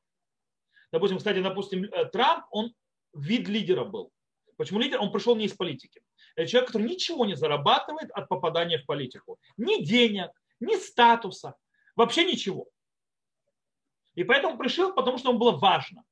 Допустим, 0.93 1.19
кстати, 1.19 1.41
допустим, 1.41 1.85
э, 1.85 2.05
Трамп, 2.07 2.45
он 2.51 2.75
вид 3.15 3.49
лидера 3.49 3.85
был. 3.85 4.13
Почему 4.57 4.81
лидер? 4.81 5.01
Он 5.01 5.11
пришел 5.11 5.35
не 5.37 5.47
из 5.47 5.55
политики. 5.55 6.03
Это 6.37 6.49
человек, 6.49 6.69
который 6.69 6.89
ничего 6.89 7.25
не 7.25 7.35
зарабатывает 7.37 8.11
от 8.11 8.29
попадания 8.29 8.79
в 8.79 8.87
политику. 8.87 9.39
Ни 9.57 9.83
денег, 9.83 10.31
ни 10.61 10.77
статуса, 10.77 11.55
вообще 11.97 12.25
ничего. 12.25 12.69
И 14.15 14.25
поэтому 14.25 14.59
пришел, 14.59 14.93
потому 14.93 15.19
что 15.19 15.31
ему 15.31 15.39
было 15.39 15.53
важно. 15.53 16.05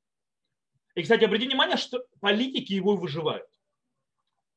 И, 0.95 1.03
кстати, 1.03 1.25
обратите 1.25 1.49
внимание, 1.49 1.77
что 1.77 2.05
политики 2.21 2.73
его 2.73 2.95
выживают. 2.95 3.47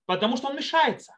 Потому 0.06 0.36
что 0.36 0.48
он 0.48 0.56
мешается. 0.56 1.16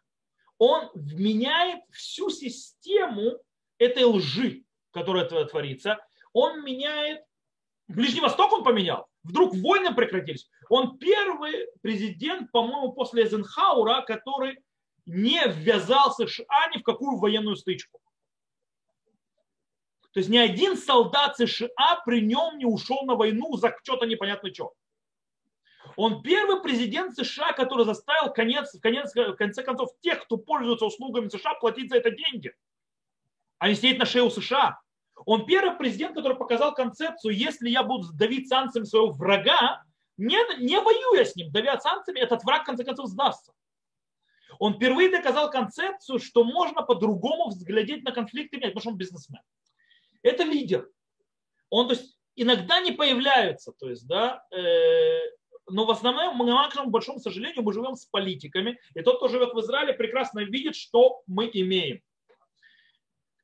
Он 0.59 0.91
меняет 0.95 1.81
всю 1.91 2.31
систему 2.31 3.39
этой 3.79 4.05
лжи, 4.05 4.65
которая 4.91 5.27
творится. 5.45 5.99
Он 6.33 6.65
меняет... 6.65 7.25
Ближний 7.89 8.21
Восток 8.21 8.53
он 8.53 8.65
поменял. 8.65 9.09
Вдруг 9.23 9.55
войны 9.55 9.95
прекратились. 9.95 10.49
Он 10.69 10.99
первый 10.99 11.69
президент, 11.83 12.51
по-моему, 12.51 12.93
после 12.93 13.25
Эйзенхаура, 13.25 14.03
который 14.03 14.59
не 15.05 15.47
ввязался 15.47 16.27
США 16.27 16.71
ни 16.75 16.79
в 16.79 16.83
какую 16.83 17.19
военную 17.19 17.57
стычку. 17.57 18.01
То 20.13 20.21
есть 20.21 20.29
ни 20.29 20.37
один 20.37 20.77
солдат 20.77 21.37
США 21.37 22.03
при 22.05 22.21
нем 22.21 22.59
не 22.59 22.67
ушел 22.67 23.03
на 23.05 23.15
войну 23.15 23.57
за 23.57 23.75
что-то 23.83 24.07
непонятно 24.07 24.53
что. 24.53 24.73
Он 25.97 26.23
первый 26.23 26.63
президент 26.63 27.17
США, 27.17 27.53
который 27.53 27.85
заставил 27.85 28.33
конец, 28.33 28.79
конец, 28.81 29.15
в 29.15 29.35
конце 29.35 29.63
концов 29.63 29.91
тех, 30.01 30.23
кто 30.25 30.37
пользуется 30.37 30.85
услугами 30.85 31.29
США, 31.29 31.55
платить 31.55 31.91
за 31.91 31.97
это 31.97 32.11
деньги, 32.11 32.55
а 33.59 33.69
не 33.69 33.75
сидеть 33.75 33.99
на 33.99 34.05
шее 34.05 34.23
у 34.23 34.31
США. 34.31 34.79
Он 35.25 35.47
первый 35.47 35.77
президент, 35.77 36.15
который 36.15 36.37
показал 36.37 36.75
концепцию, 36.75 37.35
если 37.35 37.69
я 37.69 37.83
буду 37.83 38.13
давить 38.13 38.49
санкциями 38.49 38.87
своего 38.87 39.11
врага, 39.11 39.83
не, 40.17 40.39
не 40.63 40.79
воюя 40.81 41.25
с 41.25 41.37
ним, 41.37 41.51
давя 41.53 41.79
санкциями, 41.81 42.21
этот 42.21 42.45
враг 42.45 42.63
в 42.63 42.67
конце 42.67 42.85
концов 42.85 43.09
сдастся. 43.09 43.53
Он 44.59 44.75
впервые 44.75 45.11
доказал 45.11 45.51
концепцию, 45.51 46.19
что 46.19 46.45
можно 46.45 46.83
по-другому 46.83 47.49
взглядеть 47.49 48.05
на 48.05 48.13
конфликты, 48.13 48.59
потому 48.59 48.81
что 48.81 48.91
он 48.91 48.97
бизнесмен. 48.97 49.43
Это 50.23 50.45
лидер. 50.45 50.89
Он 51.71 51.89
то 51.89 51.95
есть, 51.95 52.19
иногда 52.37 52.81
не 52.81 52.93
появляется, 52.93 53.73
то 53.73 53.89
есть, 53.89 54.07
да, 54.07 54.45
э, 54.51 55.19
но 55.69 55.87
в 55.87 55.91
основном, 55.91 56.39
к 56.39 56.45
нашему 56.45 56.91
большому 56.91 57.19
сожалению, 57.19 57.63
мы 57.63 57.73
живем 57.73 57.97
с 57.97 58.05
политиками, 58.07 58.79
и 58.95 59.03
тот, 59.03 59.19
кто 59.19 59.29
живет 59.29 59.55
в 59.55 59.61
Израиле, 59.61 59.95
прекрасно 59.95 60.41
видит, 60.41 60.77
что 60.77 61.23
мы 61.27 61.51
имеем. 61.53 62.03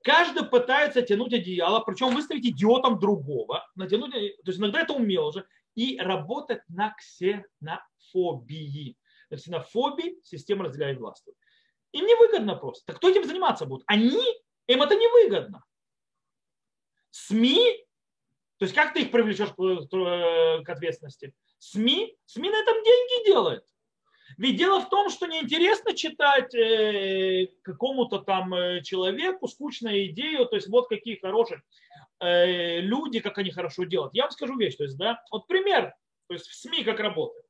Каждый 0.02 0.44
пытается 0.44 1.02
тянуть 1.02 1.32
одеяло, 1.32 1.80
причем 1.80 2.14
выставить 2.14 2.46
идиотом 2.46 2.98
другого, 2.98 3.66
натянуть, 3.74 4.12
то 4.12 4.46
есть 4.46 4.58
иногда 4.58 4.80
это 4.80 4.94
умело 4.94 5.28
уже, 5.28 5.46
и 5.74 5.98
работать 5.98 6.62
на 6.68 6.94
ксенофобии. 6.94 8.96
На 9.30 9.36
ксенофобии 9.36 10.18
система 10.22 10.64
разделяет 10.64 10.98
власть. 10.98 11.28
Им 11.92 12.06
не 12.06 12.14
выгодно 12.14 12.56
просто. 12.56 12.86
Так 12.86 12.96
кто 12.96 13.08
этим 13.08 13.24
заниматься 13.24 13.66
будет? 13.66 13.82
Они, 13.86 14.22
им 14.66 14.82
это 14.82 14.94
не 14.94 15.08
выгодно. 15.08 15.64
СМИ, 17.26 17.84
то 18.58 18.64
есть 18.64 18.74
как 18.74 18.92
ты 18.92 19.02
их 19.02 19.10
привлечешь 19.10 19.50
к 19.50 20.68
ответственности? 20.68 21.34
СМИ, 21.58 22.16
СМИ 22.26 22.50
на 22.50 22.56
этом 22.56 22.74
деньги 22.84 23.26
делают. 23.26 23.64
Ведь 24.36 24.56
дело 24.56 24.80
в 24.80 24.88
том, 24.90 25.08
что 25.10 25.26
неинтересно 25.26 25.94
читать 25.94 26.54
э, 26.54 27.48
какому-то 27.62 28.18
там 28.18 28.54
э, 28.54 28.82
человеку 28.82 29.48
скучную 29.48 30.06
идею, 30.08 30.46
то 30.46 30.56
есть 30.56 30.68
вот 30.68 30.88
какие 30.88 31.16
хорошие 31.16 31.62
э, 32.20 32.80
люди, 32.80 33.20
как 33.20 33.38
они 33.38 33.50
хорошо 33.50 33.84
делают. 33.84 34.14
Я 34.14 34.24
вам 34.24 34.30
скажу 34.30 34.56
вещь, 34.56 34.76
то 34.76 34.84
есть, 34.84 34.96
да, 34.96 35.22
вот 35.30 35.46
пример, 35.46 35.94
то 36.28 36.34
есть 36.34 36.46
в 36.46 36.54
СМИ 36.54 36.84
как 36.84 37.00
работает. 37.00 37.46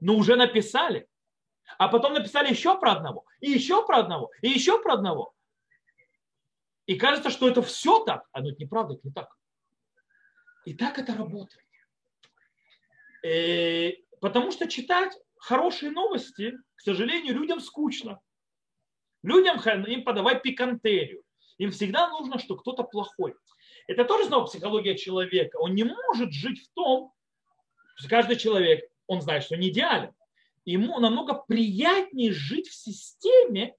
но 0.00 0.14
уже 0.14 0.36
написали. 0.36 1.06
А 1.78 1.88
потом 1.88 2.14
написали 2.14 2.50
еще 2.50 2.78
про 2.78 2.92
одного, 2.92 3.24
и 3.40 3.50
еще 3.50 3.84
про 3.84 3.98
одного, 3.98 4.30
и 4.42 4.48
еще 4.48 4.80
про 4.80 4.94
одного. 4.94 5.32
И 6.88 6.96
кажется, 6.96 7.28
что 7.28 7.46
это 7.46 7.60
все 7.60 8.02
так, 8.02 8.26
а 8.32 8.40
ну 8.40 8.48
это 8.48 8.62
неправда, 8.62 8.94
это 8.94 9.06
не 9.06 9.12
так. 9.12 9.28
И 10.64 10.72
так 10.72 10.98
это 10.98 11.14
работает. 11.14 11.66
И 13.22 13.28
э, 13.28 13.96
потому 14.22 14.50
что 14.50 14.66
читать 14.66 15.12
хорошие 15.36 15.90
новости, 15.90 16.54
к 16.76 16.80
сожалению, 16.80 17.34
людям 17.34 17.60
скучно. 17.60 18.20
Людям 19.22 19.58
им 19.84 20.02
подавать 20.02 20.42
пикантерию. 20.42 21.22
Им 21.58 21.72
всегда 21.72 22.08
нужно, 22.08 22.38
что 22.38 22.56
кто-то 22.56 22.84
плохой. 22.84 23.34
Это 23.86 24.06
тоже 24.06 24.24
снова 24.24 24.46
психология 24.46 24.96
человека. 24.96 25.58
Он 25.58 25.74
не 25.74 25.84
может 25.84 26.32
жить 26.32 26.64
в 26.64 26.72
том, 26.72 27.12
что 27.96 28.08
каждый 28.08 28.36
человек 28.36 28.88
он 29.06 29.20
знает, 29.20 29.44
что 29.44 29.58
не 29.58 29.68
идеален. 29.68 30.14
Ему 30.64 31.00
намного 31.00 31.34
приятнее 31.34 32.32
жить 32.32 32.68
в 32.68 32.74
системе, 32.74 33.76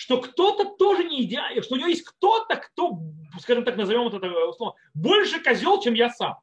что 0.00 0.18
кто-то 0.18 0.64
тоже 0.64 1.04
не 1.04 1.24
идеален, 1.24 1.62
что 1.62 1.74
у 1.74 1.78
него 1.78 1.88
есть 1.88 2.04
кто-то, 2.04 2.56
кто, 2.56 3.00
скажем 3.38 3.66
так, 3.66 3.76
назовем 3.76 4.08
это 4.08 4.16
условно, 4.48 4.74
больше 4.94 5.42
козел, 5.42 5.78
чем 5.78 5.92
я 5.92 6.08
сам. 6.08 6.38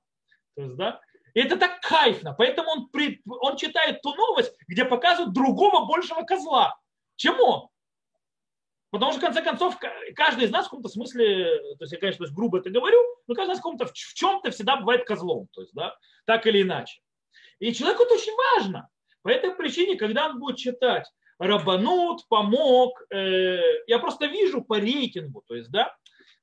То 0.56 0.62
есть, 0.62 0.76
да, 0.76 1.02
и 1.34 1.40
это 1.40 1.58
так 1.58 1.82
кайфно. 1.82 2.36
Поэтому 2.38 2.70
он, 2.70 2.90
при, 2.90 3.20
он 3.26 3.58
читает 3.58 4.04
ту 4.04 4.14
новость, 4.14 4.54
где 4.68 4.86
показывают 4.86 5.34
другого 5.34 5.88
большего 5.88 6.22
козла, 6.22 6.80
чем 7.16 7.40
он. 7.40 7.70
Потому 8.92 9.14
что, 9.14 9.22
в 9.22 9.24
конце 9.24 9.42
концов, 9.42 9.80
каждый 10.14 10.46
из 10.46 10.52
нас 10.52 10.68
в 10.68 10.70
каком-то 10.70 10.90
смысле, 10.90 11.58
то 11.78 11.86
есть 11.86 11.94
я, 11.94 12.00
конечно, 12.00 12.28
грубо 12.30 12.60
это 12.60 12.70
говорю, 12.70 13.00
но 13.26 13.34
каждый 13.34 13.56
из 13.56 13.64
нас 13.64 13.90
в, 13.90 13.92
в 13.92 14.14
чем-то 14.14 14.52
всегда 14.52 14.76
бывает 14.76 15.04
козлом, 15.04 15.48
то 15.52 15.62
есть, 15.62 15.74
да, 15.74 15.98
так 16.26 16.46
или 16.46 16.62
иначе. 16.62 17.02
И 17.58 17.74
человеку 17.74 18.04
это 18.04 18.14
очень 18.14 18.36
важно. 18.54 18.88
По 19.24 19.30
этой 19.30 19.56
причине, 19.56 19.98
когда 19.98 20.28
он 20.28 20.38
будет 20.38 20.58
читать 20.58 21.12
Рабанут 21.40 22.28
помог, 22.28 23.02
э, 23.12 23.60
я 23.88 24.00
просто 24.00 24.26
вижу 24.26 24.64
по 24.64 24.80
рейтингу, 24.80 25.44
то 25.48 25.56
есть, 25.56 25.70
да, 25.70 25.96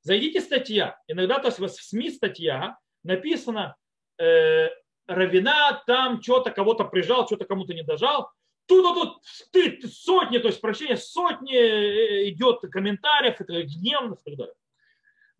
зайдите 0.02 0.40
статья, 0.40 0.98
иногда 1.08 1.38
то 1.38 1.48
есть 1.48 1.58
в 1.58 1.68
СМИ 1.68 2.10
статья 2.10 2.78
написано, 3.02 3.76
э, 4.18 4.68
Равина 5.06 5.82
там 5.86 6.22
что-то 6.22 6.50
кого-то 6.50 6.84
прижал, 6.84 7.26
что-то 7.26 7.44
кому-то 7.44 7.74
не 7.74 7.82
дожал, 7.82 8.30
тут 8.66 8.94
тут 8.94 9.22
ты, 9.52 9.86
сотни, 9.88 10.38
то 10.38 10.48
есть 10.48 10.60
прощения, 10.60 10.96
сотни 10.96 11.56
э, 11.56 12.28
идет 12.30 12.60
комментариев, 12.70 13.40
это 13.40 13.62
гневных 13.64 14.20
и 14.20 14.30
так 14.30 14.38
далее. 14.38 14.54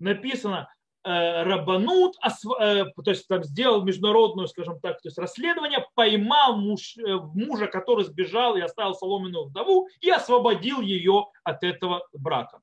Написано, 0.01 0.74
Рабанут, 1.05 2.17
э, 2.61 2.85
то 2.87 3.11
есть 3.11 3.29
там 3.29 3.45
сделал 3.45 3.85
международную, 3.85 4.49
скажем 4.49 4.81
так, 4.81 5.03
то 5.03 5.09
есть 5.09 5.19
расследование, 5.19 5.87
поймал 5.95 6.57
муж, 6.57 6.97
э, 6.97 7.17
мужа, 7.35 7.67
который 7.67 8.05
сбежал 8.05 8.57
и 8.57 8.61
оставил 8.61 8.95
соломенную 8.95 9.45
вдову, 9.45 9.89
и 10.01 10.11
освободил 10.11 10.81
ее 10.81 11.27
от 11.45 11.63
этого 11.63 12.07
брака. 12.13 12.61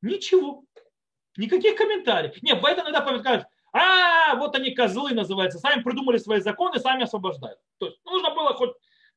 Ничего. 0.00 0.64
Никаких 1.36 1.76
комментариев. 1.76 2.40
Нет, 2.42 2.60
Байден 2.60 2.84
иногда 2.84 3.00
помогает, 3.00 3.46
а, 3.72 4.36
вот 4.36 4.54
они 4.54 4.70
козлы 4.70 5.12
называются, 5.12 5.58
сами 5.58 5.82
придумали 5.82 6.18
свои 6.18 6.40
законы, 6.40 6.78
сами 6.78 7.02
освобождают. 7.02 7.58
То 7.78 7.86
есть 7.86 7.98
нужно 8.04 8.32
было 8.32 8.54
хоть, 8.54 8.70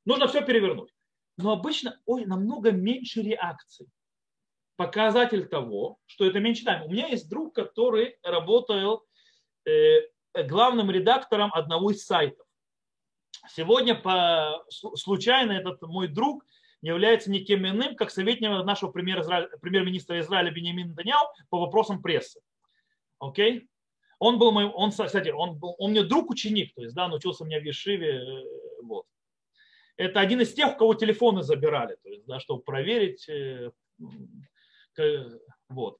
нужно 0.05 0.27
все 0.27 0.41
перевернуть. 0.41 0.91
Но 1.38 1.51
обычно, 1.51 1.99
ой, 2.07 2.25
намного 2.25 2.71
меньше 2.71 3.21
реакций 3.21 3.88
показатель 4.78 5.47
того, 5.47 5.97
что 6.05 6.25
это 6.25 6.39
меньше 6.39 6.63
тайм. 6.63 6.86
У 6.86 6.89
меня 6.89 7.07
есть 7.07 7.30
друг, 7.30 7.53
который 7.53 8.17
работал 8.23 9.03
э, 9.65 10.01
главным 10.45 10.89
редактором 10.89 11.51
одного 11.53 11.91
из 11.91 12.05
сайтов. 12.05 12.47
Сегодня 13.49 13.95
по, 13.95 14.63
случайно 14.69 15.53
этот 15.53 15.82
мой 15.82 16.07
друг 16.07 16.45
является 16.82 17.32
никем 17.32 17.67
иным, 17.67 17.95
как 17.95 18.11
советник 18.11 18.49
нашего 18.65 18.91
премьер-министра 18.91 20.19
Израиля 20.19 20.51
Бенемина 20.51 20.93
Даняу 20.93 21.28
по 21.49 21.59
вопросам 21.59 22.01
прессы. 22.01 22.39
Окей? 23.19 23.59
Okay? 23.59 23.67
Он 24.19 24.39
был 24.39 24.51
мой, 24.51 24.65
он, 24.65 24.91
кстати, 24.91 25.30
он, 25.30 25.57
был, 25.59 25.75
он 25.78 25.91
мне 25.91 26.03
друг-ученик, 26.03 26.73
то 26.73 26.82
есть, 26.82 26.95
да, 26.95 27.05
он 27.05 27.13
учился 27.13 27.43
у 27.43 27.47
меня 27.47 27.59
в 27.59 27.63
Ешиве, 27.63 28.15
э, 28.15 28.43
вот. 28.84 29.05
Это 29.95 30.19
один 30.19 30.41
из 30.41 30.53
тех, 30.53 30.73
у 30.73 30.78
кого 30.78 30.93
телефоны 30.95 31.43
забирали, 31.43 31.97
то 32.01 32.09
есть, 32.09 32.25
да, 32.25 32.39
чтобы 32.39 32.63
проверить 32.63 33.28
э, 33.30 33.71
вот. 35.69 35.97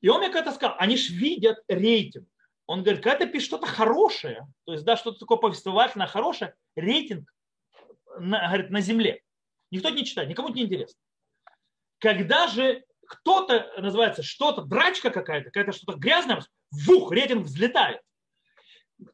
И 0.00 0.08
он 0.08 0.20
мне 0.20 0.30
как-то 0.30 0.52
сказал, 0.52 0.76
они 0.78 0.96
ж 0.96 1.10
видят 1.10 1.58
рейтинг. 1.68 2.28
Он 2.66 2.82
говорит, 2.82 3.02
когда 3.02 3.24
ты 3.24 3.30
пишешь 3.30 3.48
что-то 3.48 3.66
хорошее, 3.66 4.46
то 4.64 4.72
есть 4.72 4.84
да, 4.84 4.96
что-то 4.96 5.18
такое 5.18 5.38
повествовательное, 5.38 6.06
хорошее, 6.06 6.54
рейтинг 6.76 7.32
на, 8.18 8.46
говорит, 8.48 8.70
на 8.70 8.80
земле. 8.80 9.22
Никто 9.70 9.90
не 9.90 10.04
читает, 10.04 10.28
никому 10.28 10.48
не 10.48 10.62
интересно. 10.62 10.98
Когда 11.98 12.46
же 12.48 12.84
кто-то, 13.06 13.72
называется, 13.78 14.22
что-то, 14.22 14.62
драчка 14.62 15.10
какая-то, 15.10 15.50
какая-то 15.50 15.72
что-то 15.72 15.98
грязное, 15.98 16.42
вух, 16.70 17.12
рейтинг 17.12 17.44
взлетает. 17.44 18.00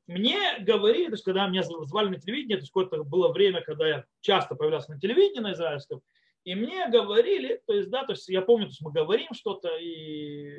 Мне 0.06 0.58
говорили, 0.60 1.06
то 1.06 1.12
есть, 1.12 1.24
когда 1.24 1.48
меня 1.48 1.62
звали 1.62 2.08
на 2.08 2.20
телевидение, 2.20 2.56
то 2.56 2.62
есть 2.62 2.72
какое-то 2.72 3.04
было 3.04 3.32
время, 3.32 3.62
когда 3.62 3.88
я 3.88 4.04
часто 4.20 4.54
появлялся 4.54 4.92
на 4.92 5.00
телевидении 5.00 5.40
на 5.40 5.52
израильском, 5.52 6.02
и 6.44 6.54
мне 6.54 6.88
говорили, 6.88 7.62
то 7.66 7.74
есть, 7.74 7.90
да, 7.90 8.04
то 8.04 8.12
есть 8.12 8.28
я 8.28 8.42
помню, 8.42 8.66
то 8.66 8.70
есть 8.70 8.82
мы 8.82 8.92
говорим 8.92 9.34
что-то, 9.34 9.76
и 9.76 10.56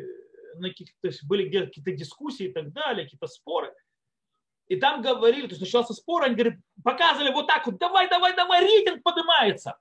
на 0.56 0.70
то 0.70 1.08
есть 1.08 1.26
были 1.26 1.50
какие-то 1.50 1.92
дискуссии 1.92 2.48
и 2.48 2.52
так 2.52 2.72
далее, 2.72 3.06
какие-то 3.06 3.28
споры. 3.28 3.74
И 4.68 4.76
там 4.76 5.02
говорили, 5.02 5.48
то 5.48 5.50
есть 5.50 5.62
начался 5.62 5.94
спор, 5.94 6.24
они 6.24 6.36
говорят, 6.36 6.60
показывали 6.84 7.32
вот 7.32 7.48
так 7.48 7.66
вот, 7.66 7.78
давай, 7.80 8.08
давай, 8.08 8.36
давай, 8.36 8.62
рейтинг 8.62 9.02
поднимается. 9.02 9.78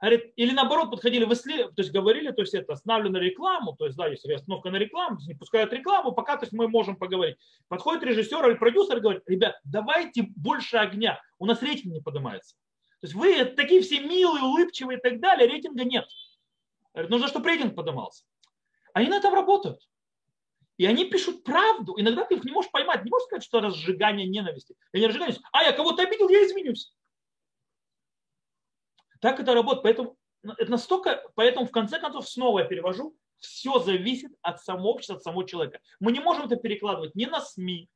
Говорит, 0.00 0.32
или 0.36 0.52
наоборот 0.52 0.90
подходили 0.90 1.24
в 1.24 1.32
исследование, 1.32 1.74
то 1.74 1.82
есть 1.82 1.92
говорили, 1.92 2.30
то 2.30 2.40
есть 2.40 2.54
это 2.54 2.72
остановлено 2.72 3.18
рекламу, 3.18 3.76
то 3.76 3.84
есть 3.84 3.96
да, 3.98 4.08
если 4.08 4.32
остановка 4.32 4.70
на 4.70 4.76
рекламу, 4.76 5.18
не 5.26 5.34
пускают 5.34 5.72
рекламу, 5.72 6.12
пока 6.12 6.36
то 6.36 6.44
есть 6.44 6.52
мы 6.52 6.68
можем 6.68 6.96
поговорить. 6.96 7.36
Подходит 7.68 8.02
режиссер 8.02 8.46
или 8.48 8.56
продюсер 8.56 8.96
и 8.96 9.00
говорит, 9.00 9.22
ребят, 9.26 9.58
давайте 9.64 10.26
больше 10.36 10.78
огня, 10.78 11.20
у 11.38 11.46
нас 11.46 11.62
рейтинг 11.62 11.92
не 11.92 12.00
поднимается. 12.00 12.56
То 13.00 13.06
есть 13.06 13.14
вы 13.14 13.44
такие 13.44 13.80
все 13.80 14.00
милые, 14.00 14.44
улыбчивые 14.44 14.98
и 14.98 15.00
так 15.00 15.20
далее, 15.20 15.48
рейтинга 15.48 15.84
нет. 15.84 16.06
Нужно, 16.94 17.28
чтобы 17.28 17.48
рейтинг 17.48 17.74
поднимался. 17.74 18.24
Они 18.92 19.08
на 19.08 19.16
этом 19.16 19.32
работают. 19.32 19.80
И 20.76 20.86
они 20.86 21.04
пишут 21.04 21.44
правду. 21.44 21.94
Иногда 21.98 22.24
ты 22.24 22.36
их 22.36 22.44
не 22.44 22.52
можешь 22.52 22.70
поймать. 22.70 23.04
Не 23.04 23.10
можешь 23.10 23.26
сказать, 23.26 23.44
что 23.44 23.60
разжигание 23.60 24.26
ненависти. 24.26 24.74
Я 24.92 25.00
не 25.00 25.06
разжигаю. 25.06 25.34
А, 25.52 25.62
я 25.62 25.72
кого-то 25.72 26.02
обидел, 26.02 26.28
я 26.28 26.44
извинюсь. 26.44 26.94
Так 29.20 29.40
это 29.40 29.54
работает. 29.54 29.82
Поэтому 29.82 30.16
ну, 30.42 30.54
это 30.56 30.70
настолько, 30.70 31.22
поэтому 31.34 31.66
в 31.66 31.70
конце 31.70 32.00
концов 32.00 32.28
снова 32.28 32.60
я 32.60 32.64
перевожу, 32.64 33.14
все 33.38 33.78
зависит 33.78 34.32
от 34.42 34.62
самого 34.62 34.88
общества, 34.88 35.16
от 35.16 35.22
самого 35.22 35.46
человека. 35.46 35.80
Мы 35.98 36.12
не 36.12 36.20
можем 36.20 36.46
это 36.46 36.56
перекладывать 36.56 37.14
ни 37.14 37.26
на 37.26 37.40
СМИ, 37.40 37.88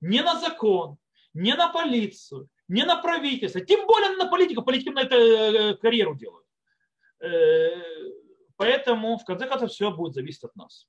ни 0.00 0.20
на 0.20 0.38
закон, 0.40 0.96
ни 1.34 1.52
на 1.52 1.68
полицию, 1.68 2.48
не 2.68 2.84
на 2.84 3.00
правительство, 3.00 3.60
тем 3.60 3.86
более 3.86 4.16
на 4.16 4.28
политику. 4.28 4.62
Политики 4.62 4.90
на 4.90 5.02
это 5.02 5.16
э, 5.16 5.76
карьеру 5.76 6.14
делают. 6.14 6.46
Э, 7.20 7.70
поэтому, 8.56 9.18
в 9.18 9.24
конце 9.24 9.46
концов, 9.46 9.70
все 9.70 9.90
будет 9.90 10.14
зависеть 10.14 10.44
от 10.44 10.56
нас. 10.56 10.88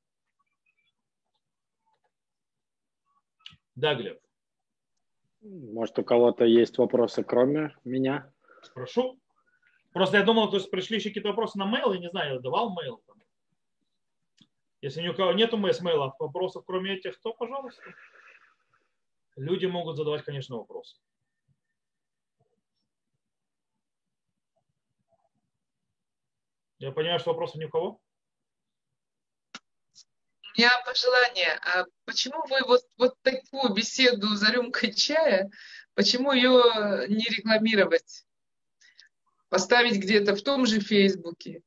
Да, 3.75 3.95
Глеб. 3.95 4.19
Может, 5.41 5.97
у 5.97 6.03
кого-то 6.03 6.45
есть 6.45 6.77
вопросы, 6.77 7.23
кроме 7.23 7.75
меня? 7.83 8.31
Прошу. 8.75 9.19
Просто 9.91 10.17
я 10.17 10.23
думал, 10.23 10.49
то 10.49 10.57
есть 10.57 10.69
пришли 10.69 10.97
еще 10.97 11.09
какие-то 11.09 11.29
вопросы 11.29 11.57
на 11.57 11.63
mail, 11.63 11.93
я 11.93 11.99
не 11.99 12.09
знаю, 12.09 12.35
я 12.35 12.39
давал 12.39 12.75
mail. 12.75 12.99
Если 14.81 15.01
ни 15.01 15.09
у 15.09 15.13
кого 15.13 15.33
нету 15.33 15.57
mail, 15.57 16.11
вопросов, 16.19 16.63
кроме 16.65 16.93
этих, 16.93 17.19
то, 17.21 17.33
пожалуйста. 17.33 17.83
Люди 19.35 19.65
могут 19.65 19.97
задавать, 19.97 20.23
конечно, 20.23 20.57
вопросы. 20.57 20.97
Я 26.79 26.91
понимаю, 26.91 27.19
что 27.19 27.31
вопросов 27.31 27.57
ни 27.57 27.65
у 27.65 27.69
кого? 27.69 28.01
У 29.53 30.59
меня 30.59 30.71
пожелание. 30.85 31.59
А 31.63 31.85
почему 32.05 32.43
вы 32.47 32.65
вот, 32.65 32.81
вот 32.97 33.15
такую 33.21 33.73
беседу 33.73 34.27
за 34.35 34.51
рюмкой 34.51 34.93
чая, 34.93 35.49
почему 35.93 36.33
ее 36.33 37.07
не 37.07 37.23
рекламировать? 37.23 38.25
Поставить 39.49 39.97
где-то 39.97 40.35
в 40.35 40.41
том 40.41 40.65
же 40.65 40.79
Фейсбуке. 40.79 41.61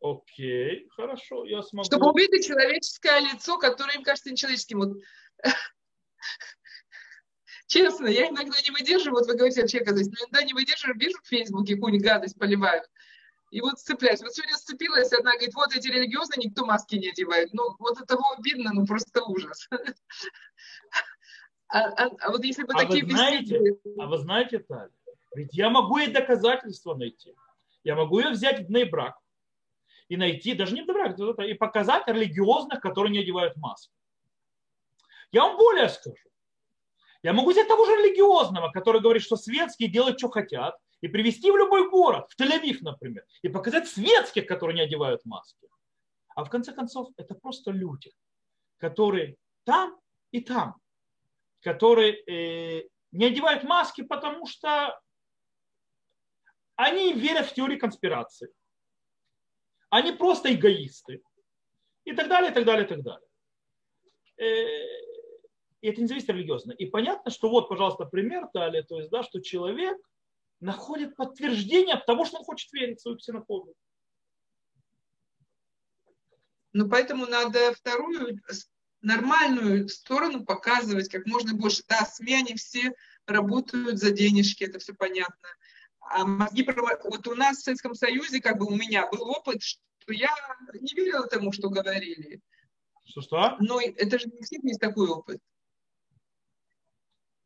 Окей, 0.00 0.88
хорошо, 0.90 1.44
я 1.44 1.62
смогу. 1.62 1.84
Чтобы 1.84 2.10
увидеть 2.10 2.46
человеческое 2.46 3.20
лицо, 3.20 3.56
которое 3.58 3.96
им 3.96 4.02
кажется 4.02 4.30
нечеловеческим. 4.30 4.80
Вот. 4.80 4.98
Честно, 7.66 8.06
я 8.06 8.28
иногда 8.28 8.56
не 8.60 8.70
выдерживаю, 8.70 9.20
вот 9.20 9.26
вы 9.26 9.34
говорите 9.34 9.62
о 9.62 9.68
человека, 9.68 9.92
иногда 9.92 10.42
не 10.42 10.52
выдерживаю, 10.52 10.98
вижу 10.98 11.18
в 11.22 11.28
Фейсбуке 11.28 11.74
какую-нибудь 11.74 12.06
гадость 12.06 12.38
поливают 12.38 12.84
и 13.52 13.60
вот 13.60 13.78
сцепляюсь. 13.78 14.22
Вот 14.22 14.32
сегодня 14.32 14.56
сцепилась, 14.56 15.12
одна 15.12 15.32
говорит, 15.32 15.54
вот 15.54 15.76
эти 15.76 15.86
религиозные, 15.88 16.48
никто 16.48 16.64
маски 16.64 16.96
не 16.96 17.10
одевает. 17.10 17.52
Ну, 17.52 17.76
вот 17.78 18.00
это 18.00 18.16
видно, 18.42 18.72
ну, 18.72 18.86
просто 18.86 19.22
ужас. 19.22 19.68
А, 21.74 21.86
а, 21.86 22.10
а 22.20 22.30
вот 22.30 22.44
если 22.44 22.64
бы 22.64 22.74
а 22.74 22.80
такие 22.80 23.02
вы 23.02 23.12
знаете, 23.12 23.58
беседы... 23.58 23.80
А 23.98 24.04
вы 24.04 24.18
знаете, 24.18 24.58
Таля, 24.58 24.90
ведь 25.34 25.54
я 25.54 25.70
могу 25.70 25.96
и 25.96 26.06
доказательства 26.06 26.94
найти. 26.94 27.34
Я 27.82 27.96
могу 27.96 28.18
ее 28.18 28.28
взять 28.28 28.68
в 28.68 28.90
брак 28.90 29.16
и 30.08 30.18
найти, 30.18 30.52
даже 30.52 30.74
не 30.74 30.82
в 30.82 30.86
брак, 30.86 31.18
и 31.18 31.54
показать 31.54 32.06
религиозных, 32.06 32.82
которые 32.82 33.10
не 33.10 33.20
одевают 33.20 33.56
маску. 33.56 33.90
Я 35.32 35.42
вам 35.42 35.56
более 35.56 35.88
скажу. 35.88 36.16
Я 37.22 37.32
могу 37.32 37.50
взять 37.50 37.68
того 37.68 37.86
же 37.86 37.92
религиозного, 37.92 38.70
который 38.70 39.00
говорит, 39.00 39.22
что 39.22 39.36
светские 39.36 39.88
делают, 39.88 40.18
что 40.18 40.28
хотят, 40.28 40.76
и 41.00 41.08
привести 41.08 41.50
в 41.50 41.56
любой 41.56 41.88
город, 41.90 42.30
в 42.30 42.40
Тель-Авив, 42.40 42.78
например, 42.82 43.24
и 43.42 43.48
показать 43.48 43.88
светских, 43.88 44.46
которые 44.46 44.76
не 44.76 44.82
одевают 44.82 45.24
маски. 45.24 45.68
А 46.34 46.44
в 46.44 46.50
конце 46.50 46.72
концов, 46.72 47.08
это 47.16 47.34
просто 47.34 47.70
люди, 47.70 48.12
которые 48.78 49.36
там 49.64 50.00
и 50.30 50.40
там, 50.40 50.76
которые 51.60 52.14
э, 52.24 52.88
не 53.12 53.26
одевают 53.26 53.64
маски, 53.64 54.02
потому 54.02 54.46
что 54.46 55.00
они 56.76 57.12
верят 57.12 57.46
в 57.46 57.54
теории 57.54 57.76
конспирации. 57.76 58.52
Они 59.90 60.12
просто 60.12 60.52
эгоисты. 60.54 61.22
И 62.04 62.12
так 62.14 62.28
далее, 62.28 62.50
и 62.50 62.54
так 62.54 62.64
далее, 62.64 62.84
и 62.84 62.88
так 62.88 63.02
далее. 63.02 63.28
Э, 64.38 65.11
и 65.82 65.88
это 65.88 66.00
не 66.00 66.06
зависит 66.06 66.30
религиозно. 66.30 66.72
И 66.72 66.86
понятно, 66.86 67.30
что 67.30 67.50
вот, 67.50 67.68
пожалуйста, 67.68 68.06
пример 68.06 68.48
дали, 68.54 68.82
то 68.82 68.98
есть, 68.98 69.10
да, 69.10 69.22
что 69.22 69.40
человек 69.40 69.98
находит 70.60 71.16
подтверждение 71.16 72.00
того, 72.06 72.24
что 72.24 72.38
он 72.38 72.44
хочет 72.44 72.72
верить 72.72 73.00
в 73.00 73.02
свою 73.02 73.18
ксенофобию. 73.18 73.74
Ну, 76.72 76.88
поэтому 76.88 77.26
надо 77.26 77.74
вторую 77.74 78.40
нормальную 79.02 79.88
сторону 79.88 80.44
показывать 80.44 81.08
как 81.08 81.26
можно 81.26 81.52
больше. 81.54 81.82
Да, 81.88 82.06
СМИ, 82.06 82.34
они 82.34 82.54
все 82.54 82.94
работают 83.26 83.98
за 83.98 84.12
денежки, 84.12 84.62
это 84.62 84.78
все 84.78 84.94
понятно. 84.94 85.48
А 85.98 86.24
мозги, 86.24 86.64
вот 86.64 87.26
у 87.26 87.34
нас 87.34 87.58
в 87.58 87.62
Советском 87.62 87.94
Союзе, 87.94 88.40
как 88.40 88.58
бы 88.58 88.66
у 88.66 88.76
меня 88.76 89.08
был 89.10 89.28
опыт, 89.28 89.62
что 89.62 90.12
я 90.12 90.30
не 90.74 90.94
верила 90.94 91.26
тому, 91.26 91.52
что 91.52 91.68
говорили. 91.68 92.40
Что-что? 93.04 93.56
Но 93.58 93.80
это 93.80 94.18
же 94.20 94.28
не 94.28 94.42
всех 94.42 94.62
есть 94.62 94.80
такой 94.80 95.08
опыт. 95.08 95.40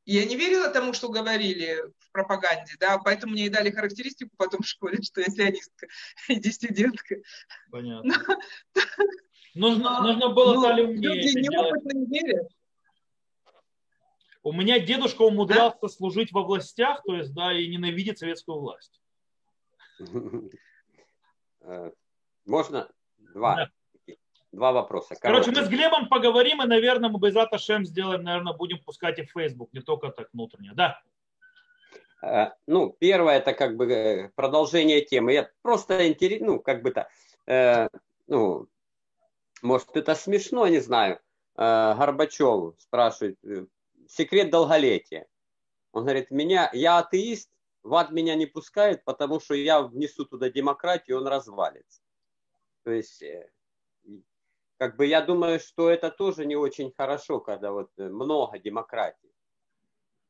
Я 0.06 0.24
не 0.24 0.36
верила 0.36 0.68
тому, 0.68 0.92
что 0.92 1.08
говорили 1.08 1.82
в 1.98 2.12
пропаганде, 2.12 2.74
да, 2.78 2.96
поэтому 2.98 3.32
мне 3.32 3.46
и 3.46 3.50
дали 3.50 3.72
характеристику 3.72 4.30
потом 4.36 4.62
в 4.62 4.66
школе, 4.66 5.02
что 5.02 5.20
я 5.20 5.26
сионистка 5.26 5.88
и 6.28 6.36
диссидентка. 6.36 7.16
Понятно. 7.72 8.14
Но, 9.54 9.70
нужно, 9.70 10.00
нужно 10.02 10.28
было 10.28 10.54
ну, 10.54 10.62
дали 10.62 10.86
мне 10.86 11.08
люди 11.08 11.40
неопытные 11.40 12.06
верят. 12.06 12.48
У 14.44 14.52
меня 14.52 14.78
дедушка 14.78 15.22
умудрялся 15.22 15.78
да? 15.82 15.88
служить 15.88 16.30
во 16.30 16.44
властях, 16.44 17.02
то 17.04 17.16
есть, 17.16 17.34
да, 17.34 17.52
и 17.52 17.66
ненавидит 17.66 18.18
советскую 18.18 18.60
власть. 18.60 19.02
Э, 21.62 21.90
можно 22.44 22.88
два? 23.18 23.56
Да. 23.56 23.70
Два 24.56 24.72
вопроса. 24.72 25.14
Короче, 25.20 25.50
мы 25.50 25.62
с 25.62 25.68
Глебом 25.68 26.08
поговорим, 26.08 26.62
и, 26.62 26.66
наверное, 26.66 27.10
мы 27.10 27.18
без 27.18 27.34
Шем 27.60 27.84
сделаем, 27.84 28.22
наверное, 28.22 28.54
будем 28.54 28.78
пускать 28.78 29.18
и 29.18 29.22
в 29.22 29.30
Facebook, 29.30 29.70
не 29.74 29.82
только 29.82 30.08
так 30.08 30.30
внутренне. 30.32 30.70
Да. 30.72 30.98
Э, 32.22 32.52
ну, 32.66 32.96
первое, 32.98 33.36
это 33.36 33.52
как 33.52 33.76
бы 33.76 33.84
э, 33.92 34.28
продолжение 34.34 35.02
темы. 35.02 35.34
Я 35.34 35.50
просто 35.60 36.08
интересно, 36.08 36.46
ну, 36.46 36.60
как 36.60 36.82
бы 36.82 36.90
то, 36.90 37.06
э, 37.46 37.90
ну, 38.28 38.66
может, 39.60 39.94
это 39.94 40.14
смешно, 40.14 40.66
не 40.68 40.78
знаю. 40.78 41.20
Э, 41.56 41.94
Горбачев 41.94 42.76
спрашивает, 42.78 43.36
э, 43.44 43.66
секрет 44.08 44.50
долголетия. 44.50 45.26
Он 45.92 46.04
говорит, 46.04 46.30
меня, 46.30 46.70
я 46.72 46.96
атеист, 46.96 47.50
в 47.82 47.94
ад 47.94 48.10
меня 48.10 48.34
не 48.34 48.46
пускает, 48.46 49.04
потому 49.04 49.38
что 49.38 49.52
я 49.52 49.82
внесу 49.82 50.24
туда 50.24 50.48
демократию, 50.48 51.18
он 51.18 51.26
развалится. 51.26 52.00
То 52.84 52.90
есть, 52.90 53.22
как 54.78 54.96
бы 54.96 55.06
я 55.06 55.22
думаю, 55.22 55.58
что 55.60 55.90
это 55.90 56.10
тоже 56.10 56.46
не 56.46 56.56
очень 56.56 56.92
хорошо, 56.92 57.40
когда 57.40 57.72
вот 57.72 57.90
много 57.96 58.58
демократии. 58.58 59.32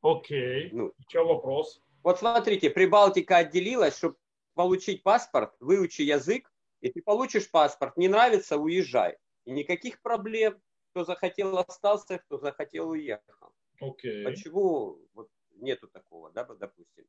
Окей. 0.02 0.70
Ну, 0.72 0.92
Что 1.08 1.26
вопрос? 1.26 1.82
Вот 2.02 2.18
смотрите, 2.18 2.70
Прибалтика 2.70 3.38
отделилась, 3.38 3.96
чтобы 3.96 4.16
получить 4.54 5.02
паспорт, 5.02 5.54
выучи 5.58 6.02
язык, 6.02 6.52
и 6.80 6.90
ты 6.90 7.02
получишь 7.02 7.50
паспорт. 7.50 7.96
Не 7.96 8.08
нравится, 8.08 8.56
уезжай. 8.56 9.16
И 9.44 9.50
никаких 9.50 10.00
проблем. 10.02 10.60
Кто 10.90 11.04
захотел 11.04 11.58
остался, 11.58 12.18
кто 12.18 12.38
захотел 12.38 12.88
уехал. 12.90 13.52
Okay. 13.82 14.24
Почему 14.24 14.98
вот 15.12 15.28
нету 15.56 15.88
такого, 15.88 16.30
да, 16.30 16.44
допустим? 16.44 17.04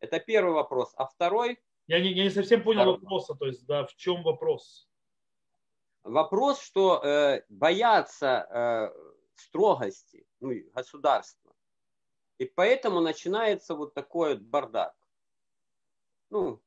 Это 0.00 0.20
первый 0.20 0.52
вопрос. 0.52 0.92
А 0.96 1.06
второй? 1.06 1.58
Я 1.86 2.00
не, 2.00 2.12
я 2.12 2.24
не 2.24 2.30
совсем 2.30 2.62
понял 2.62 2.80
второй. 2.80 3.00
вопроса, 3.00 3.34
то 3.34 3.46
есть, 3.46 3.64
да, 3.66 3.86
в 3.86 3.94
чем 3.96 4.22
вопрос? 4.22 4.88
Вопрос, 6.04 6.60
что 6.60 7.02
э, 7.02 7.42
боятся 7.48 8.46
э, 8.50 8.94
строгости 9.36 10.26
ну, 10.40 10.52
государства. 10.74 11.54
И 12.38 12.44
поэтому 12.44 13.00
начинается 13.00 13.74
вот 13.74 13.94
такой 13.94 14.36
бардак. 14.36 14.94
Ну, 16.30 16.60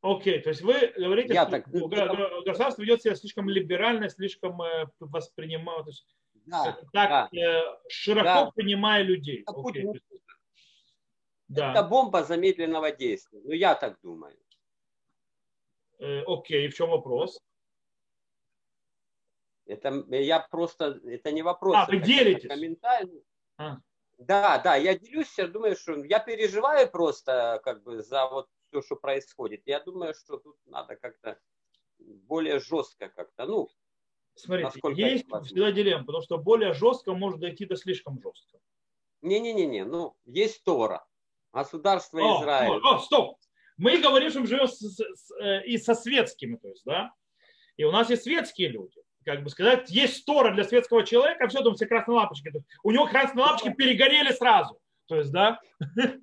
Окей, 0.00 0.40
то 0.40 0.50
есть 0.50 0.60
вы 0.60 0.92
говорите, 0.98 1.32
я 1.32 1.42
что 1.44 1.52
так, 1.52 1.68
государство 1.70 2.82
ведет 2.82 3.00
себя 3.00 3.14
слишком 3.14 3.48
либерально, 3.48 4.10
слишком 4.10 4.60
э, 4.60 4.86
воспринимает, 5.00 5.84
то 5.84 5.90
есть 5.90 6.06
да, 6.44 6.78
так 6.92 7.30
да. 7.32 7.38
Э, 7.38 7.62
широко 7.88 8.24
да. 8.24 8.50
принимая 8.54 9.02
людей. 9.02 9.44
Окей. 9.46 9.86
Да. 11.48 11.72
Это 11.72 11.82
бомба 11.84 12.22
замедленного 12.22 12.92
действия. 12.92 13.40
Ну, 13.44 13.52
я 13.52 13.74
так 13.74 13.98
думаю. 14.02 14.36
Э, 16.00 16.22
окей, 16.26 16.68
в 16.68 16.74
чем 16.74 16.90
вопрос? 16.90 17.40
Это 19.66 20.04
я 20.10 20.40
просто, 20.40 21.00
это 21.04 21.32
не 21.32 21.42
вопрос. 21.42 21.76
А, 21.76 21.86
вы 21.86 21.98
делитесь? 21.98 22.48
Комментарий. 22.48 23.24
А. 23.56 23.78
Да, 24.18 24.58
да, 24.58 24.76
я 24.76 24.96
делюсь, 24.96 25.36
я 25.38 25.48
думаю, 25.48 25.76
что 25.76 26.04
я 26.04 26.18
переживаю 26.20 26.90
просто 26.90 27.60
как 27.64 27.82
бы 27.82 28.02
за 28.02 28.26
вот 28.26 28.48
все, 28.68 28.82
что 28.82 28.96
происходит. 28.96 29.62
Я 29.66 29.80
думаю, 29.80 30.14
что 30.14 30.36
тут 30.36 30.56
надо 30.66 30.96
как-то 30.96 31.38
более 31.98 32.60
жестко 32.60 33.08
как-то, 33.08 33.46
ну, 33.46 33.68
Смотрите, 34.36 34.80
есть 34.94 35.26
всегда 35.44 35.70
дилемма, 35.70 36.04
потому 36.04 36.22
что 36.22 36.38
более 36.38 36.74
жестко 36.74 37.14
может 37.14 37.40
дойти 37.40 37.66
до 37.66 37.76
слишком 37.76 38.20
жестко. 38.20 38.58
Не-не-не, 39.22 39.84
ну, 39.84 40.16
есть 40.24 40.64
Тора, 40.64 41.06
государство 41.52 42.18
о, 42.18 42.40
Израиль. 42.42 42.80
О, 42.82 42.96
о, 42.96 42.98
стоп! 42.98 43.38
Мы 43.76 44.00
говорим, 44.00 44.30
что 44.30 44.40
мы 44.40 44.46
живем 44.46 44.66
с, 44.66 44.78
с, 44.78 44.96
с, 44.96 45.30
э, 45.40 45.64
и 45.64 45.78
со 45.78 45.94
светскими, 45.94 46.56
то 46.56 46.68
есть, 46.68 46.84
да? 46.84 47.12
И 47.76 47.84
у 47.84 47.92
нас 47.92 48.10
есть 48.10 48.24
светские 48.24 48.68
люди. 48.68 49.03
Как 49.24 49.42
бы 49.42 49.50
сказать, 49.50 49.90
есть 49.90 50.24
Тора 50.26 50.52
для 50.52 50.64
светского 50.64 51.04
человека, 51.04 51.48
все, 51.48 51.62
там 51.62 51.74
все 51.74 51.86
красные 51.86 52.16
лампочки. 52.16 52.52
У 52.82 52.90
него 52.90 53.06
красные 53.06 53.44
лампочки 53.44 53.72
перегорели 53.72 54.32
сразу. 54.32 54.78
То 55.06 55.16
есть, 55.16 55.32
да? 55.32 55.60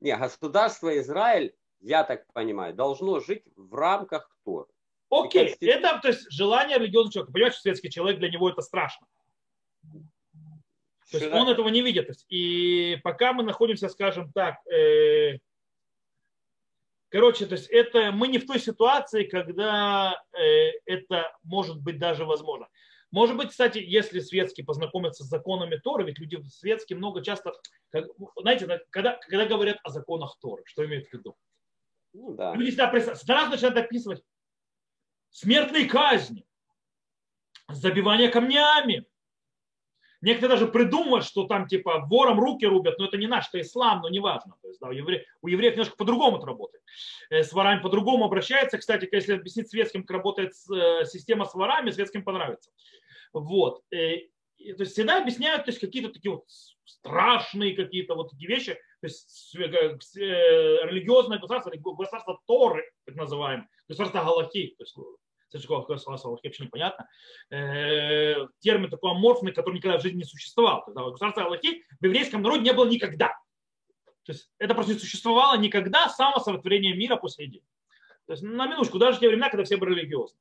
Не, 0.00 0.16
государство 0.16 0.96
Израиль, 0.98 1.54
я 1.80 2.04
так 2.04 2.24
понимаю, 2.32 2.74
должно 2.74 3.20
жить 3.20 3.44
в 3.56 3.74
рамках 3.74 4.30
Торы. 4.44 4.66
Окей, 5.10 5.46
конститу... 5.46 5.72
это 5.72 5.98
то 6.00 6.08
есть 6.08 6.30
желание 6.30 6.78
религиозного 6.78 7.12
человека. 7.12 7.32
Понимаешь, 7.32 7.54
что 7.54 7.62
светский 7.62 7.90
человек 7.90 8.18
для 8.18 8.30
него 8.30 8.50
это 8.50 8.62
страшно. 8.62 9.06
То 11.10 11.18
есть 11.18 11.32
он 11.32 11.48
этого 11.48 11.68
не 11.68 11.80
видит. 11.80 12.10
И 12.28 12.98
пока 13.02 13.32
мы 13.32 13.42
находимся, 13.42 13.88
скажем 13.88 14.30
так, 14.32 14.56
э, 14.66 15.38
короче, 17.10 17.46
то 17.46 17.54
есть 17.54 17.68
это 17.70 18.12
мы 18.12 18.28
не 18.28 18.38
в 18.38 18.46
той 18.46 18.58
ситуации, 18.58 19.24
когда 19.24 20.22
э, 20.32 20.70
это 20.86 21.32
может 21.42 21.80
быть 21.80 21.98
даже 21.98 22.24
возможно. 22.24 22.68
Может 23.10 23.36
быть, 23.36 23.50
кстати, 23.50 23.78
если 23.78 24.20
светские 24.20 24.66
познакомятся 24.66 25.24
с 25.24 25.28
законами 25.28 25.76
Торы, 25.76 26.04
ведь 26.04 26.18
люди 26.18 26.42
светские 26.48 26.98
много 26.98 27.22
часто, 27.22 27.52
как, 27.90 28.04
знаете, 28.36 28.80
когда, 28.90 29.18
когда 29.28 29.46
говорят 29.46 29.78
о 29.82 29.90
законах 29.90 30.36
Торы, 30.40 30.62
что 30.66 30.84
имеют 30.84 31.08
в 31.08 31.12
виду? 31.14 31.34
Ну, 32.12 32.34
да. 32.34 32.54
Люди 32.54 32.70
всегда 32.70 33.14
сразу 33.14 33.50
начинают 33.50 33.78
описывать 33.78 34.22
смертные 35.30 35.86
казни, 35.86 36.46
забивание 37.68 38.28
камнями. 38.28 39.06
Некоторые 40.20 40.58
даже 40.58 40.70
придумывают, 40.70 41.24
что 41.24 41.44
там 41.44 41.68
типа 41.68 42.00
вором 42.08 42.40
руки 42.40 42.66
рубят, 42.66 42.98
но 42.98 43.06
это 43.06 43.16
не 43.16 43.28
наш, 43.28 43.48
это 43.48 43.60
ислам, 43.60 44.00
но 44.02 44.08
неважно. 44.08 44.56
То 44.62 44.68
есть, 44.68 44.80
да, 44.80 44.88
у, 44.88 44.92
евреев, 44.92 45.22
у 45.42 45.48
евреев 45.48 45.74
немножко 45.74 45.96
по-другому 45.96 46.38
это 46.38 46.46
работает. 46.46 46.82
Э, 47.30 47.44
с 47.44 47.52
ворами 47.52 47.80
по-другому 47.80 48.24
обращается. 48.24 48.78
Кстати, 48.78 49.08
если 49.12 49.34
объяснить 49.34 49.70
светским, 49.70 50.02
как 50.02 50.16
работает 50.16 50.54
э, 50.72 51.04
система 51.04 51.44
с 51.44 51.54
ворами, 51.54 51.90
светским 51.90 52.24
понравится. 52.24 52.70
Вот. 53.32 53.84
Э, 53.92 54.18
то 54.58 54.82
есть 54.82 54.92
всегда 54.92 55.22
объясняют 55.22 55.64
то 55.64 55.70
есть, 55.70 55.80
какие-то 55.80 56.12
такие 56.12 56.32
вот 56.32 56.44
страшные 56.84 57.76
какие-то 57.76 58.16
вот 58.16 58.32
такие 58.32 58.48
вещи. 58.48 58.74
То 59.00 59.06
есть 59.06 59.54
религиозное 59.54 61.38
государство, 61.38 61.70
государство 61.70 62.40
Торы, 62.44 62.90
так 63.04 63.14
называемое, 63.14 63.68
государство 63.86 64.24
Галахи, 64.24 64.74
то 64.76 64.82
есть 64.82 64.96
Сачкова 65.50 65.86
государство 65.86 66.30
вообще 66.30 66.64
непонятно. 66.64 67.08
термин 67.48 68.90
такой 68.90 69.10
аморфный, 69.12 69.52
который 69.52 69.76
никогда 69.76 69.98
в 69.98 70.02
жизни 70.02 70.18
не 70.18 70.24
существовал. 70.24 70.84
Государство 70.86 71.44
Аллахи 71.44 71.84
в 72.00 72.04
еврейском 72.04 72.42
народе 72.42 72.62
не 72.62 72.72
было 72.72 72.86
никогда. 72.86 73.28
То 74.24 74.32
есть 74.32 74.50
это 74.58 74.74
просто 74.74 74.92
не 74.92 74.98
существовало 74.98 75.56
никогда 75.58 76.08
с 76.08 76.16
самого 76.16 76.40
сотворения 76.40 76.94
мира 76.94 77.16
после 77.16 77.46
сей 77.46 77.62
То 78.26 78.32
есть 78.32 78.42
на 78.42 78.66
минуточку, 78.66 78.98
даже 78.98 79.16
в 79.16 79.20
те 79.20 79.28
времена, 79.28 79.48
когда 79.48 79.64
все 79.64 79.78
были 79.78 79.94
религиозны. 79.94 80.38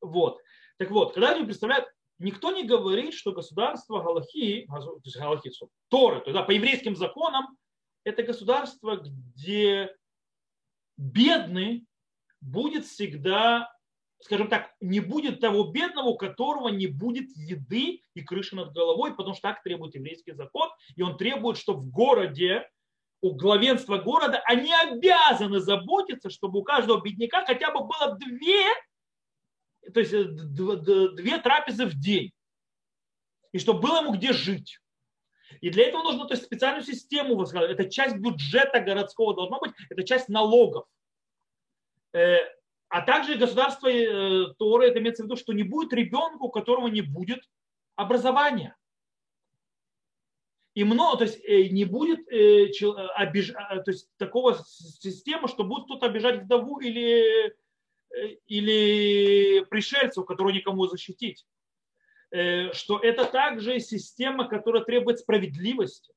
Вот. 0.00 0.40
Так 0.78 0.90
вот, 0.90 1.12
когда 1.12 1.34
люди 1.34 1.46
представляют, 1.46 1.90
никто 2.18 2.50
не 2.50 2.64
говорит, 2.64 3.12
что 3.12 3.32
государство 3.32 4.02
Галахи, 4.02 4.66
то 4.66 5.00
есть 5.04 5.18
Галахи, 5.18 5.50
Торы, 5.88 6.20
то 6.20 6.30
есть, 6.30 6.34
да, 6.34 6.42
по 6.42 6.52
еврейским 6.52 6.96
законам, 6.96 7.58
это 8.04 8.22
государство, 8.22 8.96
где 8.96 9.94
бедный 10.96 11.86
будет 12.40 12.86
всегда, 12.86 13.72
скажем 14.20 14.48
так, 14.48 14.74
не 14.80 15.00
будет 15.00 15.40
того 15.40 15.64
бедного, 15.64 16.08
у 16.08 16.16
которого 16.16 16.68
не 16.68 16.86
будет 16.86 17.30
еды 17.36 18.02
и 18.14 18.22
крыши 18.22 18.56
над 18.56 18.72
головой, 18.72 19.14
потому 19.14 19.34
что 19.34 19.42
так 19.42 19.62
требует 19.62 19.94
еврейский 19.94 20.32
закон, 20.32 20.70
и 20.96 21.02
он 21.02 21.16
требует, 21.16 21.58
что 21.58 21.74
в 21.74 21.88
городе 21.90 22.68
у 23.22 23.34
главенства 23.34 23.98
города, 23.98 24.40
они 24.46 24.72
обязаны 24.72 25.60
заботиться, 25.60 26.30
чтобы 26.30 26.60
у 26.60 26.62
каждого 26.62 27.02
бедняка 27.02 27.44
хотя 27.44 27.70
бы 27.70 27.80
было 27.80 28.16
две, 28.16 28.64
то 29.92 30.00
есть 30.00 30.12
э, 30.12 30.24
две 30.24 31.38
трапезы 31.38 31.86
в 31.86 31.94
день. 31.94 32.32
И 33.52 33.58
чтобы 33.58 33.80
было 33.80 34.00
ему 34.00 34.12
где 34.12 34.32
жить. 34.32 34.78
И 35.60 35.70
для 35.70 35.88
этого 35.88 36.04
нужно 36.04 36.26
то 36.26 36.34
есть, 36.34 36.44
специальную 36.44 36.84
систему, 36.84 37.42
это 37.42 37.90
часть 37.90 38.16
бюджета 38.16 38.80
городского 38.80 39.34
должно 39.34 39.58
быть, 39.58 39.72
это 39.90 40.02
часть 40.04 40.28
налогов. 40.28 40.86
Э, 42.12 42.38
а 42.88 43.02
также 43.02 43.36
государство 43.36 43.88
э, 43.88 44.52
Торы, 44.58 44.88
это 44.88 44.98
имеется 44.98 45.22
в 45.22 45.26
виду, 45.26 45.36
что 45.36 45.52
не 45.52 45.62
будет 45.62 45.92
ребенка, 45.92 46.42
у 46.42 46.50
которого 46.50 46.88
не 46.88 47.02
будет 47.02 47.40
образования. 47.96 48.76
И 50.74 50.84
много, 50.84 51.18
то 51.18 51.24
есть 51.24 51.40
э, 51.44 51.68
не 51.68 51.84
будет 51.84 52.20
обиж... 53.16 53.52
то 53.52 53.90
есть, 53.90 54.08
такого 54.16 54.54
системы, 54.64 55.48
что 55.48 55.64
будет 55.64 55.84
кто-то 55.84 56.06
обижать 56.06 56.42
вдову 56.42 56.80
или, 56.80 57.54
или 58.46 59.64
пришельцев, 59.64 60.24
которого 60.26 60.52
никому 60.52 60.86
защитить. 60.86 61.46
Что 62.30 63.00
это 63.02 63.24
также 63.24 63.80
система, 63.80 64.48
которая 64.48 64.84
требует 64.84 65.18
справедливости. 65.18 66.12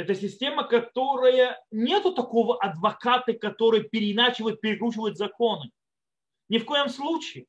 Это 0.00 0.14
система, 0.14 0.64
которая 0.64 1.62
нету 1.70 2.14
такого 2.14 2.58
адвоката, 2.58 3.34
который 3.34 3.82
переиначивает, 3.82 4.62
перекручивает 4.62 5.18
законы. 5.18 5.70
Ни 6.48 6.56
в 6.56 6.64
коем 6.64 6.88
случае. 6.88 7.44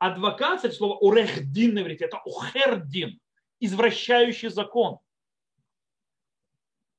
Адвокат, 0.00 0.56
кстати, 0.56 0.74
слово 0.74 0.96
урехдин 0.98 1.74
на 1.74 1.82
иврите, 1.82 2.06
это 2.06 2.20
ухердин, 2.24 3.20
извращающий 3.60 4.48
закон. 4.48 4.98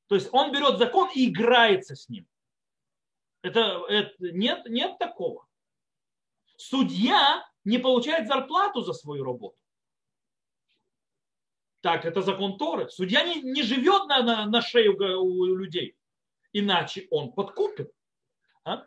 То 0.07 0.15
есть 0.15 0.29
он 0.31 0.53
берет 0.53 0.77
закон 0.77 1.09
и 1.13 1.29
играется 1.29 1.95
с 1.95 2.07
ним. 2.07 2.25
Это, 3.41 3.83
это 3.89 4.13
нет, 4.19 4.65
нет 4.69 4.97
такого. 4.99 5.47
Судья 6.55 7.45
не 7.65 7.77
получает 7.77 8.27
зарплату 8.27 8.83
за 8.83 8.93
свою 8.93 9.25
работу. 9.25 9.57
Так, 11.81 12.05
это 12.05 12.21
закон 12.21 12.57
Торы. 12.57 12.89
Судья 12.89 13.23
не, 13.23 13.41
не 13.41 13.63
живет 13.63 14.07
на, 14.07 14.21
на, 14.21 14.45
на 14.45 14.61
шею 14.61 14.97
у 14.97 15.45
людей, 15.55 15.95
иначе 16.51 17.07
он 17.09 17.31
подкупит. 17.31 17.91
А? 18.65 18.83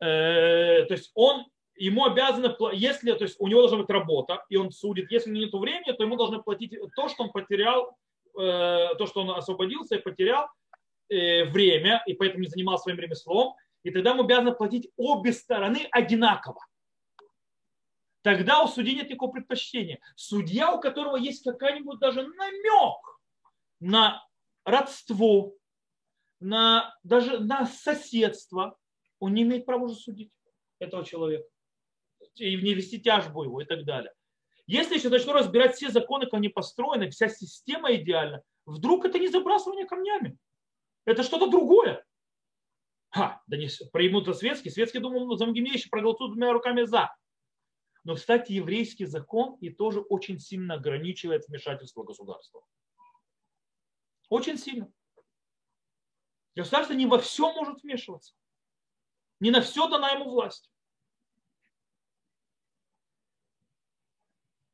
Э, 0.00 0.84
то 0.84 0.94
есть 0.94 1.10
он 1.14 1.46
ему 1.74 2.04
обязаны, 2.04 2.54
если, 2.74 3.12
то 3.12 3.24
есть 3.24 3.36
у 3.40 3.48
него 3.48 3.62
должна 3.62 3.78
быть 3.78 3.90
работа, 3.90 4.44
и 4.48 4.56
он 4.56 4.70
судит, 4.70 5.10
если 5.10 5.30
у 5.30 5.32
него 5.32 5.44
нет 5.46 5.54
времени, 5.54 5.96
то 5.96 6.04
ему 6.04 6.16
должны 6.16 6.40
платить 6.40 6.76
то, 6.94 7.08
что 7.08 7.24
он 7.24 7.32
потерял, 7.32 7.96
э, 8.38 8.94
то, 8.98 9.06
что 9.06 9.22
он 9.22 9.30
освободился 9.30 9.96
и 9.96 10.02
потерял 10.02 10.46
э, 11.08 11.44
время, 11.44 12.04
и 12.06 12.14
поэтому 12.14 12.42
не 12.42 12.48
занимался 12.48 12.84
своим 12.84 13.00
ремеслом, 13.00 13.54
и 13.82 13.90
тогда 13.90 14.10
ему 14.10 14.22
обязаны 14.22 14.52
платить 14.52 14.90
обе 14.96 15.32
стороны 15.32 15.88
одинаково 15.90 16.60
тогда 18.22 18.62
у 18.62 18.68
судьи 18.68 18.94
нет 18.94 19.08
никакого 19.08 19.32
предпочтения. 19.32 20.00
Судья, 20.16 20.72
у 20.72 20.80
которого 20.80 21.16
есть 21.16 21.44
какая-нибудь 21.44 21.98
даже 21.98 22.22
намек 22.22 23.20
на 23.80 24.24
родство, 24.64 25.54
на, 26.40 26.96
даже 27.02 27.38
на 27.38 27.66
соседство, 27.66 28.76
он 29.18 29.34
не 29.34 29.42
имеет 29.42 29.66
права 29.66 29.84
уже 29.84 29.94
судить 29.94 30.32
этого 30.78 31.04
человека. 31.04 31.48
И 32.36 32.56
не 32.56 32.74
вести 32.74 33.00
тяжбу 33.00 33.44
его 33.44 33.60
и 33.60 33.64
так 33.64 33.84
далее. 33.84 34.12
Если 34.66 34.94
еще 34.94 35.08
начну 35.08 35.32
разбирать 35.32 35.74
все 35.74 35.90
законы, 35.90 36.24
как 36.24 36.34
они 36.34 36.48
построены, 36.48 37.10
вся 37.10 37.28
система 37.28 37.94
идеальна, 37.94 38.42
вдруг 38.64 39.04
это 39.04 39.18
не 39.18 39.28
забрасывание 39.28 39.86
камнями. 39.86 40.38
Это 41.04 41.22
что-то 41.22 41.48
другое. 41.50 42.04
Ха, 43.10 43.42
да 43.46 43.56
не 43.56 43.68
преимут 43.92 44.34
светский. 44.36 44.70
Светский 44.70 45.00
думал, 45.00 45.26
ну, 45.26 45.36
за 45.36 45.46
еще 45.46 45.88
проголосуют 45.90 46.32
двумя 46.32 46.52
руками 46.52 46.84
за. 46.84 47.14
Но, 48.04 48.16
кстати, 48.16 48.52
еврейский 48.52 49.06
закон 49.06 49.56
и 49.60 49.70
тоже 49.70 50.00
очень 50.00 50.38
сильно 50.38 50.74
ограничивает 50.74 51.46
вмешательство 51.46 52.02
государства. 52.02 52.64
Очень 54.28 54.58
сильно. 54.58 54.92
Государство 56.54 56.94
не 56.94 57.06
во 57.06 57.18
все 57.18 57.52
может 57.52 57.82
вмешиваться. 57.82 58.34
Не 59.40 59.50
на 59.50 59.60
все 59.60 59.88
дана 59.88 60.10
ему 60.10 60.30
власть. 60.30 60.70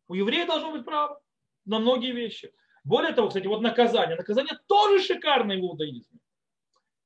У 0.09 0.15
еврея 0.15 0.47
должно 0.47 0.73
быть 0.73 0.85
право 0.85 1.23
на 1.67 1.79
многие 1.79 2.13
вещи. 2.13 2.55
Более 2.83 3.13
того, 3.13 3.29
кстати, 3.29 3.47
вот 3.47 3.61
наказание. 3.61 4.17
Наказание 4.17 4.59
тоже 4.67 5.03
шикарное 5.03 5.59
в 5.59 5.61
иудаизме. 5.61 6.19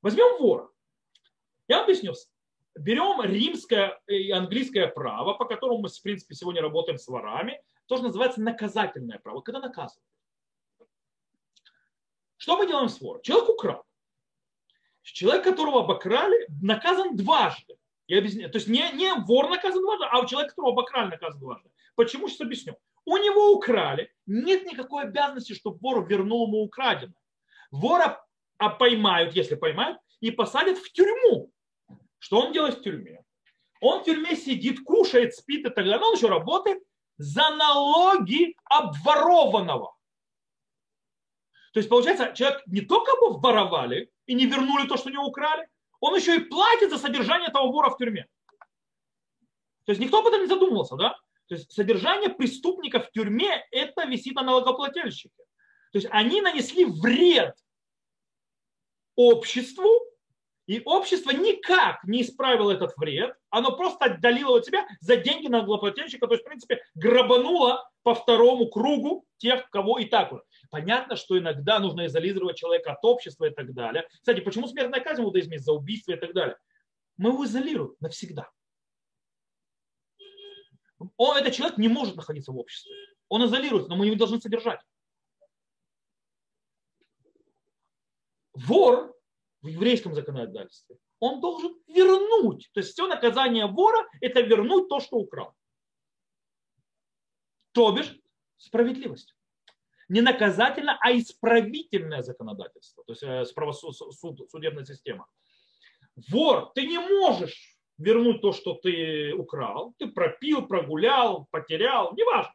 Возьмем 0.01 0.41
вора. 0.41 0.71
Я 1.67 1.83
объясню 1.83 2.15
берем 2.77 3.23
римское 3.23 4.01
и 4.07 4.31
английское 4.31 4.87
право, 4.89 5.35
по 5.35 5.45
которому 5.45 5.83
мы, 5.83 5.89
в 5.89 6.03
принципе, 6.03 6.35
сегодня 6.35 6.63
работаем 6.63 6.99
с 6.99 7.07
ворами, 7.07 7.63
тоже 7.87 8.03
называется 8.03 8.41
наказательное 8.41 9.19
право, 9.19 9.41
когда 9.41 9.61
наказывают. 9.61 10.05
Что 12.37 12.57
мы 12.57 12.67
делаем 12.67 12.89
с 12.89 13.01
вором? 13.01 13.23
Человек 13.23 13.51
украл. 13.51 13.85
Человек, 15.03 15.45
которого 15.45 15.81
обокрали, 15.85 16.47
наказан 16.61 17.17
дважды. 17.17 17.77
Я 18.09 18.19
объясню. 18.19 18.51
То 18.51 18.59
есть 18.59 18.69
не, 18.69 18.91
не 18.93 19.15
вор 19.15 19.49
наказан 19.49 19.83
дважды, 19.83 20.07
а 20.11 20.27
человек, 20.27 20.51
которого 20.51 20.73
обокрали, 20.73 21.11
наказан 21.11 21.39
дважды. 21.39 21.71
Почему? 21.95 22.29
Сейчас 22.29 22.41
объясню. 22.41 22.77
У 23.05 23.17
него 23.17 23.53
украли, 23.53 24.13
нет 24.27 24.65
никакой 24.65 25.05
обязанности, 25.05 25.55
чтобы 25.55 25.79
вор 25.79 26.07
вернул 26.07 26.47
ему 26.47 26.63
украденное. 26.63 27.15
Вора 27.71 28.25
поймают, 28.79 29.35
если 29.35 29.55
поймают, 29.55 29.99
и 30.21 30.31
посадят 30.31 30.79
в 30.79 30.93
тюрьму. 30.93 31.52
Что 32.23 32.41
он 32.41 32.53
делает 32.53 32.79
в 32.79 32.83
тюрьме? 32.83 33.25
Он 33.81 34.01
в 34.01 34.05
тюрьме 34.05 34.37
сидит, 34.37 34.85
кушает, 34.85 35.35
спит 35.35 35.67
и 35.67 35.71
так 35.71 35.75
далее. 35.75 35.99
Но 35.99 36.11
он 36.11 36.15
еще 36.15 36.29
работает 36.29 36.81
за 37.17 37.51
налоги 37.51 38.55
обворованного. 38.67 39.97
То 41.73 41.81
есть, 41.81 41.89
получается, 41.89 42.33
человек 42.33 42.63
не 42.67 42.83
только 42.83 43.17
бы 43.17 43.41
воровали 43.41 44.13
и 44.27 44.35
не 44.35 44.47
вернули 44.47 44.87
то, 44.87 44.97
что 44.97 45.09
у 45.09 45.13
него 45.13 45.25
украли, 45.25 45.67
он 45.99 46.15
еще 46.15 46.37
и 46.37 46.45
платит 46.45 46.91
за 46.91 46.99
содержание 46.99 47.49
этого 47.49 47.73
вора 47.73 47.91
в 47.91 47.97
тюрьме. 47.97 48.29
То 49.85 49.91
есть 49.91 50.01
никто 50.01 50.21
об 50.21 50.29
этом 50.29 50.43
не 50.43 50.47
задумывался, 50.47 50.95
да? 50.95 51.19
То 51.49 51.57
есть 51.57 51.73
содержание 51.73 52.31
преступника 52.31 53.01
в 53.01 53.11
тюрьме 53.11 53.67
это 53.73 54.07
висит 54.07 54.37
на 54.37 54.43
налогоплательщике. 54.43 55.43
То 55.91 55.99
есть 55.99 56.07
они 56.13 56.41
нанесли 56.41 56.85
вред 56.85 57.57
обществу 59.17 60.12
и 60.67 60.81
общество 60.85 61.31
никак 61.31 62.05
не 62.05 62.23
исправило 62.23 62.71
этот 62.71 62.97
вред, 62.97 63.37
оно 63.51 63.77
просто 63.77 64.07
отдалило 64.07 64.59
от 64.59 64.67
себя 64.67 64.87
за 65.01 65.17
деньги 65.17 65.49
налогоплательщика, 65.49 66.27
то 66.27 66.35
есть, 66.35 66.45
в 66.45 66.47
принципе, 66.47 66.83
грабануло 66.95 67.89
по 68.03 68.15
второму 68.15 68.69
кругу 68.69 69.27
тех, 69.39 69.69
кого 69.71 69.99
и 69.99 70.05
так 70.05 70.33
уже. 70.33 70.43
Понятно, 70.71 71.17
что 71.17 71.39
иногда 71.39 71.79
нужно 71.81 72.07
изолировать 72.07 72.57
человека 72.57 72.93
от 72.93 73.05
общества 73.05 73.47
и 73.47 73.51
так 73.51 73.75
далее. 73.75 74.07
Кстати, 74.13 74.41
почему 74.41 74.69
смертная 74.69 75.01
казнь 75.01 75.23
в 75.23 75.27
иудаизме 75.27 75.59
за 75.59 75.73
убийство 75.73 76.13
и 76.13 76.17
так 76.17 76.33
далее? 76.33 76.57
Мы 77.17 77.31
его 77.31 77.45
изолируем 77.45 77.95
навсегда. 78.01 78.49
Он, 81.17 81.37
этот 81.37 81.53
человек 81.53 81.79
не 81.79 81.89
может 81.89 82.17
находиться 82.17 82.53
в 82.53 82.59
обществе. 82.59 82.95
Он 83.29 83.45
изолируется, 83.45 83.91
но 83.91 83.97
мы 83.97 84.07
его 84.07 84.17
должны 84.17 84.41
содержать. 84.41 84.81
Вор 88.55 89.15
в 89.63 89.69
еврейском 89.69 90.15
законодательстве, 90.15 90.97
он 91.21 91.41
должен 91.41 91.75
вернуть. 91.87 92.69
То 92.73 92.81
есть 92.81 92.93
все 92.93 93.07
наказание 93.07 93.67
вора– 93.67 94.09
это 94.21 94.41
вернуть 94.41 94.89
то, 94.89 95.01
что 95.01 95.17
украл. 95.17 95.55
То 97.73 97.93
бишь 97.93 98.19
справедливость. 98.57 99.35
Не 100.09 100.21
наказательно, 100.21 100.99
а 101.01 101.13
исправительное 101.13 102.23
законодательство, 102.23 103.03
то 103.05 103.13
есть 103.13 103.23
э, 103.23 103.45
суд, 103.47 104.51
судебная 104.51 104.85
система. 104.85 105.27
Вор, 106.29 106.73
ты 106.75 106.87
не 106.87 106.99
можешь 106.99 107.79
вернуть 107.97 108.43
то, 108.43 108.53
что 108.53 108.75
ты 108.75 109.33
украл. 109.33 109.95
Ты 109.99 110.09
пропил, 110.09 110.67
прогулял, 110.67 111.47
потерял, 111.51 112.13
неважно. 112.15 112.53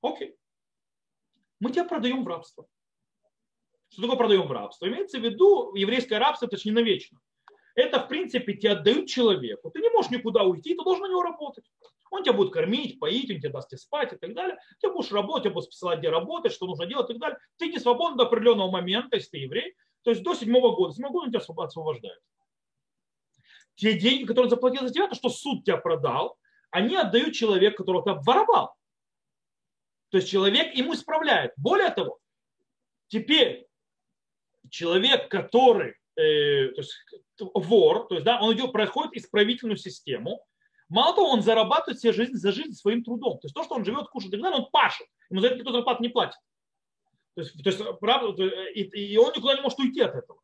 Окей. 0.00 0.36
Мы 1.60 1.70
тебя 1.70 1.84
продаем 1.84 2.24
в 2.24 2.28
рабство. 2.28 2.66
Что 3.90 4.02
такое 4.02 4.16
продаем 4.16 4.46
в 4.46 4.52
рабство? 4.52 4.86
Имеется 4.86 5.18
в 5.18 5.22
виду 5.22 5.74
еврейское 5.74 6.18
рабство, 6.18 6.46
это 6.46 6.56
не 6.64 6.70
навечно. 6.70 7.18
Это, 7.74 8.00
в 8.00 8.08
принципе, 8.08 8.54
тебе 8.54 8.72
отдают 8.72 9.08
человеку. 9.08 9.70
Ты 9.70 9.80
не 9.80 9.90
можешь 9.90 10.10
никуда 10.10 10.44
уйти, 10.44 10.74
ты 10.74 10.84
должен 10.84 11.02
на 11.02 11.08
него 11.10 11.22
работать. 11.22 11.64
Он 12.10 12.22
тебя 12.22 12.32
будет 12.32 12.52
кормить, 12.52 12.98
поить, 12.98 13.30
он 13.30 13.36
тебе 13.36 13.50
даст 13.50 13.68
тебе 13.68 13.78
спать 13.78 14.12
и 14.12 14.16
так 14.16 14.34
далее. 14.34 14.58
Ты 14.80 14.92
будешь 14.92 15.12
работать, 15.12 15.44
тебе 15.44 15.54
будешь 15.54 15.68
посылать, 15.68 16.00
где 16.00 16.10
работать, 16.10 16.52
что 16.52 16.66
нужно 16.66 16.86
делать 16.86 17.08
и 17.08 17.12
так 17.14 17.20
далее. 17.20 17.38
Ты 17.56 17.68
не 17.68 17.78
свободен 17.78 18.16
до 18.16 18.24
определенного 18.24 18.70
момента, 18.70 19.16
если 19.16 19.30
ты 19.30 19.38
еврей. 19.38 19.74
То 20.02 20.10
есть 20.10 20.22
до 20.22 20.34
седьмого 20.34 20.74
года. 20.74 20.92
Седьмого 20.92 21.12
года 21.12 21.26
он 21.26 21.30
тебя 21.30 21.64
освобождает. 21.64 22.20
Те 23.76 23.94
деньги, 23.98 24.24
которые 24.24 24.44
он 24.44 24.50
заплатил 24.50 24.86
за 24.86 24.92
тебя, 24.92 25.08
то, 25.08 25.14
что 25.14 25.28
суд 25.28 25.64
тебя 25.64 25.76
продал, 25.76 26.36
они 26.70 26.96
отдают 26.96 27.34
человеку, 27.34 27.78
которого 27.78 28.02
ты 28.02 28.10
обворовал. 28.10 28.74
То 30.10 30.18
есть 30.18 30.28
человек 30.28 30.74
ему 30.74 30.94
исправляет. 30.94 31.52
Более 31.56 31.90
того, 31.90 32.18
теперь 33.06 33.69
человек, 34.70 35.28
который, 35.28 35.94
э, 36.16 36.68
то 36.68 36.80
есть 36.80 36.94
вор, 37.38 38.06
то 38.08 38.14
есть, 38.14 38.24
да, 38.24 38.40
он 38.40 38.54
идет, 38.54 38.72
проходит 38.72 39.14
исправительную 39.14 39.76
систему, 39.76 40.44
мало 40.88 41.14
того, 41.14 41.30
он 41.30 41.42
зарабатывает 41.42 42.00
себе 42.00 42.12
жизнь 42.12 42.34
за 42.34 42.52
жизнь 42.52 42.72
своим 42.72 43.04
трудом. 43.04 43.38
То 43.38 43.46
есть 43.46 43.54
то, 43.54 43.62
что 43.62 43.74
он 43.74 43.84
живет, 43.84 44.08
кушает 44.08 44.34
и 44.34 44.36
так 44.36 44.42
далее, 44.42 44.60
он 44.60 44.70
пашет. 44.70 45.06
Ему 45.30 45.40
за 45.40 45.48
это 45.48 45.56
никто 45.56 45.72
зарплату 45.72 46.02
не 46.02 46.08
платит. 46.08 46.38
То 47.34 47.42
есть, 47.42 47.62
то 47.62 47.70
есть 47.70 47.82
правда, 48.00 48.44
и, 48.74 48.82
и 48.82 49.16
он 49.16 49.32
никуда 49.34 49.54
не 49.54 49.60
может 49.60 49.78
уйти 49.78 50.00
от 50.00 50.14
этого. 50.14 50.40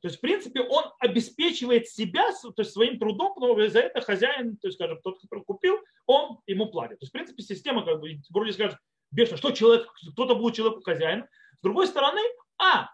То 0.00 0.06
есть, 0.06 0.18
в 0.18 0.20
принципе, 0.20 0.60
он 0.60 0.84
обеспечивает 1.00 1.88
себя 1.88 2.30
то 2.32 2.62
есть, 2.62 2.72
своим 2.72 2.98
трудом, 3.00 3.34
но 3.36 3.68
за 3.68 3.80
это 3.80 4.00
хозяин, 4.00 4.56
то 4.56 4.68
есть, 4.68 4.78
скажем, 4.78 5.00
тот, 5.02 5.20
который 5.20 5.42
купил, 5.44 5.76
он 6.06 6.38
ему 6.46 6.66
платит. 6.66 7.00
То 7.00 7.04
есть, 7.04 7.10
в 7.10 7.12
принципе, 7.12 7.42
система, 7.42 7.84
как 7.84 8.00
бы, 8.00 8.16
вроде 8.30 8.52
скажет, 8.52 8.78
бешено, 9.10 9.36
что 9.36 9.50
человек, 9.50 9.88
кто-то 10.12 10.36
будет 10.36 10.54
человеку 10.54 10.82
хозяин. 10.82 11.26
С 11.58 11.62
другой 11.62 11.88
стороны, 11.88 12.20
а, 12.58 12.90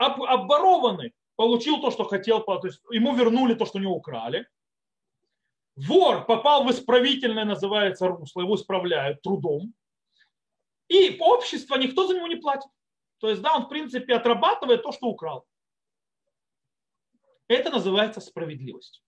об, 0.00 0.22
обворованный 0.22 1.14
получил 1.36 1.80
то, 1.80 1.90
что 1.90 2.04
хотел, 2.04 2.42
то 2.42 2.60
есть 2.64 2.80
ему 2.90 3.14
вернули 3.14 3.54
то, 3.54 3.66
что 3.66 3.78
не 3.78 3.86
украли. 3.86 4.48
Вор 5.76 6.24
попал 6.26 6.64
в 6.64 6.70
исправительное, 6.70 7.44
называется, 7.44 8.08
русло, 8.08 8.40
его 8.40 8.54
исправляют 8.54 9.22
трудом. 9.22 9.74
И 10.88 11.18
общество 11.20 11.76
никто 11.76 12.06
за 12.06 12.14
него 12.14 12.26
не 12.26 12.36
платит. 12.36 12.70
То 13.18 13.28
есть, 13.28 13.42
да, 13.42 13.54
он, 13.56 13.66
в 13.66 13.68
принципе, 13.68 14.14
отрабатывает 14.14 14.82
то, 14.82 14.92
что 14.92 15.06
украл. 15.06 15.46
Это 17.46 17.70
называется 17.70 18.20
справедливость. 18.20 19.02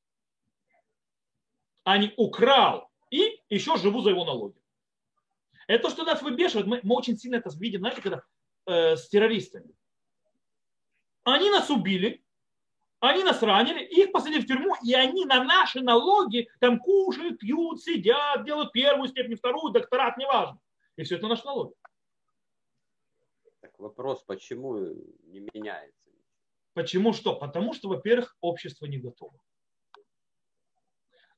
А 1.85 1.99
не 1.99 2.13
украл 2.17 2.91
и 3.11 3.41
еще 3.49 3.77
живу 3.77 4.03
за 4.03 4.11
его 4.11 4.25
налоги. 4.25 4.61
Это 5.67 5.85
то, 5.85 5.91
что 5.91 6.05
нас 6.05 6.23
выбешивает. 6.23 6.67
Мы, 6.67 6.81
мы 6.83 6.97
очень 6.97 7.17
сильно 7.17 7.37
это 7.37 7.51
видим, 7.59 7.81
знаете, 7.81 8.03
когда 8.03 8.23
э, 8.67 8.97
с 8.97 9.09
террористами. 9.09 9.75
Они 11.25 11.51
нас 11.51 11.71
убили, 11.71 12.25
они 13.01 13.25
нас 13.25 13.43
ранили, 13.43 13.85
их 13.85 14.13
посадили 14.13 14.41
в 14.41 14.47
тюрьму, 14.47 14.75
и 14.85 14.95
они 14.95 15.25
на 15.25 15.43
наши 15.43 15.81
налоги 15.81 16.49
там 16.61 16.79
кушают, 16.79 17.39
пьют, 17.39 17.83
сидят, 17.83 18.45
делают 18.45 18.73
первую 18.73 19.09
степень, 19.09 19.37
вторую, 19.37 19.73
докторат, 19.73 20.17
неважно. 20.17 20.59
И 20.97 21.03
все 21.03 21.17
это 21.17 21.29
наши 21.29 21.45
налоги. 21.45 21.75
Так 23.61 23.79
вопрос, 23.79 24.23
почему 24.23 24.77
не 25.25 25.49
меняется? 25.53 26.11
Почему 26.75 27.13
что? 27.13 27.35
Потому 27.37 27.75
что, 27.75 27.89
во-первых, 27.89 28.37
общество 28.41 28.87
не 28.87 28.99
готово. 28.99 29.39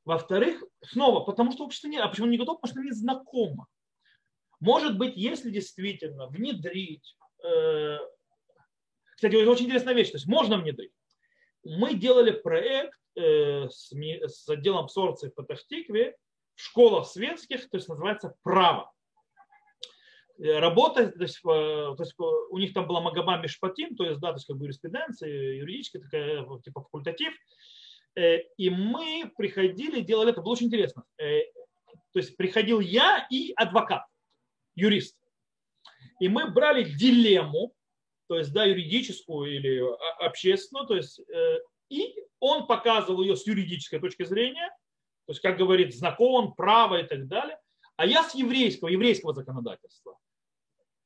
Во-вторых, 0.04 0.62
снова, 0.82 1.24
потому 1.24 1.50
что 1.52 1.64
общество 1.64 1.88
не... 1.88 1.98
А 1.98 2.08
почему 2.08 2.26
не 2.26 2.36
готово? 2.36 2.58
Потому 2.58 2.72
что 2.72 2.82
не 2.82 2.92
знакомо. 2.92 3.66
Может 4.60 4.98
быть, 4.98 5.16
если 5.16 5.50
действительно 5.50 6.26
внедрить... 6.26 7.16
Э, 7.42 7.98
кстати, 9.14 9.34
очень 9.36 9.66
интересная 9.66 9.94
вещь. 9.94 10.10
То 10.10 10.16
есть 10.16 10.26
можно 10.26 10.58
внедрить. 10.58 10.92
Мы 11.64 11.94
делали 11.94 12.30
проект 12.30 12.98
э, 13.16 13.68
с, 13.68 13.92
с 13.92 14.48
отделом 14.48 14.84
абсорбции 14.84 15.28
в 15.28 15.34
Патахтикве 15.34 16.16
в 16.54 16.60
школах 16.60 17.06
светских, 17.06 17.68
то 17.70 17.76
есть 17.76 17.88
называется 17.88 18.34
«Право». 18.42 18.92
Э, 20.38 20.58
работа, 20.58 21.10
то 21.10 21.22
есть, 21.22 21.40
то 21.42 21.96
есть 21.98 22.14
у 22.18 22.58
них 22.58 22.72
там 22.74 22.86
была 22.86 23.00
Магаба 23.00 23.38
Мишпатим, 23.38 23.96
то 23.96 24.04
есть, 24.04 24.20
да, 24.20 24.28
то 24.28 24.34
есть 24.34 24.46
как 24.46 24.56
бы 24.56 24.64
юриспруденция, 24.64 25.28
юридическая 25.30 26.02
такая, 26.02 26.44
типа 26.60 26.82
факультатив. 26.82 27.32
И 28.16 28.70
мы 28.70 29.32
приходили, 29.36 30.00
делали 30.00 30.30
это, 30.30 30.40
было 30.40 30.52
очень 30.52 30.66
интересно. 30.66 31.02
То 31.16 32.20
есть 32.20 32.36
приходил 32.36 32.78
я 32.78 33.26
и 33.28 33.52
адвокат, 33.56 34.04
юрист. 34.76 35.18
И 36.20 36.28
мы 36.28 36.48
брали 36.48 36.84
дилемму, 36.84 37.74
то 38.26 38.38
есть, 38.38 38.52
да, 38.52 38.64
юридическую 38.64 39.56
или 39.56 39.82
общественную, 40.24 40.86
то 40.86 40.96
есть, 40.96 41.20
и 41.90 42.14
он 42.40 42.66
показывал 42.66 43.22
ее 43.22 43.36
с 43.36 43.46
юридической 43.46 44.00
точки 44.00 44.24
зрения, 44.24 44.68
то 45.26 45.32
есть, 45.32 45.40
как 45.40 45.56
говорит, 45.56 45.94
знаком, 45.94 46.54
право 46.54 47.00
и 47.00 47.06
так 47.06 47.26
далее, 47.26 47.58
а 47.96 48.06
я 48.06 48.22
с 48.24 48.34
еврейского, 48.34 48.88
еврейского 48.88 49.34
законодательства. 49.34 50.18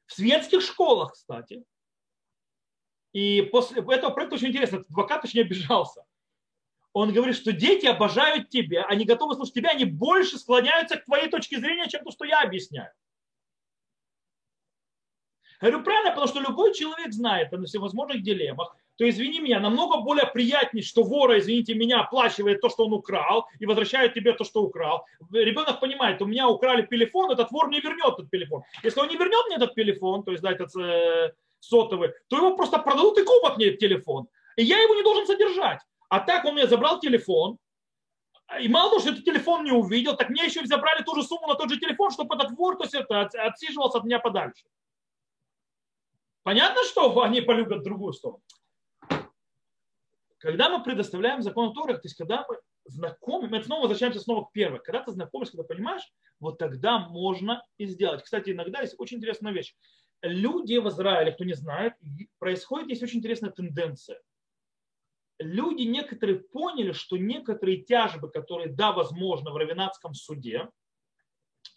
В 0.07 0.15
светских 0.15 0.63
школах, 0.63 1.13
кстати. 1.13 1.65
И 3.13 3.43
после 3.53 3.83
этого 3.83 4.11
проекта 4.11 4.37
очень 4.37 4.49
интересно, 4.49 4.79
адвокат 4.79 5.25
очень 5.25 5.41
обижался. 5.41 6.05
Он 6.93 7.13
говорит, 7.13 7.37
что 7.37 7.53
дети 7.53 7.87
обожают 7.87 8.49
тебя, 8.49 8.85
они 8.87 9.05
готовы 9.05 9.35
слушать 9.35 9.55
тебя, 9.55 9.71
они 9.71 9.85
больше 9.85 10.39
склоняются 10.39 10.97
к 10.97 11.05
твоей 11.05 11.29
точке 11.29 11.59
зрения, 11.59 11.89
чем 11.89 12.05
то, 12.05 12.11
что 12.11 12.25
я 12.25 12.41
объясняю. 12.41 12.91
Я 15.61 15.71
говорю, 15.71 15.85
правильно, 15.85 16.11
потому 16.11 16.29
что 16.29 16.41
любой 16.41 16.73
человек 16.73 17.13
знает 17.13 17.53
о 17.53 17.65
всевозможных 17.65 18.23
дилеммах, 18.23 18.77
то 18.97 19.09
извини 19.09 19.41
меня, 19.41 19.61
намного 19.61 20.01
более 20.01 20.27
приятнее, 20.27 20.85
что 20.85 21.03
вора, 21.03 21.39
извините 21.39 21.75
меня, 21.75 22.01
оплачивает 22.01 22.61
то, 22.61 22.69
что 22.69 22.87
он 22.87 22.93
украл, 22.93 23.49
и 23.59 23.67
возвращает 23.67 24.15
тебе 24.15 24.33
то, 24.33 24.45
что 24.45 24.63
украл. 24.63 25.05
Ребенок 25.33 25.81
понимает, 25.81 26.23
у 26.23 26.27
меня 26.27 26.49
украли 26.49 26.87
телефон, 26.87 27.31
этот 27.31 27.51
вор 27.51 27.71
не 27.71 27.81
вернет 27.81 28.15
этот 28.15 28.31
телефон. 28.31 28.63
Если 28.83 29.01
он 29.01 29.09
не 29.09 29.17
вернет 29.17 29.47
мне 29.47 29.57
этот 29.57 29.75
телефон, 29.75 30.25
то 30.25 30.33
есть 30.33 30.43
да, 30.43 30.53
этот 30.53 30.75
э, 30.77 31.33
сотовый, 31.61 32.11
то 32.29 32.37
его 32.37 32.57
просто 32.57 32.79
продадут 32.79 33.19
и 33.19 33.25
купят 33.25 33.57
мне 33.57 33.73
телефон. 33.73 34.29
И 34.57 34.65
я 34.65 34.81
его 34.81 34.95
не 34.95 35.03
должен 35.03 35.27
содержать. 35.27 35.81
А 36.09 36.21
так 36.21 36.45
он 36.45 36.55
мне 36.55 36.67
забрал 36.67 37.01
телефон, 37.01 37.59
и 38.61 38.69
мало 38.69 38.91
того, 38.91 39.01
что 39.01 39.11
этот 39.11 39.25
телефон 39.25 39.65
не 39.65 39.73
увидел, 39.73 40.17
так 40.17 40.31
мне 40.31 40.45
еще 40.45 40.65
забрали 40.67 41.03
ту 41.03 41.15
же 41.15 41.23
сумму 41.23 41.47
на 41.49 41.55
тот 41.55 41.69
же 41.69 41.79
телефон, 41.79 42.11
чтобы 42.11 42.35
этот 42.35 42.51
вор 42.53 42.77
то 42.77 42.85
есть 42.85 42.95
это, 42.95 43.21
отсиживался 43.21 43.99
от 43.99 44.05
меня 44.05 44.19
подальше. 44.19 44.65
Понятно, 46.49 46.83
что 46.85 47.21
они 47.23 47.43
полюбят 47.43 47.83
другую 47.83 48.15
сторону. 48.15 48.43
Когда 50.39 50.71
мы 50.71 50.83
предоставляем 50.83 51.43
закон 51.43 51.75
Торы, 51.75 51.93
то 51.93 52.01
есть 52.05 52.17
когда 52.17 52.47
мы 52.49 52.59
знакомы, 52.87 53.49
мы 53.49 53.63
снова 53.63 53.83
возвращаемся 53.83 54.21
снова 54.21 54.47
к 54.47 54.53
первой. 54.53 54.81
Когда 54.81 55.03
ты 55.03 55.11
знакомишься, 55.13 55.59
когда 55.59 55.75
понимаешь, 55.75 56.11
вот 56.41 56.57
тогда 56.57 57.01
можно 57.01 57.63
и 57.77 57.85
сделать. 57.85 58.23
Кстати, 58.23 58.49
иногда 58.49 58.81
есть 58.81 58.95
очень 58.97 59.19
интересная 59.19 59.53
вещь. 59.53 59.75
Люди 60.23 60.79
в 60.79 60.89
Израиле, 60.89 61.33
кто 61.33 61.45
не 61.45 61.53
знает, 61.53 61.93
происходит 62.39 62.89
есть 62.89 63.03
очень 63.03 63.19
интересная 63.19 63.51
тенденция. 63.51 64.19
Люди 65.39 65.83
некоторые 65.83 66.39
поняли, 66.39 66.93
что 66.93 67.19
некоторые 67.19 67.83
тяжбы, 67.83 68.31
которые, 68.31 68.73
да, 68.73 68.93
возможно, 68.93 69.51
в 69.51 69.57
равенатском 69.59 70.15
суде, 70.15 70.71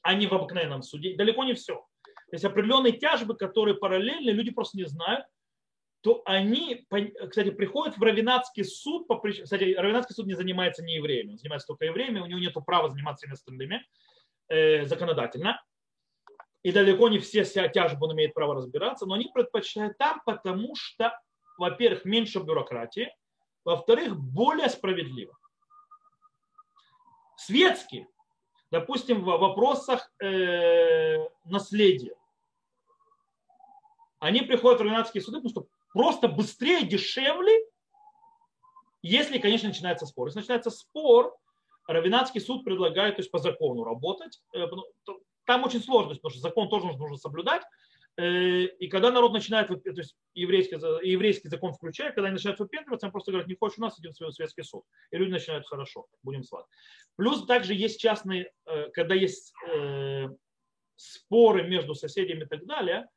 а 0.02 0.14
не 0.14 0.28
в 0.28 0.34
обыкновенном 0.34 0.82
суде, 0.82 1.18
далеко 1.18 1.44
не 1.44 1.56
все. 1.56 1.86
То 2.32 2.36
есть 2.36 2.46
определенные 2.46 2.94
тяжбы, 2.94 3.36
которые 3.36 3.76
параллельны, 3.76 4.30
люди 4.30 4.52
просто 4.52 4.78
не 4.78 4.86
знают, 4.86 5.26
то 6.00 6.22
они, 6.26 6.88
кстати, 7.30 7.52
приходят 7.52 7.98
в 7.98 8.02
Равинатский 8.02 8.64
суд, 8.64 9.06
по 9.06 9.18
причине, 9.18 9.44
кстати, 9.44 9.76
Равинатский 9.76 10.16
суд 10.16 10.28
не 10.28 10.34
занимается 10.34 10.82
не 10.82 10.96
евреями, 10.96 11.32
он 11.32 11.38
занимается 11.38 11.68
только 11.68 11.86
евреями, 11.86 12.22
у 12.22 12.26
него 12.26 12.40
нет 12.40 12.54
права 12.66 12.90
заниматься 12.90 13.24
всеми 13.24 13.34
остальными 13.34 13.86
э, 14.48 14.86
законодательно. 14.86 15.62
И 16.64 16.72
далеко 16.72 17.10
не 17.10 17.20
все 17.20 17.44
тяжбы 17.44 18.06
он 18.06 18.14
имеет 18.14 18.34
право 18.34 18.56
разбираться, 18.56 19.06
но 19.06 19.16
они 19.16 19.30
предпочитают 19.34 19.98
там, 19.98 20.22
потому 20.26 20.74
что, 20.76 21.20
во-первых, 21.58 22.06
меньше 22.06 22.40
бюрократии, 22.40 23.14
во-вторых, 23.66 24.16
более 24.16 24.70
справедливо. 24.70 25.38
Светские, 27.36 28.08
допустим, 28.72 29.22
в 29.22 29.26
вопросах 29.26 30.10
э, 30.24 31.28
наследия, 31.44 32.16
они 34.22 34.42
приходят 34.42 34.80
в 34.80 34.84
равенатские 34.84 35.22
суды, 35.22 35.38
потому 35.42 35.50
что 35.50 35.68
просто 35.92 36.28
быстрее, 36.28 36.86
дешевле, 36.86 37.54
если, 39.02 39.40
конечно, 39.40 39.68
начинается 39.68 40.06
спор. 40.06 40.28
Если 40.28 40.40
начинается 40.40 40.70
спор, 40.70 41.36
Равинатский 41.88 42.40
суд 42.40 42.64
предлагает 42.64 43.16
то 43.16 43.22
есть, 43.22 43.32
по 43.32 43.40
закону 43.40 43.84
работать. 43.84 44.40
Э, 44.54 44.68
ну, 44.68 44.84
там 45.46 45.64
очень 45.64 45.82
сложно, 45.82 46.14
потому 46.14 46.32
что 46.32 46.40
закон 46.40 46.70
тоже 46.70 46.86
нужно 46.86 47.18
соблюдать. 47.18 47.64
Э, 48.18 48.66
и 48.66 48.88
когда 48.88 49.12
народ 49.12 49.34
начинает, 49.34 49.70
то 49.70 49.80
есть 49.84 50.16
еврейский, 50.36 50.76
еврейский 51.04 51.50
закон 51.50 51.74
включает, 51.74 52.14
когда 52.14 52.28
они 52.28 52.36
начинают 52.36 52.60
выпендриваться, 52.60 53.08
он 53.08 53.12
просто 53.12 53.32
говорит, 53.32 53.50
не 53.50 53.56
хочешь 53.56 53.80
у 53.80 53.82
нас, 53.82 54.00
идем 54.00 54.12
в 54.12 54.32
светский 54.32 54.64
суд. 54.64 54.84
И 55.10 55.18
люди 55.18 55.32
начинают 55.32 55.66
хорошо, 55.66 56.06
будем 56.22 56.44
с 56.44 56.52
вами. 56.52 56.68
Плюс 57.16 57.44
также 57.48 57.74
есть 57.74 58.00
частные, 58.00 58.52
э, 58.68 58.90
когда 58.92 59.16
есть 59.16 59.52
споры 60.96 61.68
между 61.68 61.96
соседями 61.96 62.44
и 62.44 62.46
так 62.46 62.68
далее, 62.68 63.08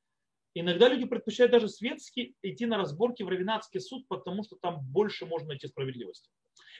Иногда 0.54 0.88
люди 0.88 1.04
предпочитают 1.04 1.50
даже 1.50 1.68
светски 1.68 2.34
идти 2.42 2.66
на 2.66 2.76
разборки 2.76 3.24
в 3.24 3.28
Равинатский 3.28 3.80
суд, 3.80 4.06
потому 4.08 4.44
что 4.44 4.56
там 4.56 4.80
больше 4.80 5.26
можно 5.26 5.48
найти 5.48 5.66
справедливости. 5.66 6.30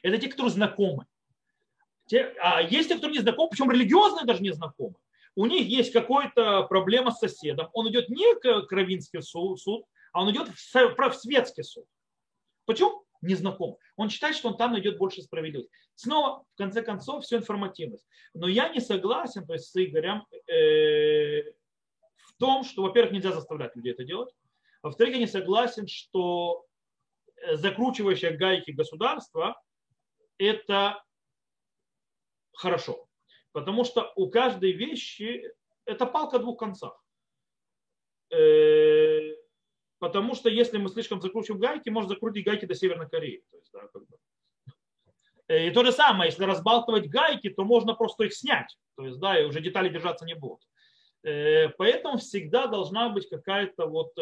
Это 0.03 0.18
те, 0.18 0.29
которые 0.29 0.53
знакомы. 0.53 1.07
Те, 2.07 2.35
а 2.41 2.62
есть 2.62 2.89
те, 2.89 2.97
кто 2.97 3.09
не 3.09 3.18
знакомы, 3.18 3.51
причем 3.51 3.70
религиозные 3.70 4.27
даже 4.27 4.43
не 4.43 4.53
знакомы. 4.53 4.95
У 5.35 5.47
них 5.47 5.66
есть 5.66 5.93
какая-то 5.93 6.64
проблема 6.64 7.11
с 7.11 7.18
соседом. 7.18 7.68
Он 7.72 7.91
идет 7.91 8.09
не 8.09 8.35
к 8.39 8.70
Равинский 8.70 9.22
суд, 9.22 9.85
а 10.12 10.22
он 10.22 10.31
идет 10.31 10.49
в, 10.49 11.12
светский 11.14 11.64
суд. 11.64 11.87
Почему? 12.66 13.05
Не 13.20 13.35
знаком. 13.35 13.79
Он 13.97 14.11
считает, 14.11 14.37
что 14.37 14.49
он 14.49 14.57
там 14.57 14.72
найдет 14.72 14.99
больше 14.99 15.22
справедливости. 15.22 15.72
Снова, 15.97 16.45
в 16.55 16.59
конце 16.59 16.83
концов, 16.83 17.25
все 17.25 17.39
информативность. 17.39 18.07
Но 18.35 18.47
я 18.47 18.68
не 18.68 18.81
согласен 18.81 19.47
то 19.47 19.55
есть, 19.55 19.70
с 19.70 19.77
Игорем, 19.83 20.25
э, 20.47 21.54
том, 22.45 22.63
что, 22.63 22.83
во-первых, 22.83 23.13
нельзя 23.13 23.33
заставлять 23.33 23.75
людей 23.75 23.93
это 23.93 24.05
делать. 24.05 24.35
Во-вторых, 24.83 25.15
я 25.15 25.21
не 25.21 25.27
согласен, 25.27 25.89
что 25.89 26.67
закручивающее 27.53 28.33
гайки 28.33 28.71
государства, 28.71 29.59
это 30.37 31.03
хорошо. 32.53 33.09
Потому 33.53 33.85
что 33.85 34.13
у 34.17 34.29
каждой 34.29 34.73
вещи 34.73 35.51
это 35.87 36.05
палка 36.05 36.39
двух 36.39 36.59
концах. 36.59 37.03
Э, 38.31 39.21
потому 39.99 40.35
что 40.35 40.51
если 40.51 40.77
мы 40.77 40.91
слишком 40.91 41.23
закручиваем 41.23 41.63
гайки, 41.63 41.89
можно 41.89 42.11
закрутить 42.11 42.45
гайки 42.45 42.67
до 42.67 42.75
Северной 42.75 43.09
Кореи. 43.09 43.43
То 43.51 43.57
есть, 43.57 43.71
да, 43.73 43.87
как 43.87 44.07
бы. 44.07 44.19
Э, 45.49 45.69
и 45.69 45.71
то 45.71 45.83
же 45.83 45.93
самое, 45.93 46.31
если 46.31 46.45
разбалтывать 46.45 47.09
гайки, 47.09 47.49
то 47.49 47.65
можно 47.65 47.95
просто 47.95 48.25
их 48.25 48.35
снять. 48.35 48.77
То 48.97 49.07
есть, 49.07 49.19
да, 49.19 49.41
и 49.41 49.45
уже 49.45 49.63
детали 49.63 49.89
держаться 49.89 50.27
не 50.27 50.35
будут. 50.35 50.61
Э, 51.25 51.68
поэтому 51.70 52.18
всегда 52.18 52.66
должна 52.66 53.09
быть 53.09 53.29
какая-то 53.29 53.87
вот 53.87 54.12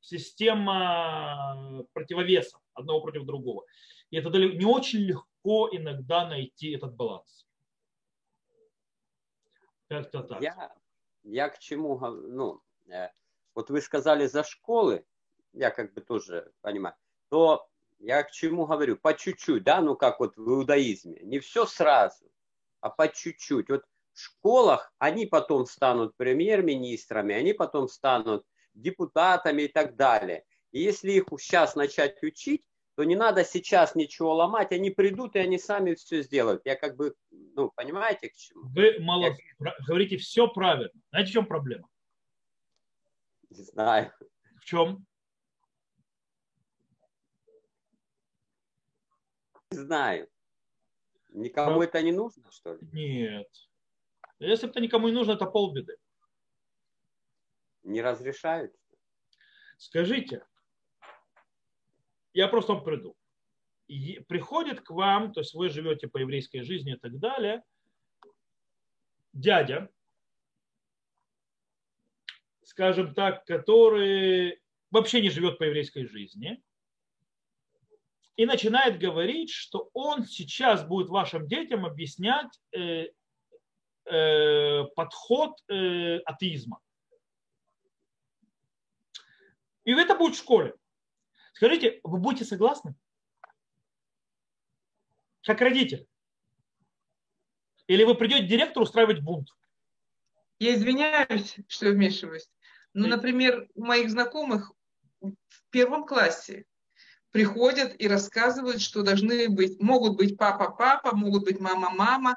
система 0.00 1.84
противовеса 1.92 2.58
одного 2.74 3.00
против 3.00 3.24
другого. 3.24 3.64
И 4.10 4.16
это 4.16 4.30
не 4.30 4.64
очень 4.64 5.00
легко 5.00 5.68
иногда 5.70 6.26
найти 6.26 6.72
этот 6.72 6.94
баланс. 6.94 7.46
Как-то 9.88 10.22
так. 10.22 10.42
Я, 10.42 10.74
я 11.22 11.48
к 11.48 11.58
чему, 11.58 11.98
ну, 11.98 12.62
э, 12.88 13.08
вот 13.54 13.70
вы 13.70 13.80
сказали 13.80 14.26
за 14.26 14.44
школы, 14.44 15.04
я 15.52 15.70
как 15.70 15.94
бы 15.94 16.00
тоже 16.00 16.52
понимаю, 16.60 16.94
то 17.30 17.68
я 17.98 18.22
к 18.22 18.30
чему 18.30 18.66
говорю, 18.66 18.96
по 18.96 19.14
чуть-чуть, 19.14 19.64
да, 19.64 19.80
ну 19.80 19.96
как 19.96 20.20
вот 20.20 20.36
в 20.36 20.48
иудаизме, 20.48 21.20
не 21.22 21.38
все 21.38 21.66
сразу, 21.66 22.30
а 22.80 22.90
по 22.90 23.08
чуть-чуть. 23.08 23.70
Вот 23.70 23.84
школах 24.18 24.92
они 24.98 25.26
потом 25.26 25.66
станут 25.66 26.16
премьер-министрами, 26.16 27.34
они 27.34 27.52
потом 27.52 27.88
станут 27.88 28.44
депутатами 28.74 29.62
и 29.62 29.68
так 29.68 29.96
далее. 29.96 30.44
И 30.72 30.80
если 30.82 31.12
их 31.12 31.24
сейчас 31.38 31.74
начать 31.76 32.22
учить, 32.22 32.62
то 32.94 33.04
не 33.04 33.14
надо 33.14 33.44
сейчас 33.44 33.94
ничего 33.94 34.34
ломать, 34.34 34.72
они 34.72 34.90
придут 34.90 35.36
и 35.36 35.38
они 35.38 35.56
сами 35.58 35.94
все 35.94 36.22
сделают. 36.22 36.62
Я 36.64 36.74
как 36.74 36.96
бы, 36.96 37.14
ну, 37.30 37.70
понимаете, 37.70 38.28
к 38.28 38.34
чему? 38.34 38.68
Вы 38.70 38.98
мало 38.98 39.26
Я... 39.60 39.74
говорите 39.86 40.16
все 40.16 40.48
правильно. 40.48 40.90
Знаете, 41.10 41.30
в 41.30 41.32
чем 41.32 41.46
проблема? 41.46 41.88
Не 43.50 43.62
знаю. 43.62 44.12
В 44.60 44.64
чем? 44.64 45.06
Не 49.70 49.78
знаю. 49.78 50.28
Никому 51.28 51.76
Прав... 51.76 51.88
это 51.88 52.02
не 52.02 52.12
нужно, 52.12 52.50
что 52.50 52.74
ли? 52.74 52.80
Нет. 52.92 53.67
Если 54.38 54.66
бы 54.66 54.70
это 54.70 54.80
никому 54.80 55.08
не 55.08 55.14
нужно, 55.14 55.32
это 55.32 55.46
полбеды. 55.46 55.96
Не 57.82 58.02
разрешают? 58.02 58.74
Скажите, 59.78 60.44
я 62.34 62.48
просто 62.48 62.74
вам 62.74 62.84
приду. 62.84 63.16
И 63.86 64.20
приходит 64.28 64.82
к 64.82 64.90
вам, 64.90 65.32
то 65.32 65.40
есть 65.40 65.54
вы 65.54 65.70
живете 65.70 66.08
по 66.08 66.18
еврейской 66.18 66.60
жизни 66.60 66.92
и 66.92 66.98
так 66.98 67.18
далее, 67.18 67.62
дядя, 69.32 69.90
скажем 72.62 73.14
так, 73.14 73.44
который 73.46 74.60
вообще 74.90 75.20
не 75.22 75.30
живет 75.30 75.58
по 75.58 75.64
еврейской 75.64 76.04
жизни, 76.04 76.62
и 78.36 78.46
начинает 78.46 79.00
говорить, 79.00 79.50
что 79.50 79.90
он 79.94 80.24
сейчас 80.24 80.86
будет 80.86 81.08
вашим 81.08 81.48
детям 81.48 81.84
объяснять 81.84 82.60
э, 82.72 83.08
подход 84.94 85.58
э, 85.68 86.18
атеизма. 86.24 86.80
И 89.84 89.92
это 89.92 90.14
будет 90.14 90.34
в 90.34 90.38
школе. 90.38 90.74
Скажите, 91.54 92.00
вы 92.04 92.18
будете 92.18 92.44
согласны? 92.44 92.94
Как 95.42 95.60
родитель? 95.60 96.06
Или 97.86 98.04
вы 98.04 98.14
придете 98.14 98.46
директору 98.46 98.84
устраивать 98.84 99.20
бунт? 99.20 99.48
Я 100.58 100.74
извиняюсь, 100.74 101.56
что 101.68 101.90
вмешиваюсь. 101.90 102.50
Но, 102.92 103.08
например, 103.08 103.68
у 103.74 103.84
моих 103.84 104.10
знакомых 104.10 104.72
в 105.20 105.34
первом 105.70 106.04
классе 106.04 106.64
приходят 107.30 107.94
и 107.98 108.08
рассказывают, 108.08 108.80
что 108.80 109.02
должны 109.02 109.48
быть, 109.48 109.80
могут 109.80 110.16
быть 110.16 110.36
папа-папа, 110.36 111.14
могут 111.14 111.44
быть 111.44 111.60
мама-мама. 111.60 112.36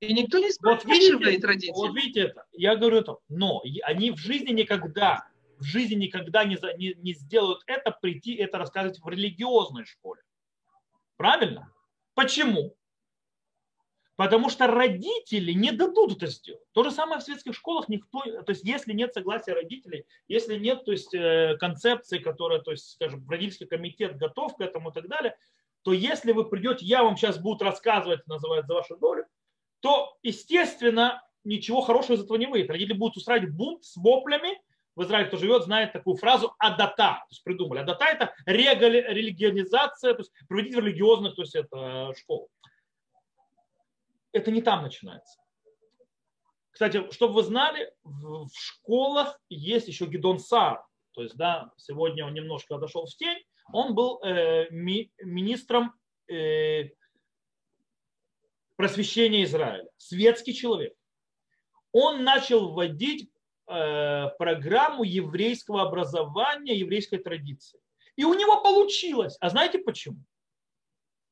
И 0.00 0.12
никто 0.12 0.38
не 0.38 0.50
спрашивает 0.50 0.84
вот 0.84 0.94
видите, 0.94 1.46
родителей. 1.46 1.72
Вот 1.74 1.94
видите 1.94 2.20
это, 2.20 2.44
я 2.52 2.76
говорю 2.76 2.98
это, 2.98 3.16
но 3.28 3.62
они 3.82 4.10
в 4.10 4.18
жизни 4.18 4.52
никогда 4.52 5.26
в 5.58 5.64
жизни 5.64 5.94
никогда 5.94 6.44
не, 6.44 6.56
за, 6.56 6.74
не, 6.74 6.94
не 6.98 7.14
сделают 7.14 7.62
это, 7.66 7.90
прийти 7.90 8.34
это 8.34 8.58
рассказывать 8.58 8.98
в 9.00 9.08
религиозной 9.08 9.84
школе. 9.84 10.22
Правильно? 11.16 11.72
Почему? 12.14 12.76
Потому 14.16 14.48
что 14.48 14.66
родители 14.66 15.52
не 15.52 15.72
дадут 15.72 16.16
это 16.16 16.26
сделать. 16.26 16.62
То 16.72 16.84
же 16.84 16.90
самое 16.90 17.20
в 17.20 17.22
светских 17.22 17.54
школах 17.54 17.88
никто, 17.88 18.22
то 18.22 18.50
есть 18.50 18.64
если 18.64 18.94
нет 18.94 19.12
согласия 19.12 19.52
родителей, 19.52 20.06
если 20.26 20.56
нет 20.56 20.84
то 20.86 20.92
есть, 20.92 21.12
э, 21.14 21.56
концепции, 21.60 22.18
которая, 22.18 22.60
то 22.60 22.70
есть, 22.70 22.92
скажем, 22.92 23.28
родительский 23.28 23.66
комитет 23.66 24.16
готов 24.16 24.56
к 24.56 24.60
этому 24.60 24.90
и 24.90 24.94
так 24.94 25.08
далее, 25.08 25.36
то 25.82 25.92
если 25.92 26.32
вы 26.32 26.48
придете, 26.48 26.86
я 26.86 27.04
вам 27.04 27.16
сейчас 27.16 27.38
буду 27.38 27.64
рассказывать, 27.64 28.26
называется, 28.26 28.68
за 28.68 28.74
вашу 28.74 28.96
долю, 28.96 29.26
то, 29.80 30.16
естественно, 30.22 31.22
ничего 31.44 31.80
хорошего 31.80 32.16
из 32.16 32.24
этого 32.24 32.36
не 32.36 32.46
выйдет. 32.46 32.70
Родители 32.70 32.94
будут 32.94 33.16
устраивать 33.16 33.50
бунт 33.50 33.84
с 33.84 33.96
воплями, 33.96 34.60
в 34.96 35.02
Израиле, 35.02 35.28
кто 35.28 35.36
живет, 35.36 35.64
знает 35.64 35.92
такую 35.92 36.16
фразу 36.16 36.54
адата, 36.58 36.96
то 36.96 37.26
есть 37.30 37.44
придумали. 37.44 37.80
Адата 37.80 38.06
это 38.06 38.34
религионизация, 38.46 40.14
то 40.14 40.20
есть 40.20 40.32
проводить 40.48 40.74
в 40.74 40.78
религиозных, 40.78 41.36
то 41.36 41.42
есть 41.42 41.54
это 41.54 42.14
школу. 42.16 42.48
Это 44.32 44.50
не 44.50 44.62
там 44.62 44.82
начинается. 44.82 45.38
Кстати, 46.70 47.10
чтобы 47.10 47.34
вы 47.34 47.42
знали, 47.42 47.92
в 48.04 48.48
школах 48.52 49.38
есть 49.48 49.88
еще 49.88 50.06
Гидон 50.06 50.38
Сар, 50.38 50.82
то 51.12 51.22
есть, 51.22 51.36
да, 51.36 51.70
сегодня 51.76 52.26
он 52.26 52.34
немножко 52.34 52.76
отошел 52.76 53.06
в 53.06 53.16
тень, 53.16 53.42
он 53.72 53.94
был 53.94 54.20
э, 54.22 54.66
ми, 54.70 55.10
министром 55.22 55.94
э, 56.28 56.90
просвещения 58.76 59.44
Израиля, 59.44 59.88
светский 59.96 60.54
человек. 60.54 60.94
Он 61.92 62.24
начал 62.24 62.72
вводить 62.72 63.30
Э, 63.68 64.28
программу 64.38 65.02
еврейского 65.02 65.82
образования, 65.82 66.76
еврейской 66.76 67.16
традиции. 67.16 67.80
И 68.14 68.24
у 68.24 68.32
него 68.34 68.62
получилось. 68.62 69.36
А 69.40 69.50
знаете 69.50 69.78
почему? 69.80 70.18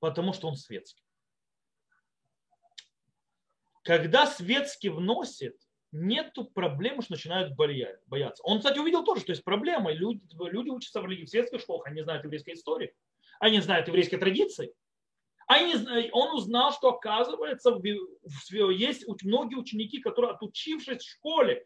Потому 0.01 0.33
что 0.33 0.49
он 0.49 0.57
светский. 0.57 1.05
Когда 3.85 4.27
светский 4.27 4.89
вносит, 4.89 5.57
нету 5.93 6.45
проблемы, 6.45 7.03
что 7.03 7.13
начинают 7.13 7.55
бояться. 7.55 8.43
Он, 8.43 8.59
кстати, 8.59 8.81
увидел 8.81 9.05
тоже, 9.05 9.21
что 9.21 9.31
есть 9.31 9.45
проблема. 9.45 9.93
Люди, 9.93 10.21
люди 10.33 10.71
учатся 10.71 11.01
в 11.03 11.27
светских 11.29 11.61
школах, 11.61 11.87
они 11.87 12.03
знают 12.03 12.25
еврейской 12.25 12.55
истории, 12.55 12.93
они 13.39 13.61
знают 13.61 13.87
еврейской 13.87 14.17
традиции. 14.17 14.75
Они, 15.47 15.75
он 16.13 16.37
узнал, 16.37 16.73
что 16.73 16.89
оказывается, 16.89 17.79
есть 18.71 19.05
многие 19.23 19.57
ученики, 19.57 20.01
которые, 20.01 20.33
отучившись 20.33 21.03
в 21.03 21.11
школе, 21.11 21.65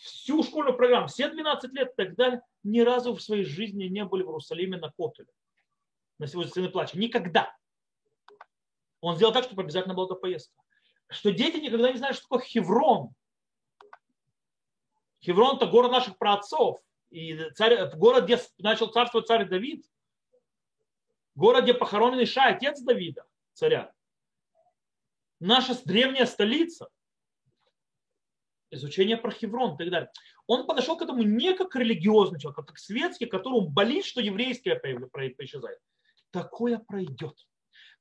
всю 0.00 0.42
школьную 0.42 0.76
программу, 0.76 1.08
все 1.08 1.28
12 1.28 1.72
лет 1.72 1.92
и 1.92 1.96
так 1.96 2.14
далее, 2.14 2.42
ни 2.62 2.80
разу 2.80 3.14
в 3.14 3.22
своей 3.22 3.44
жизни 3.44 3.84
не 3.84 4.04
были 4.04 4.22
в 4.22 4.28
Иерусалиме 4.28 4.78
на 4.78 4.90
Котеле. 4.90 5.28
На 6.18 6.26
сегодня 6.26 6.52
сыны 6.52 6.68
плача. 6.68 6.98
Никогда. 6.98 7.54
Он 9.00 9.16
сделал 9.16 9.32
так, 9.32 9.44
чтобы 9.44 9.62
обязательно 9.62 9.94
была 9.94 10.06
эта 10.06 10.14
поездка. 10.14 10.54
Что 11.08 11.32
дети 11.32 11.56
никогда 11.58 11.90
не 11.90 11.98
знают, 11.98 12.16
что 12.16 12.28
такое 12.28 12.44
Хеврон. 12.46 13.10
Хеврон– 15.20 15.56
это 15.58 15.66
город 15.66 15.90
наших 15.90 16.16
праотцов. 16.16 16.80
И 17.10 17.50
царь, 17.54 17.90
город, 17.96 18.24
где 18.24 18.40
начал 18.58 18.86
царствовать 18.86 19.26
царь 19.26 19.46
Давид. 19.46 19.84
Город, 21.34 21.64
где 21.64 21.74
похоронен 21.74 22.22
Иша, 22.22 22.48
отец 22.48 22.80
Давида, 22.80 23.24
царя. 23.52 23.92
Наша 25.40 25.74
древняя 25.84 26.26
столица– 26.26 26.88
изучение 28.72 29.16
про 29.16 29.30
Хеврон 29.30 29.74
и 29.74 29.78
так 29.78 29.90
далее. 29.90 30.10
Он 30.46 30.66
подошел 30.66 30.96
к 30.96 31.02
этому 31.02 31.22
не 31.22 31.54
как 31.54 31.76
религиозный 31.76 32.40
человек, 32.40 32.58
а 32.58 32.62
как 32.62 32.78
светский, 32.78 33.26
которому 33.26 33.68
болит, 33.68 34.04
что 34.04 34.20
еврейское 34.20 34.80
исчезает. 35.44 35.78
Такое 36.30 36.78
пройдет. 36.78 37.36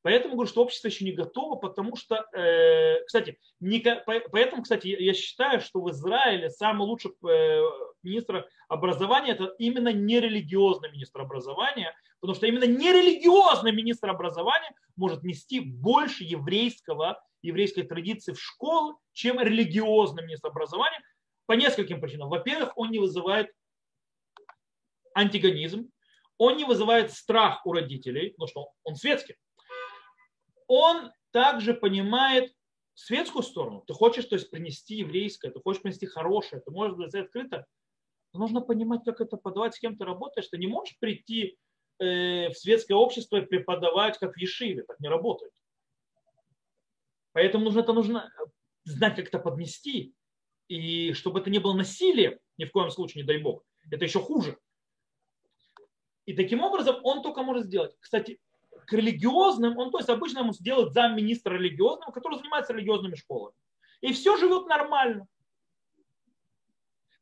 Поэтому 0.03 0.33
говорю, 0.33 0.49
что 0.49 0.63
общество 0.63 0.87
еще 0.87 1.05
не 1.05 1.11
готово, 1.11 1.57
потому 1.57 1.95
что, 1.95 2.25
э, 2.33 3.03
кстати, 3.05 3.39
не, 3.59 3.79
поэтому, 4.31 4.63
кстати, 4.63 4.87
я 4.87 5.13
считаю, 5.13 5.61
что 5.61 5.79
в 5.81 5.91
Израиле 5.91 6.49
самый 6.49 6.87
лучший 6.87 7.11
э, 7.11 7.61
министр 8.01 8.49
образования 8.67 9.33
это 9.33 9.53
именно 9.59 9.93
нерелигиозный 9.93 10.91
министр 10.91 11.21
образования, 11.21 11.93
потому 12.21 12.35
что 12.35 12.47
именно 12.47 12.65
нерелигиозный 12.65 13.73
министр 13.73 14.11
образования 14.11 14.73
может 14.95 15.23
нести 15.23 15.59
больше 15.59 16.23
еврейского 16.23 17.21
еврейской 17.41 17.81
традиции 17.81 18.33
в 18.33 18.39
школы, 18.39 18.95
чем 19.13 19.39
религиозный 19.39 20.23
министр 20.23 20.49
образования 20.49 21.01
по 21.47 21.53
нескольким 21.53 21.99
причинам. 21.99 22.29
Во-первых, 22.29 22.77
он 22.77 22.91
не 22.91 22.99
вызывает 22.99 23.51
антигонизм, 25.15 25.89
он 26.37 26.57
не 26.57 26.63
вызывает 26.63 27.11
страх 27.11 27.65
у 27.65 27.73
родителей, 27.73 28.29
потому 28.31 28.47
что 28.47 28.71
он 28.83 28.95
светский. 28.95 29.35
Он 30.67 31.11
также 31.31 31.73
понимает 31.73 32.53
светскую 32.93 33.43
сторону. 33.43 33.83
Ты 33.87 33.93
хочешь 33.93 34.25
то 34.25 34.35
есть, 34.35 34.51
принести 34.51 34.95
еврейское, 34.95 35.49
ты 35.49 35.59
хочешь 35.59 35.81
принести 35.81 36.05
хорошее, 36.05 36.61
ты 36.61 36.71
можешь 36.71 36.95
быть 36.95 37.13
открыто. 37.15 37.65
Но 38.33 38.41
нужно 38.41 38.61
понимать, 38.61 39.01
как 39.03 39.19
это 39.19 39.37
подавать, 39.37 39.75
с 39.75 39.79
кем 39.79 39.97
ты 39.97 40.05
работаешь. 40.05 40.47
Ты 40.47 40.57
не 40.57 40.67
можешь 40.67 40.97
прийти 40.99 41.57
в 42.01 42.53
светское 42.55 42.95
общество 42.95 43.41
преподавать, 43.41 44.17
как 44.17 44.33
в 44.33 44.37
Ешиве. 44.37 44.83
Так 44.83 44.99
не 44.99 45.07
работает. 45.07 45.53
Поэтому 47.33 47.65
нужно, 47.65 47.81
это 47.81 47.93
нужно 47.93 48.31
знать, 48.83 49.15
как 49.15 49.27
это 49.27 49.39
поднести. 49.39 50.13
И 50.67 51.13
чтобы 51.13 51.41
это 51.41 51.49
не 51.49 51.59
было 51.59 51.73
насилием, 51.73 52.39
ни 52.57 52.65
в 52.65 52.71
коем 52.71 52.89
случае, 52.89 53.23
не 53.23 53.27
дай 53.27 53.37
бог. 53.37 53.63
Это 53.91 54.03
еще 54.05 54.19
хуже. 54.19 54.57
И 56.25 56.33
таким 56.33 56.61
образом 56.61 56.99
он 57.03 57.21
только 57.21 57.43
может 57.43 57.65
сделать. 57.65 57.95
Кстати, 57.99 58.39
к 58.87 58.93
религиозным, 58.93 59.77
он 59.77 59.91
то 59.91 59.99
есть 59.99 60.09
обычно 60.09 60.39
ему 60.39 60.53
сделает 60.53 60.93
замминистра 60.93 61.53
религиозного, 61.53 62.11
который 62.11 62.37
занимается 62.39 62.73
религиозными 62.73 63.15
школами. 63.15 63.55
И 64.01 64.13
все 64.13 64.37
живет 64.37 64.65
нормально. 64.67 65.27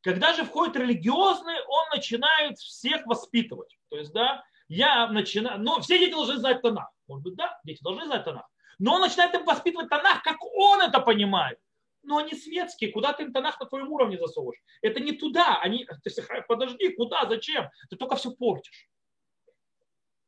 Когда 0.02 0.34
же 0.34 0.46
входит 0.46 0.78
религиозный, 0.78 1.60
он 1.68 1.90
начинает 1.94 2.58
всех 2.58 3.06
воспитывать. 3.06 3.78
То 3.90 3.98
есть, 3.98 4.14
да, 4.14 4.46
я 4.70 5.08
начинаю, 5.08 5.60
но 5.60 5.82
все 5.82 5.98
дети 6.00 6.12
должны 6.12 6.38
знать 6.38 6.62
Танах. 6.62 6.90
Может 7.08 7.24
быть, 7.24 7.36
да, 7.36 7.60
дети 7.64 7.82
должны 7.82 8.06
знать 8.06 8.24
Танах. 8.24 8.48
Но 8.78 8.96
он 8.96 9.02
начинает 9.02 9.34
им 9.34 9.44
воспитывать 9.44 9.90
Танах, 9.90 10.24
как 10.24 10.38
он 10.56 10.82
это 10.82 11.00
понимает. 11.02 11.60
Но 12.04 12.18
они 12.18 12.34
светские, 12.34 12.92
куда 12.92 13.12
ты 13.12 13.24
им 13.24 13.34
Танах 13.34 13.60
на 13.60 13.66
твоем 13.66 13.92
уровне 13.92 14.18
засовываешь? 14.18 14.62
Это 14.82 15.00
не 15.00 15.12
туда. 15.12 15.60
Они, 15.62 15.88
есть, 16.06 16.22
подожди, 16.48 16.90
куда, 16.94 17.28
зачем? 17.28 17.70
Ты 17.90 17.98
только 17.98 18.16
все 18.16 18.32
портишь. 18.32 18.88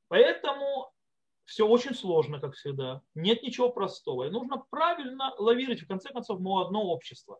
Поэтому 0.07 0.91
все 1.45 1.67
очень 1.67 1.93
сложно, 1.93 2.39
как 2.39 2.55
всегда. 2.55 3.01
Нет 3.13 3.43
ничего 3.43 3.69
простого. 3.69 4.25
И 4.25 4.31
нужно 4.31 4.57
правильно 4.71 5.33
лавировать, 5.37 5.81
в 5.81 5.87
конце 5.87 6.09
концов, 6.09 6.39
мы 6.39 6.61
одно 6.61 6.83
общество. 6.83 7.39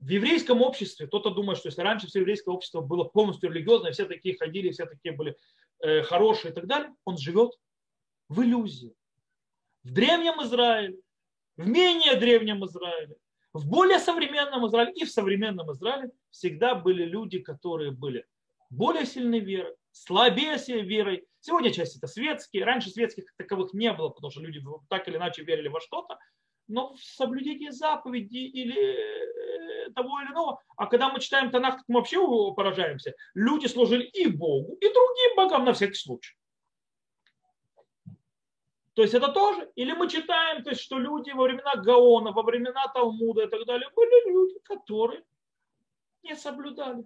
В 0.00 0.08
еврейском 0.08 0.62
обществе, 0.62 1.06
кто-то 1.06 1.30
думает, 1.30 1.58
что 1.58 1.68
если 1.68 1.80
раньше 1.80 2.06
все 2.06 2.20
еврейское 2.20 2.54
общество 2.54 2.82
было 2.82 3.04
полностью 3.04 3.50
религиозное, 3.50 3.90
все 3.90 4.04
такие 4.04 4.36
ходили, 4.36 4.70
все 4.70 4.86
такие 4.86 5.12
были 5.12 5.36
э, 5.80 6.02
хорошие 6.02 6.52
и 6.52 6.54
так 6.54 6.66
далее, 6.66 6.94
он 7.04 7.18
живет 7.18 7.52
в 8.28 8.42
иллюзии. 8.42 8.94
В 9.84 9.92
древнем 9.92 10.42
Израиле, 10.42 10.98
в 11.56 11.66
менее 11.66 12.16
древнем 12.16 12.64
Израиле, 12.64 13.16
в 13.52 13.68
более 13.68 13.98
современном 13.98 14.66
Израиле 14.66 14.92
и 14.92 15.04
в 15.04 15.10
современном 15.10 15.72
Израиле 15.72 16.10
всегда 16.30 16.74
были 16.74 17.04
люди, 17.04 17.38
которые 17.38 17.90
были 17.90 18.26
более 18.70 19.06
сильной 19.06 19.40
верой, 19.40 19.74
слабее 19.92 20.58
верой, 20.82 21.28
Сегодня 21.40 21.72
часть 21.72 21.96
это 21.96 22.06
светские. 22.06 22.64
Раньше 22.64 22.90
светских 22.90 23.24
таковых 23.36 23.72
не 23.72 23.92
было, 23.92 24.08
потому 24.08 24.30
что 24.30 24.40
люди 24.40 24.60
так 24.88 25.06
или 25.08 25.16
иначе 25.16 25.42
верили 25.44 25.68
во 25.68 25.80
что-то. 25.80 26.18
Но 26.68 26.94
в 26.94 27.00
соблюдении 27.00 27.70
заповеди 27.70 28.36
или 28.36 28.76
э, 28.76 29.90
того 29.92 30.20
или 30.20 30.30
иного. 30.30 30.60
А 30.76 30.86
когда 30.86 31.08
мы 31.08 31.20
читаем 31.20 31.50
Танах, 31.50 31.82
мы 31.88 32.00
вообще 32.00 32.18
поражаемся. 32.54 33.14
Люди 33.34 33.66
служили 33.66 34.04
и 34.04 34.28
Богу, 34.28 34.74
и 34.74 34.84
другим 34.84 35.36
богам 35.36 35.64
на 35.64 35.72
всякий 35.72 35.94
случай. 35.94 36.34
То 38.94 39.02
есть 39.02 39.14
это 39.14 39.28
тоже, 39.28 39.70
или 39.76 39.92
мы 39.92 40.08
читаем, 40.08 40.64
то 40.64 40.70
есть, 40.70 40.82
что 40.82 40.98
люди 40.98 41.30
во 41.30 41.44
времена 41.44 41.76
Гаона, 41.76 42.32
во 42.32 42.42
времена 42.42 42.88
Талмуда 42.88 43.44
и 43.44 43.48
так 43.48 43.64
далее, 43.64 43.88
были 43.94 44.32
люди, 44.32 44.58
которые 44.64 45.22
не 46.24 46.34
соблюдали. 46.34 47.04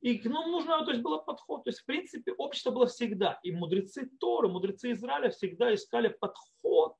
И 0.00 0.18
к 0.18 0.26
нам 0.26 0.50
нужно, 0.50 0.84
то 0.84 0.90
есть 0.90 1.02
был 1.02 1.18
подход. 1.22 1.64
То 1.64 1.70
есть, 1.70 1.80
в 1.80 1.84
принципе, 1.86 2.32
общество 2.32 2.72
было 2.72 2.86
всегда. 2.86 3.38
И 3.42 3.52
мудрецы 3.52 4.10
Торы, 4.20 4.48
мудрецы 4.48 4.92
Израиля 4.92 5.30
всегда 5.30 5.72
искали 5.72 6.08
подход, 6.08 6.96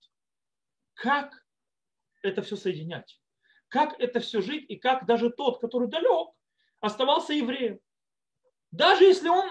как 0.95 1.44
это 2.25 2.43
все 2.43 2.57
соединять. 2.57 3.21
Как 3.69 3.99
это 4.01 4.21
все 4.21 4.41
жить, 4.41 4.65
и 4.69 4.77
как 4.77 5.07
даже 5.07 5.31
тот, 5.31 5.61
который 5.61 5.89
далек, 5.89 6.29
оставался 6.81 7.33
евреем. 7.33 7.81
Даже 8.71 9.05
если 9.05 9.29
он 9.29 9.49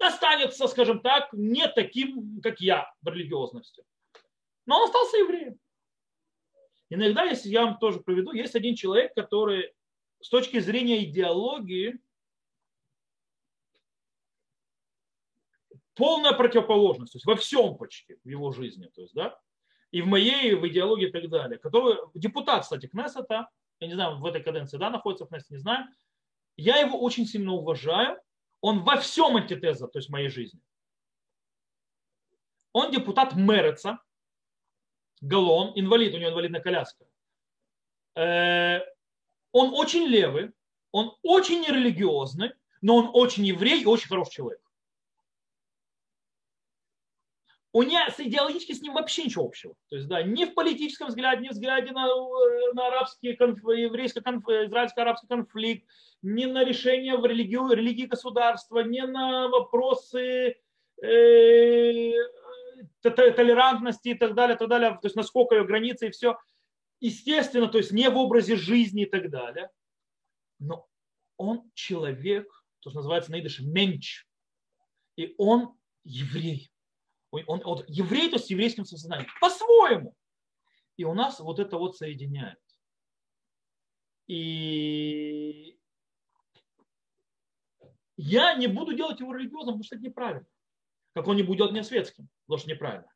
останется, 0.00 0.66
скажем 0.66 1.00
так, 1.00 1.32
не 1.32 1.68
таким, 1.68 2.40
как 2.42 2.60
я 2.60 2.92
в 3.02 3.08
религиозности. 3.08 3.84
Но 4.66 4.78
он 4.78 4.84
остался 4.84 5.18
евреем. 5.18 5.58
Иногда, 6.88 7.24
если 7.24 7.48
я 7.48 7.64
вам 7.64 7.78
тоже 7.78 8.00
приведу, 8.00 8.32
есть 8.32 8.54
один 8.54 8.74
человек, 8.74 9.14
который 9.14 9.74
с 10.20 10.28
точки 10.28 10.60
зрения 10.60 11.04
идеологии 11.04 12.00
полная 15.94 16.32
противоположность, 16.32 17.12
то 17.12 17.16
есть 17.16 17.26
во 17.26 17.36
всем 17.36 17.76
почти 17.76 18.16
в 18.22 18.28
его 18.28 18.52
жизни, 18.52 18.86
то 18.94 19.02
есть, 19.02 19.14
да, 19.14 19.40
и 19.96 20.02
в 20.02 20.06
моей, 20.08 20.54
в 20.54 20.68
идеологии 20.68 21.08
и 21.08 21.10
так 21.10 21.26
далее, 21.30 21.58
который, 21.58 21.96
депутат, 22.12 22.64
кстати, 22.64 22.86
Кнессета, 22.86 23.48
я 23.80 23.86
не 23.88 23.94
знаю, 23.94 24.18
в 24.18 24.26
этой 24.26 24.42
каденции, 24.42 24.76
да, 24.76 24.90
находится 24.90 25.24
в 25.24 25.28
Кнессете, 25.28 25.54
не 25.54 25.60
знаю, 25.60 25.86
я 26.58 26.76
его 26.76 27.00
очень 27.00 27.24
сильно 27.24 27.54
уважаю, 27.54 28.20
он 28.60 28.84
во 28.84 28.96
всем 28.96 29.36
антитеза, 29.36 29.88
то 29.88 29.98
есть 29.98 30.10
моей 30.10 30.28
жизни. 30.28 30.60
Он 32.74 32.90
депутат 32.90 33.36
Мереца, 33.36 33.98
Галон, 35.22 35.72
инвалид, 35.76 36.12
у 36.12 36.18
него 36.18 36.28
инвалидная 36.28 36.60
коляска. 36.60 37.06
Э, 38.16 38.80
он 39.52 39.72
очень 39.72 40.04
левый, 40.08 40.52
он 40.92 41.16
очень 41.22 41.62
нерелигиозный, 41.62 42.52
но 42.82 42.96
он 42.96 43.10
очень 43.14 43.46
еврей 43.46 43.80
и 43.80 43.86
очень 43.86 44.08
хороший 44.08 44.32
человек. 44.32 44.60
У 47.76 47.82
меня 47.82 48.08
с 48.10 48.18
идеологически 48.18 48.72
с 48.72 48.80
ним 48.80 48.94
вообще 48.94 49.24
ничего 49.24 49.44
общего. 49.44 49.74
То 49.90 49.96
есть, 49.96 50.08
да, 50.08 50.22
ни 50.22 50.46
в 50.46 50.54
политическом 50.54 51.08
взгляде, 51.08 51.42
ни 51.42 51.48
в 51.48 51.50
взгляде 51.50 51.92
на, 51.92 52.06
э, 52.06 52.72
на 52.72 52.86
арабский, 52.86 53.36
конф, 53.36 53.58
еврейско 53.64 54.20
израильско-арабский 54.20 55.26
конфликт, 55.28 55.86
ни 56.22 56.46
на 56.46 56.64
решение 56.64 57.18
в 57.18 57.26
религию, 57.26 57.68
религии 57.68 58.06
государства, 58.06 58.78
ни 58.80 59.00
на 59.00 59.48
вопросы 59.48 60.56
э, 61.02 62.12
толерантности 63.02 64.08
и 64.08 64.14
так 64.14 64.34
далее, 64.34 64.56
так 64.56 64.68
далее, 64.68 64.92
то 64.92 65.00
есть 65.02 65.16
насколько 65.16 65.54
ее 65.54 65.66
границы 65.66 66.06
и 66.06 66.12
все. 66.12 66.38
Естественно, 67.00 67.68
то 67.68 67.76
есть 67.76 67.92
не 67.92 68.08
в 68.08 68.16
образе 68.16 68.56
жизни 68.56 69.02
и 69.02 69.06
так 69.06 69.28
далее. 69.28 69.68
Но 70.58 70.88
он 71.36 71.70
человек, 71.74 72.48
то, 72.80 72.88
что 72.88 73.00
называется 73.00 73.32
на 73.32 73.40
идыше 73.40 73.66
менч. 73.66 74.24
И 75.16 75.34
он 75.36 75.74
еврей. 76.04 76.70
Он, 77.30 77.60
он 77.64 77.84
еврей, 77.88 78.30
то 78.30 78.36
есть 78.36 78.50
еврейским 78.50 78.84
сознанием. 78.84 79.28
По-своему. 79.40 80.14
И 80.96 81.04
у 81.04 81.14
нас 81.14 81.40
вот 81.40 81.58
это 81.58 81.76
вот 81.76 81.96
соединяет. 81.96 82.58
И 84.26 85.78
я 88.16 88.54
не 88.54 88.66
буду 88.66 88.94
делать 88.94 89.20
его 89.20 89.34
религиозным, 89.34 89.74
потому 89.74 89.84
что 89.84 89.96
это 89.96 90.04
неправильно. 90.04 90.46
Как 91.14 91.28
он 91.28 91.36
не 91.36 91.42
будет 91.42 91.58
делать 91.58 91.72
меня 91.72 91.84
светским, 91.84 92.28
потому 92.46 92.58
что 92.58 92.70
неправильно. 92.70 93.10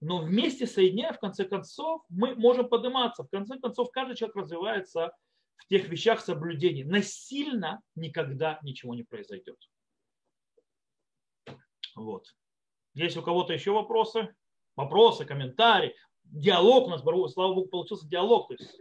Но 0.00 0.18
вместе 0.18 0.66
соединяя, 0.66 1.12
в 1.12 1.20
конце 1.20 1.44
концов, 1.44 2.02
мы 2.08 2.34
можем 2.34 2.68
подниматься. 2.68 3.22
В 3.22 3.28
конце 3.28 3.58
концов, 3.58 3.90
каждый 3.90 4.16
человек 4.16 4.36
развивается 4.36 5.12
в 5.56 5.66
тех 5.66 5.88
вещах 5.88 6.20
соблюдений. 6.20 6.84
Насильно 6.84 7.82
никогда 7.94 8.58
ничего 8.62 8.94
не 8.94 9.02
произойдет. 9.02 9.58
Вот. 11.94 12.34
Есть 12.94 13.16
у 13.16 13.22
кого-то 13.22 13.52
еще 13.52 13.72
вопросы? 13.72 14.34
Вопросы, 14.76 15.24
комментарии, 15.24 15.94
диалог 16.24 16.86
у 16.86 16.90
нас, 16.90 17.02
слава 17.32 17.54
богу, 17.54 17.68
получился 17.68 18.08
диалог. 18.08 18.48
То 18.48 18.54
есть... 18.54 18.80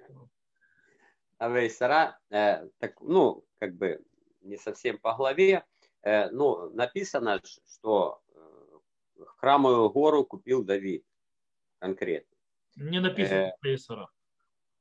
Авейсара, 1.38 2.20
э, 2.30 2.68
так, 2.80 3.00
ну, 3.02 3.46
как 3.60 3.76
бы 3.76 4.02
не 4.42 4.58
совсем 4.58 4.98
по 4.98 5.14
главе, 5.14 5.66
э, 6.02 6.30
ну, 6.32 6.70
написано, 6.72 7.42
что 7.68 8.22
э, 8.34 9.24
храмовую 9.38 9.90
гору 9.90 10.26
купил 10.26 10.64
Давид 10.64 11.06
конкретно. 11.80 12.36
Не 12.76 13.00
написано 13.00 13.54
э. 13.64 13.78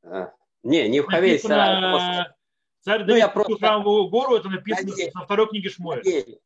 Э, 0.02 0.30
не, 0.62 0.88
не 0.88 1.00
в 1.00 1.06
Хавейсара. 1.06 2.34
Царь 2.80 3.00
ну, 3.00 3.06
Давид 3.06 3.24
ну, 3.24 3.28
купил 3.28 3.44
просто... 3.44 3.66
храмовую 3.66 4.08
гору, 4.08 4.36
это 4.36 4.48
написано 4.48 4.90
навеяло, 4.90 5.10
со 5.10 5.24
второй 5.24 5.48
книги 5.48 5.68
Шмуэля. 5.68 6.02
Навеяло, 6.02 6.38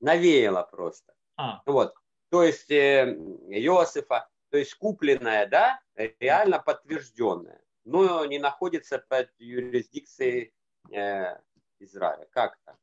навеяло 0.00 0.62
просто. 0.70 1.14
А. 1.36 1.62
Вот 1.66 1.94
то 2.30 2.42
есть 2.42 2.70
э, 2.70 3.14
Иосифа, 3.48 4.28
то 4.50 4.58
есть 4.58 4.74
купленная, 4.74 5.46
да, 5.46 5.80
реально 6.20 6.58
подтвержденная, 6.58 7.62
но 7.84 8.24
не 8.26 8.38
находится 8.38 8.98
под 8.98 9.30
юрисдикцией 9.38 10.52
э, 10.90 11.38
Израиля. 11.80 12.28
Как 12.30 12.58
так? 12.64 12.76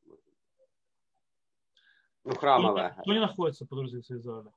Ну, 2.24 2.34
храмовая 2.34 2.96
Кто 3.00 3.12
не 3.12 3.20
находится 3.20 3.66
под 3.66 3.78
юрисдикцией 3.78 4.20
Израиля? 4.20 4.52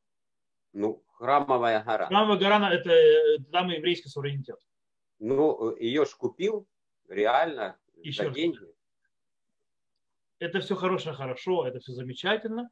Ну, 0.74 1.04
храмовая 1.14 1.84
гора. 1.84 2.08
Храмовая 2.08 2.40
гора– 2.40 2.72
это 2.74 3.44
там 3.52 3.70
еврейский 3.70 4.10
суверенитет. 4.10 4.60
Ну, 5.20 5.76
ее 5.76 6.06
ж 6.06 6.10
купил 6.16 6.68
реально 7.08 7.78
Еще 7.98 8.24
за 8.24 8.30
деньги. 8.32 8.60
Это 10.40 10.62
все 10.62 10.76
хорошее, 10.76 11.14
хорошо, 11.14 11.68
это 11.68 11.80
все 11.80 11.92
замечательно 11.92 12.70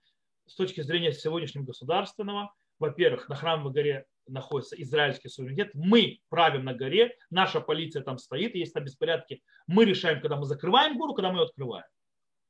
с 0.48 0.56
точки 0.56 0.82
зрения 0.82 1.12
сегодняшнего 1.12 1.64
государственного, 1.64 2.54
во-первых, 2.80 3.30
на 3.30 3.36
Храмовой 3.36 3.74
горе 3.74 4.06
находится 4.28 4.82
израильский 4.82 5.30
суверенитет, 5.30 5.72
мы 5.74 6.20
правим 6.30 6.66
на 6.66 6.74
горе, 6.74 7.18
наша 7.30 7.62
полиция 7.62 8.04
там 8.04 8.18
стоит, 8.18 8.56
есть 8.56 8.74
там 8.74 8.84
беспорядки, 8.84 9.44
мы 9.68 9.86
решаем, 9.86 10.22
когда 10.22 10.36
мы 10.36 10.46
закрываем 10.46 10.98
гору, 10.98 11.14
когда 11.14 11.32
мы 11.32 11.40
ее 11.40 11.46
открываем. 11.46 11.86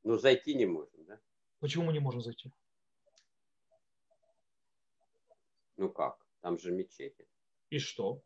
Ну, 0.04 0.18
зайти 0.18 0.56
не 0.56 0.66
можем, 0.66 1.06
да? 1.06 1.20
Почему 1.60 1.86
мы 1.86 1.94
не 1.94 2.00
можем 2.00 2.22
зайти? 2.22 2.52
Ну 5.78 5.90
как? 5.90 6.18
Там 6.42 6.58
же 6.58 6.72
мечети. 6.72 7.28
И 7.70 7.80
что? 7.80 8.22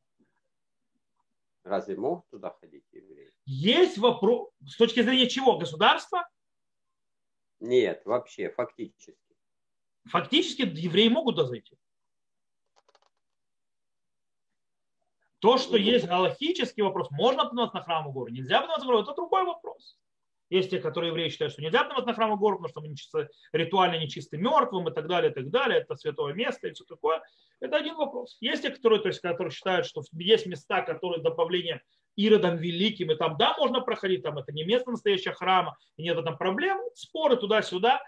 Разве 1.64 1.96
могут 1.96 2.28
туда 2.30 2.50
ходить 2.60 2.86
евреи? 2.92 3.32
Есть 3.46 3.98
вопрос, 3.98 4.50
с 4.66 4.78
точки 4.78 5.02
зрения 5.02 5.28
чего? 5.28 5.58
Государства? 5.58 6.28
Нет, 7.60 8.02
вообще, 8.06 8.50
фактически. 8.50 9.31
Фактически 10.06 10.62
евреи 10.62 11.10
могут 11.10 11.36
туда 11.36 11.48
зайти. 11.48 11.78
То, 15.40 15.58
что 15.58 15.76
есть 15.76 16.06
галактический 16.06 16.84
вопрос, 16.84 17.10
можно 17.10 17.46
подниматься 17.46 17.78
на 17.78 17.84
храмовую 17.84 18.14
гору, 18.14 18.32
нельзя 18.32 18.60
подниматься 18.60 18.86
на 18.86 18.94
гору, 18.94 19.04
это 19.04 19.16
другой 19.16 19.44
вопрос. 19.44 19.98
Есть 20.52 20.70
те, 20.70 20.80
которые 20.80 21.10
евреи 21.10 21.30
считают, 21.30 21.54
что 21.54 21.62
нельзя 21.62 21.80
подниматься 21.80 22.08
на 22.08 22.14
храмовую 22.14 22.40
гору, 22.40 22.56
потому 22.58 22.70
что 22.70 22.82
мы 22.82 22.90
нечисто, 22.90 23.30
ритуально 23.52 24.00
нечисты 24.00 24.38
мертвым 24.38 24.88
и 24.90 24.94
так 24.94 25.08
далее, 25.08 25.32
и 25.32 25.34
так 25.34 25.50
далее. 25.50 25.80
Это 25.80 25.96
святое 25.96 26.34
место 26.34 26.68
и 26.68 26.74
все 26.74 26.84
такое. 26.84 27.24
Это 27.60 27.78
один 27.78 27.96
вопрос. 27.96 28.38
Есть 28.40 28.64
те, 28.64 28.70
которые, 28.70 29.02
то 29.02 29.08
есть, 29.08 29.22
которые 29.22 29.52
считают, 29.52 29.88
что 29.88 30.04
есть 30.12 30.46
места, 30.46 30.82
которые 30.82 31.24
добавление 31.24 31.82
Иродом 32.16 32.58
Великим, 32.58 33.12
и 33.12 33.16
там, 33.16 33.38
да, 33.38 33.56
можно 33.58 33.82
проходить, 33.82 34.24
там 34.24 34.38
это 34.38 34.52
не 34.52 34.64
место 34.64 34.92
настоящего 34.92 35.34
храма, 35.34 35.78
и 35.98 36.04
нет 36.04 36.24
там 36.24 36.38
проблем, 36.38 36.80
споры 36.94 37.38
туда-сюда, 37.38 38.02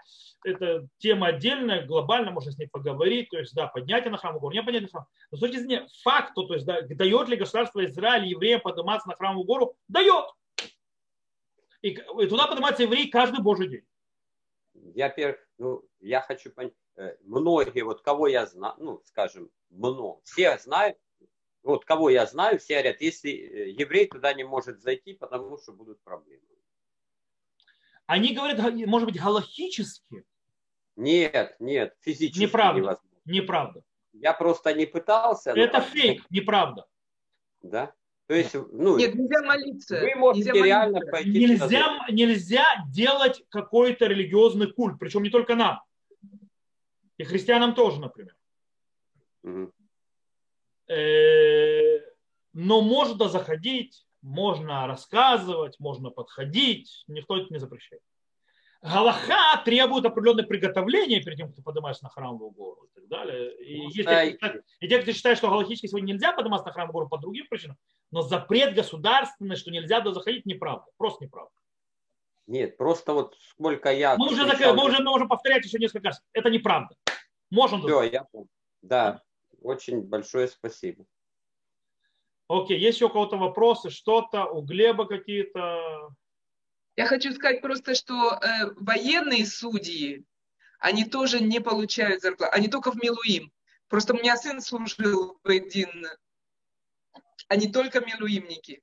это 0.44 0.86
тема 0.98 1.28
отдельная, 1.28 1.86
глобально 1.86 2.30
можно 2.30 2.52
с 2.52 2.58
ней 2.58 2.66
поговорить, 2.66 3.30
то 3.30 3.38
есть, 3.38 3.54
да, 3.54 3.66
поднятие 3.66 4.10
на 4.10 4.18
храмовую 4.18 4.40
гору, 4.42 4.54
не 4.54 4.62
поднятие 4.62 4.88
на 4.88 4.98
храм. 4.98 5.06
Но 5.30 5.36
с 5.38 5.40
точки 5.40 5.56
зрения 5.56 5.88
факта, 6.02 6.42
то 6.42 6.54
есть, 6.54 6.66
да, 6.66 6.82
дает 6.82 7.28
ли 7.28 7.36
государство 7.36 7.84
Израиль 7.84 8.26
евреям 8.26 8.60
подниматься 8.60 9.08
на 9.08 9.16
храмовую 9.16 9.46
гору? 9.46 9.76
Дает. 9.88 10.26
И, 11.82 11.90
и 11.90 12.26
туда 12.26 12.46
поднимаются 12.46 12.82
евреи 12.84 13.08
каждый 13.08 13.42
божий 13.42 13.68
день. 13.68 13.84
Я, 14.94 15.08
пер, 15.08 15.38
ну, 15.58 15.82
я 16.00 16.20
хочу 16.20 16.50
понять, 16.50 16.74
э, 16.96 17.16
многие, 17.22 17.82
вот 17.82 18.02
кого 18.02 18.26
я 18.26 18.46
знаю, 18.46 18.74
ну, 18.78 19.02
скажем, 19.04 19.50
много, 19.70 20.20
все 20.24 20.58
знают, 20.58 20.98
вот 21.64 21.84
кого 21.84 22.10
я 22.10 22.26
знаю, 22.26 22.58
все 22.58 22.74
говорят, 22.74 23.00
если 23.00 23.30
э, 23.32 23.70
еврей 23.70 24.06
туда 24.06 24.34
не 24.34 24.44
может 24.44 24.80
зайти, 24.82 25.14
потому 25.14 25.58
что 25.58 25.72
будут 25.72 26.00
проблемы. 26.02 26.42
Они 28.06 28.34
говорят, 28.34 28.60
может 28.86 29.08
быть, 29.08 29.20
галахически. 29.20 30.24
Нет, 30.96 31.56
нет, 31.58 31.96
физически 32.00 32.42
неправда, 32.42 32.80
невозможно. 32.80 33.20
Неправда. 33.24 33.82
Я 34.12 34.32
просто 34.34 34.74
не 34.74 34.86
пытался. 34.86 35.52
Это 35.52 35.78
но... 35.78 35.84
фейк, 35.84 36.22
неправда. 36.30 36.86
Да? 37.62 37.94
То 38.26 38.34
есть, 38.34 38.54
ну, 38.54 38.96
Нет, 38.96 39.14
нельзя 39.14 39.42
молиться. 39.42 40.00
Вы 40.00 40.14
можете 40.14 40.50
нельзя 40.50 40.64
реально 40.64 40.98
молиться. 40.98 41.12
пойти. 41.12 41.30
Нельзя, 41.30 42.06
нельзя 42.10 42.64
делать 42.88 43.44
какой-то 43.48 44.06
религиозный 44.06 44.72
культ, 44.72 44.98
причем 44.98 45.22
не 45.22 45.30
только 45.30 45.54
нам. 45.56 45.82
И 47.16 47.24
христианам 47.24 47.74
тоже, 47.74 48.00
например. 48.00 48.34
Угу. 49.42 49.72
Э, 50.88 52.00
но 52.52 52.80
можно 52.82 53.28
заходить, 53.28 54.06
можно 54.22 54.86
рассказывать, 54.86 55.78
можно 55.78 56.10
подходить, 56.10 57.04
никто 57.08 57.36
это 57.36 57.52
не 57.52 57.58
запрещает. 57.58 58.02
Галаха 58.82 59.62
требует 59.64 60.04
определенное 60.04 60.44
приготовление 60.44 61.22
перед 61.22 61.38
тем, 61.38 61.46
как 61.48 61.56
ты 61.56 61.62
поднимаешься 61.62 62.04
на 62.04 62.10
храмовую 62.10 62.50
гору 62.50 62.84
и 62.84 62.94
так 62.94 63.08
далее. 63.08 63.56
И, 63.64 63.78
если, 63.86 64.02
да, 64.02 64.24
и 64.24 64.88
те, 64.88 64.98
кто 65.00 65.12
считает, 65.12 65.38
что 65.38 65.48
галахически 65.48 65.86
сегодня 65.86 66.12
нельзя 66.12 66.32
подниматься 66.32 66.66
на 66.66 66.72
храмовую 66.72 66.92
гору 66.92 67.08
по 67.08 67.16
другим 67.16 67.46
причинам, 67.48 67.78
но 68.10 68.20
запрет 68.20 68.74
государственный, 68.74 69.56
что 69.56 69.70
нельзя 69.70 70.00
туда 70.00 70.12
заходить, 70.14 70.44
неправда. 70.44 70.84
Просто 70.98 71.24
неправда. 71.24 71.52
Нет, 72.46 72.76
просто 72.76 73.14
вот 73.14 73.36
сколько 73.40 73.90
я... 73.90 74.16
Мы 74.18 74.26
уже, 74.26 74.44
встречал- 74.44 74.74
мы 74.74 74.84
уже 74.84 75.02
можем 75.02 75.28
повторять 75.28 75.64
еще 75.64 75.78
несколько 75.78 76.08
раз. 76.08 76.22
Это 76.34 76.50
неправда. 76.50 76.94
Можем 77.50 77.80
Все, 77.80 78.02
я. 78.02 78.26
Да, 78.82 79.22
очень 79.64 80.02
большое 80.02 80.48
спасибо. 80.48 81.04
Окей, 82.48 82.78
есть 82.78 82.98
еще 82.98 83.06
у 83.06 83.08
кого-то 83.08 83.36
вопросы, 83.36 83.90
что-то, 83.90 84.44
у 84.44 84.60
Глеба 84.60 85.06
какие-то? 85.06 86.10
Я 86.96 87.06
хочу 87.06 87.32
сказать 87.32 87.62
просто, 87.62 87.94
что 87.94 88.34
э, 88.34 88.70
военные 88.76 89.46
судьи, 89.46 90.24
они 90.78 91.04
тоже 91.04 91.40
не 91.40 91.60
получают 91.60 92.20
зарплату. 92.20 92.52
Они 92.54 92.68
только 92.68 92.92
в 92.92 92.96
Милуим. 93.02 93.50
Просто 93.88 94.12
у 94.12 94.16
меня 94.18 94.36
сын 94.36 94.60
служил 94.60 95.38
в 95.42 95.48
один. 95.48 96.06
Они 97.48 97.70
только 97.72 98.00
милуимники. 98.00 98.82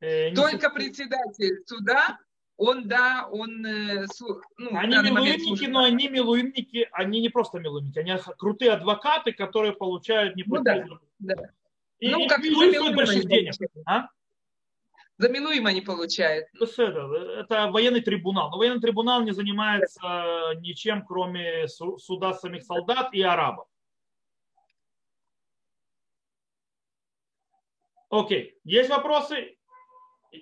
Э, 0.00 0.30
не 0.30 0.36
Только 0.36 0.68
су- 0.68 0.74
председатель 0.74 1.62
суда, 1.66 2.18
он, 2.56 2.88
да, 2.88 3.28
он... 3.30 3.64
э, 3.66 4.06
ну, 4.56 4.76
Они 4.76 4.96
милуимники, 4.96 5.66
но 5.66 5.84
они 5.84 6.08
милуимники, 6.08 6.88
они 6.92 7.20
не 7.20 7.28
просто 7.28 7.58
милуимники, 7.58 7.98
они 7.98 8.16
крутые 8.38 8.72
адвокаты, 8.72 9.32
которые 9.32 9.74
получают 9.74 10.36
неплохие 10.36 10.84
Ну 10.86 10.98
да, 11.18 11.34
да. 11.34 11.50
И 11.98 12.08
Ну, 12.08 12.26
как 12.28 12.40
стоит 12.40 12.72
Милуим 12.72 12.96
больших 12.96 13.26
денег. 13.26 13.54
А? 13.86 14.08
За 15.18 15.30
Милуим 15.30 15.66
они 15.66 15.80
получают. 15.80 16.48
Есть 16.52 16.78
Это, 16.78 17.08
это 17.40 17.70
военный 17.70 18.02
трибунал. 18.02 18.50
Но 18.50 18.58
военный 18.58 18.80
трибунал 18.80 19.22
не 19.22 19.32
занимается 19.32 20.52
ничем, 20.60 21.04
кроме 21.06 21.68
су- 21.68 21.98
суда 21.98 22.34
самих 22.34 22.64
солдат 22.64 23.14
и 23.14 23.22
арабов. 23.22 23.66
Окей. 28.10 28.58
Есть 28.64 28.90
вопросы? 28.90 29.56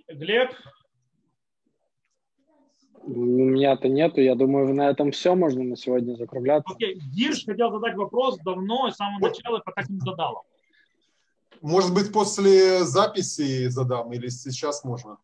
Глеб? 0.09 0.53
У 3.07 3.11
меня-то 3.21 3.89
нету. 3.89 4.21
Я 4.21 4.35
думаю, 4.35 4.75
на 4.75 4.89
этом 4.89 5.11
все 5.13 5.35
можно 5.35 5.63
на 5.63 5.77
сегодня 5.77 6.15
закругляться. 6.15 6.73
Окей. 6.75 6.99
Гирш 7.13 7.45
хотел 7.45 7.71
задать 7.71 7.97
вопрос 7.97 8.39
давно, 8.39 8.91
с 8.91 8.97
самого 8.97 9.29
начала, 9.29 9.59
пока 9.59 9.83
не 9.89 9.99
задал. 10.01 10.45
Может 11.61 11.95
быть, 11.95 12.13
после 12.13 12.85
записи 12.85 13.69
задам 13.69 14.13
или 14.13 14.29
сейчас 14.29 14.85
можно? 14.85 15.19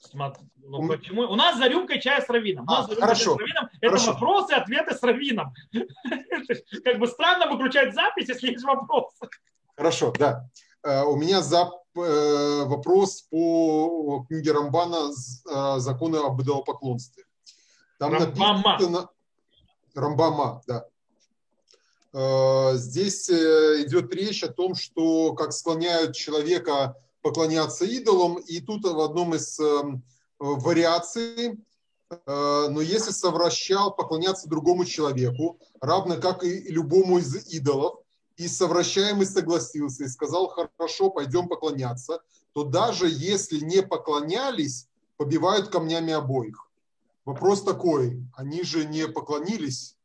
Смотри, 0.00 0.44
ну 0.64 0.78
У 0.78 0.88
почему? 0.88 1.22
У 1.22 1.34
нас 1.36 1.58
за 1.58 1.68
рюмкой 1.68 2.00
чая 2.00 2.20
с 2.20 2.28
раввином. 2.28 2.64
У 2.64 2.70
нас 2.70 2.80
А, 2.80 2.82
за 2.84 2.88
рюмкой 2.90 3.02
хорошо, 3.02 3.34
с 3.34 3.38
раввином 3.38 3.68
это 3.80 3.86
хорошо. 3.88 4.12
вопросы 4.12 4.52
и 4.52 4.56
ответы 4.56 4.94
с 4.94 5.02
есть, 5.02 5.52
Как 6.84 6.98
бы 6.98 7.06
странно 7.06 7.50
выключать 7.52 7.94
запись, 7.94 8.28
если 8.28 8.50
есть 8.52 8.64
вопросы. 8.64 9.28
Хорошо, 9.76 10.12
да. 10.18 10.48
Э, 10.82 11.02
У 11.04 11.16
меня 11.16 11.40
зап- 11.40 11.79
вопрос 11.94 13.22
по 13.30 14.24
книге 14.28 14.52
Рамбана 14.52 15.10
э, 15.10 15.78
«Законы 15.80 16.16
об 16.16 16.40
идолопоклонстве». 16.40 17.24
Там 17.98 18.12
Рамбама. 18.12 18.62
написано... 18.62 19.08
Рамбама, 19.94 20.62
да. 20.66 20.86
Э, 22.12 22.76
Здесь 22.76 23.28
э, 23.28 23.82
идет 23.84 24.14
речь 24.14 24.42
о 24.42 24.52
том, 24.52 24.74
что 24.74 25.34
как 25.34 25.52
склоняют 25.52 26.14
человека 26.16 26.96
поклоняться 27.22 27.84
идолам, 27.84 28.36
и 28.36 28.60
тут 28.60 28.84
в 28.84 29.00
одном 29.00 29.34
из 29.34 29.60
вариаций, 30.38 31.50
э, 31.50 31.56
но 32.26 32.80
если 32.80 33.10
совращал 33.10 33.94
поклоняться 33.94 34.48
другому 34.48 34.84
человеку, 34.84 35.58
равно 35.80 36.16
как 36.16 36.42
и 36.44 36.70
любому 36.70 37.18
из 37.18 37.52
идолов, 37.52 37.99
и 38.40 38.48
совращаемый 38.48 39.26
согласился 39.26 40.04
и 40.04 40.08
сказал, 40.08 40.48
хорошо, 40.48 41.10
пойдем 41.10 41.46
поклоняться, 41.46 42.22
то 42.54 42.64
даже 42.64 43.06
если 43.06 43.60
не 43.62 43.82
поклонялись, 43.82 44.88
побивают 45.18 45.68
камнями 45.68 46.14
обоих. 46.14 46.70
Вопрос 47.26 47.62
такой, 47.62 48.24
они 48.34 48.62
же 48.62 48.86
не 48.86 49.06
поклонились, 49.08 49.98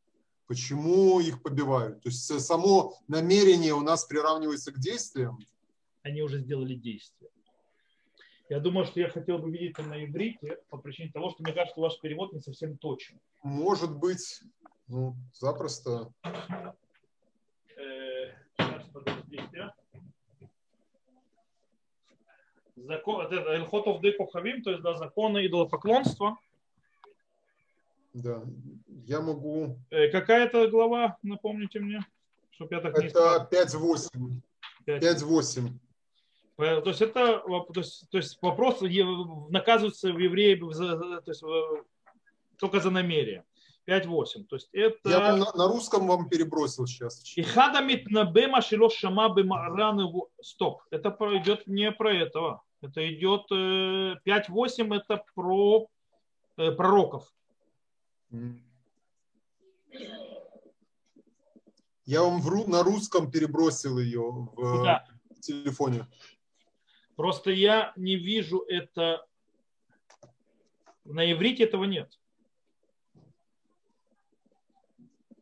почему 0.48 1.22
их 1.22 1.42
побивают? 1.42 2.02
То 2.02 2.10
есть 2.10 2.42
само 2.42 2.98
намерение 3.08 3.74
у 3.74 3.80
нас 3.80 4.04
приравнивается 4.04 4.74
к 4.74 4.80
действиям. 4.80 5.40
Они 6.04 6.22
уже 6.22 6.40
сделали 6.40 6.76
действие. 6.76 7.32
Я 8.50 8.60
думаю, 8.60 8.86
что 8.86 9.00
я 9.00 9.10
хотел 9.10 9.38
бы 9.40 9.50
видеть 9.50 9.72
это 9.72 9.84
на 9.84 10.04
иврите 10.04 10.60
по 10.70 10.78
причине 10.78 11.10
того, 11.10 11.30
что 11.30 11.42
мне 11.42 11.54
кажется, 11.54 11.80
ваш 11.80 12.02
перевод 12.02 12.34
не 12.34 12.42
совсем 12.42 12.78
точен. 12.78 13.18
Может 13.44 13.96
быть, 13.96 14.42
ну, 14.88 15.16
запросто. 15.34 16.12
Подождите. 19.36 19.74
Закон, 22.76 23.26
это 23.26 23.36
Эльхотов 23.52 24.02
де 24.02 24.12
Кохавим, 24.12 24.62
то 24.62 24.72
есть 24.72 24.84
да, 24.84 24.96
законы 24.96 25.46
идолопоклонства. 25.46 26.38
Да. 28.14 28.44
Я 29.06 29.22
могу... 29.22 29.78
Э, 29.90 30.10
какая 30.10 30.46
это 30.46 30.68
глава, 30.68 31.18
напомните 31.24 31.80
мне, 31.80 32.00
чтобы 32.52 32.76
я 32.76 32.82
так 32.82 32.98
не 32.98 33.08
Это 33.08 33.48
5-8. 33.52 34.10
Пять. 34.86 35.04
5-8. 35.04 35.70
Э, 36.58 36.82
То 36.82 36.90
есть 36.90 37.02
это 37.02 37.40
то 37.40 37.66
есть, 37.76 38.10
то 38.10 38.18
есть 38.18 38.38
вопрос 38.42 38.82
наказывается 38.82 40.12
в 40.12 40.18
евреи 40.18 40.56
то 40.56 41.32
есть, 41.32 41.44
только 42.58 42.80
за 42.80 42.92
намерение. 42.92 43.44
5-8. 43.88 44.46
То 44.46 44.56
есть 44.56 44.70
это... 44.74 45.10
Я 45.10 45.36
на, 45.36 45.52
на 45.54 45.68
русском 45.68 46.08
вам 46.08 46.30
перебросил 46.30 46.88
сейчас. 46.88 47.22
Ихада 47.36 47.82
митнабема 47.82 48.62
шило 48.62 48.90
шама 48.90 49.34
бемаран 49.34 50.00
Стоп. 50.42 50.82
Это 50.92 51.10
идет 51.38 51.68
не 51.68 51.92
про 51.92 52.14
этого. 52.14 52.64
Это 52.82 53.02
идет 53.14 53.52
5-8, 53.52 54.24
э, 54.26 54.98
это 54.98 55.24
про 55.34 55.88
э, 56.58 56.72
пророков. 56.72 57.32
Я 62.06 62.22
вам 62.22 62.42
вру, 62.42 62.68
на 62.68 62.84
русском 62.84 63.32
перебросил 63.32 63.98
ее 63.98 64.50
в 64.56 64.84
да. 64.84 65.08
телефоне. 65.42 66.06
Просто 67.16 67.52
я 67.52 67.94
не 67.96 68.16
вижу 68.16 68.60
это. 68.68 69.26
На 71.04 71.32
иврите 71.32 71.64
этого 71.64 71.86
нет. 71.86 72.20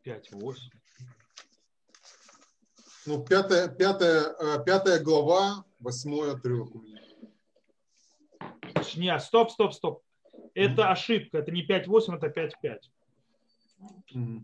5-8. 0.04 0.54
Ну, 3.06 3.24
пятая, 3.24 3.68
пятая, 3.68 4.34
э, 4.38 4.64
пятая 4.64 5.02
глава, 5.02 5.64
восьмой 5.78 6.32
отрывок 6.32 6.74
у 6.74 6.80
меня. 6.80 7.00
Нет, 8.96 9.22
стоп, 9.22 9.50
стоп, 9.50 9.72
стоп. 9.72 10.02
Это 10.54 10.82
mm-hmm. 10.82 10.92
ошибка. 10.92 11.38
Это 11.38 11.50
не 11.50 11.66
5-8, 11.66 12.16
это 12.16 12.26
5-5. 12.28 12.78
Mm-hmm. 14.14 14.40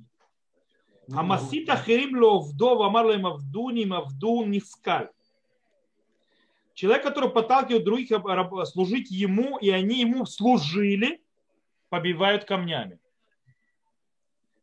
Амасита 1.13 1.77
херим 1.77 2.21
ловдо, 2.21 2.85
амар 2.85 3.07
лем 3.11 3.27
авдуни, 3.27 3.91
авду 3.93 4.45
нискаль. 4.45 5.11
Человек, 6.75 7.03
который 7.03 7.31
подталкивает 7.31 7.85
других 7.85 8.11
служить 8.73 9.11
ему, 9.11 9.59
и 9.59 9.71
они 9.71 10.01
ему 10.01 10.25
служили, 10.25 11.23
побивают 11.89 12.45
камнями. 12.45 12.99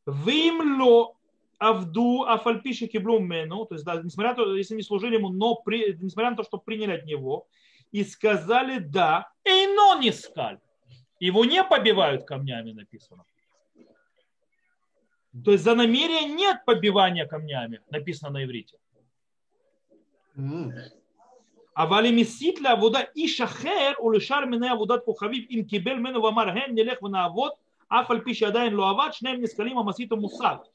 Вим 0.07 0.81
ло 0.81 1.17
авду 1.57 2.23
афальпиши 2.23 2.87
киблю 2.87 3.19
мену, 3.19 3.65
то 3.65 3.75
есть, 3.75 3.83
да, 3.83 4.01
несмотря 4.01 4.31
на 4.31 4.35
то, 4.35 4.55
если 4.55 4.75
не 4.75 4.83
служили 4.83 5.15
ему, 5.15 5.29
но 5.29 5.55
при, 5.55 5.93
несмотря 6.01 6.31
на 6.31 6.37
то, 6.37 6.43
что 6.43 6.57
приняли 6.57 6.93
от 6.93 7.05
него, 7.05 7.47
и 7.91 8.03
сказали 8.05 8.79
да, 8.79 9.29
и 9.43 9.67
но 9.67 9.99
не 9.99 10.11
скаль. 10.11 10.59
Его 11.19 11.43
не 11.45 11.63
побивают 11.63 12.23
камнями, 12.23 12.71
написано. 12.71 13.25
То 15.43 15.51
есть 15.51 15.63
за 15.63 15.75
намерение 15.75 16.33
нет 16.33 16.63
побивания 16.65 17.25
камнями, 17.25 17.81
написано 17.89 18.31
на 18.31 18.45
иврите. 18.45 18.77
Mm. 20.37 20.71
А 21.73 21.85
валимиситля 21.85 22.75
вода 22.75 23.01
и 23.01 23.27
шахер 23.27 23.97
улишар 23.99 24.45
меня 24.45 24.75
водат 24.75 25.03
кухавив 25.03 25.45
инкибель 25.49 25.99
мену 25.99 26.21
вамарген 26.21 26.73
не 26.73 26.83
лех 26.83 27.01
ванавод– 27.01 27.55
аф 27.89 28.09
аль 28.11 28.23
пища 28.23 28.49
адайн 28.49 28.75
луават, 28.75 29.15
шнем 29.15 29.41
нискалима 29.41 29.83
маситу 29.83 30.17
мусад. 30.17 30.69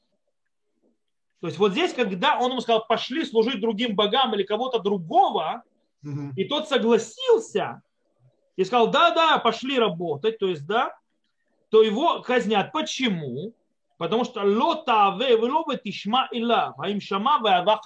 То 1.41 1.47
есть 1.47 1.59
вот 1.59 1.73
здесь, 1.73 1.93
когда 1.93 2.39
он 2.39 2.51
ему 2.51 2.61
сказал, 2.61 2.85
пошли 2.87 3.25
служить 3.25 3.59
другим 3.59 3.95
богам 3.95 4.33
или 4.33 4.43
кого-то 4.43 4.79
другого, 4.79 5.63
угу. 6.01 6.31
и 6.37 6.45
тот 6.45 6.69
согласился 6.69 7.81
и 8.55 8.63
сказал, 8.63 8.89
да-да, 8.89 9.37
пошли 9.39 9.77
работать, 9.77 10.39
то 10.39 10.47
есть 10.47 10.65
да, 10.65 10.95
то 11.69 11.81
его 11.81 12.21
казнят. 12.21 12.71
Почему? 12.71 13.53
Потому 13.97 14.23
что 14.23 14.43
лотаве 14.43 15.37
вылобы 15.37 15.75
тишма 15.75 16.27
илав, 16.31 16.75
а 16.79 16.89
им 16.89 17.01
шама 17.01 17.39
веава. 17.39 17.81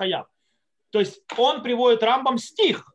То 0.92 1.00
есть 1.00 1.22
он 1.38 1.64
приводит 1.64 2.04
рамбам 2.04 2.38
стих, 2.38 2.94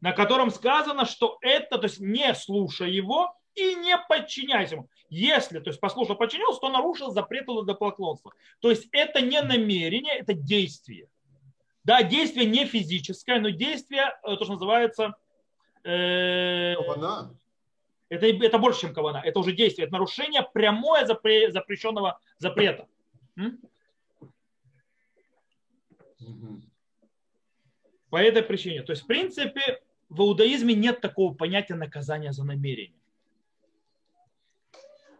на 0.00 0.12
котором 0.12 0.50
сказано, 0.50 1.06
что 1.06 1.38
это, 1.40 1.78
то 1.78 1.84
есть 1.84 1.98
не 1.98 2.34
слушай 2.34 2.90
его, 2.90 3.34
и 3.58 3.74
не 3.74 3.98
подчиняйся 4.08 4.76
ему. 4.76 4.88
Если, 5.10 5.58
то 5.58 5.70
есть 5.70 5.80
послушал, 5.80 6.16
подчинился, 6.16 6.60
то 6.60 6.68
нарушил 6.68 7.10
запрет 7.10 7.44
идолопоклонства. 7.44 8.32
То 8.60 8.70
есть 8.70 8.88
это 8.92 9.20
не 9.20 9.40
намерение, 9.42 10.14
это 10.18 10.34
действие. 10.34 11.08
Да, 11.84 12.02
действие 12.02 12.46
не 12.46 12.66
физическое, 12.66 13.40
но 13.40 13.48
действие, 13.48 14.14
э, 14.22 14.36
то, 14.36 14.44
что 14.44 14.54
называется... 14.54 15.14
Э, 15.84 16.74
это, 18.10 18.26
это 18.26 18.58
больше, 18.58 18.82
чем 18.82 18.94
кавана. 18.94 19.22
Это 19.24 19.38
уже 19.38 19.52
действие. 19.52 19.86
Это 19.86 19.94
нарушение 19.94 20.42
прямое 20.42 21.06
запре, 21.06 21.50
запрещенного 21.50 22.20
запрета. 22.38 22.86
М? 23.36 23.58
По 28.10 28.16
этой 28.16 28.42
причине. 28.42 28.82
То 28.82 28.92
есть, 28.92 29.02
в 29.02 29.06
принципе, 29.06 29.82
в 30.08 30.20
иудаизме 30.22 30.74
нет 30.74 31.00
такого 31.00 31.34
понятия 31.34 31.74
наказания 31.74 32.32
за 32.32 32.44
намерение. 32.44 32.97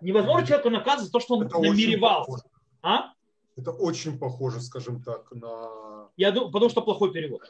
Невозможно 0.00 0.46
человека 0.46 0.70
наказывать 0.70 1.06
за 1.06 1.12
то, 1.12 1.20
что 1.20 1.36
он 1.36 1.46
это 1.46 1.58
намеревался. 1.58 2.44
А? 2.82 3.12
Это 3.56 3.72
очень 3.72 4.18
похоже, 4.18 4.60
скажем 4.60 5.02
так, 5.02 5.30
на... 5.32 6.08
Я 6.16 6.30
думаю, 6.30 6.52
потому 6.52 6.70
что 6.70 6.82
плохой 6.82 7.12
перевод. 7.12 7.42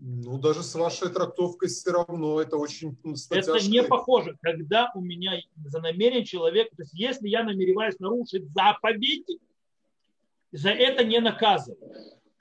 Ну, 0.00 0.38
даже 0.38 0.62
с 0.62 0.74
вашей 0.74 1.08
трактовкой 1.08 1.68
все 1.68 1.90
равно 1.90 2.40
это 2.40 2.56
очень 2.56 2.96
Это 3.30 3.58
не 3.68 3.82
похоже. 3.82 4.36
Когда 4.42 4.90
у 4.94 5.00
меня 5.00 5.40
за 5.64 5.80
намерение 5.80 6.24
человека, 6.24 6.76
то 6.76 6.82
есть 6.82 6.94
если 6.94 7.28
я 7.28 7.42
намереваюсь 7.42 7.98
нарушить 7.98 8.48
заповедь, 8.52 9.26
за 10.52 10.70
это 10.70 11.04
не 11.04 11.20
наказывают. 11.20 11.93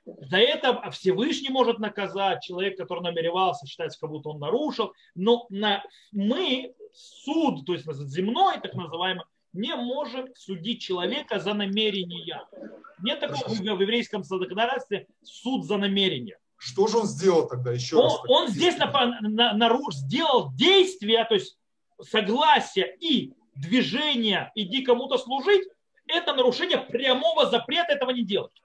За 0.05 0.37
это 0.37 0.89
Всевышний 0.91 1.49
может 1.49 1.79
наказать 1.79 2.43
человека, 2.43 2.83
который 2.83 3.01
намеревался, 3.03 3.65
считать, 3.65 3.97
как 3.97 4.09
будто 4.09 4.29
он 4.29 4.39
нарушил. 4.39 4.93
Но 5.15 5.45
на, 5.49 5.83
мы, 6.11 6.73
суд, 6.93 7.65
то 7.65 7.73
есть 7.73 7.85
земной, 7.85 8.59
так 8.59 8.73
называемый, 8.73 9.23
не 9.53 9.75
можем 9.75 10.27
судить 10.35 10.81
человека 10.81 11.39
за 11.39 11.53
намерения. 11.53 12.45
Нет 13.01 13.19
такого 13.19 13.47
в 13.47 13.81
еврейском 13.81 14.23
законодательстве 14.23 15.07
суд 15.23 15.65
за 15.65 15.77
намерение. 15.77 16.37
Что 16.57 16.87
же 16.87 16.97
он 16.97 17.05
сделал 17.05 17.47
тогда 17.47 17.71
еще 17.71 17.97
он, 17.97 18.03
раз? 18.03 18.19
Он 18.27 18.47
здесь 18.47 18.77
на, 18.77 18.91
на, 19.21 19.53
на, 19.53 19.79
сделал 19.91 20.51
действие, 20.53 21.23
то 21.25 21.35
есть 21.35 21.57
согласие 22.01 22.95
и 22.99 23.33
движение, 23.55 24.51
иди 24.55 24.81
кому-то 24.81 25.17
служить, 25.17 25.67
это 26.07 26.33
нарушение 26.33 26.79
прямого 26.79 27.49
запрета 27.49 27.93
этого 27.93 28.11
не 28.11 28.23
делать 28.23 28.62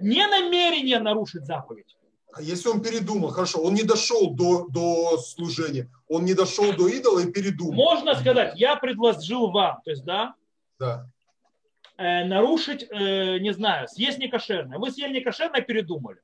не 0.00 0.26
намерение 0.26 0.98
нарушить 0.98 1.46
заповедь. 1.46 1.96
А 2.32 2.42
если 2.42 2.68
он 2.68 2.82
передумал, 2.82 3.30
хорошо, 3.30 3.62
он 3.62 3.74
не 3.74 3.82
дошел 3.82 4.34
до, 4.34 4.68
до 4.68 5.16
служения, 5.18 5.90
он 6.06 6.24
не 6.24 6.34
дошел 6.34 6.72
до 6.74 6.86
идола 6.88 7.20
и 7.20 7.32
передумал. 7.32 7.72
Можно 7.72 8.14
сказать, 8.14 8.52
я 8.56 8.76
предложил 8.76 9.50
вам, 9.50 9.80
то 9.84 9.90
есть, 9.90 10.04
да, 10.04 10.34
да. 10.78 11.08
Э, 11.96 12.24
нарушить, 12.24 12.86
э, 12.90 13.38
не 13.38 13.54
знаю, 13.54 13.88
съесть 13.88 14.18
некошерное. 14.18 14.78
Вы 14.78 14.90
съели 14.90 15.14
некошерное, 15.14 15.62
передумали. 15.62 16.20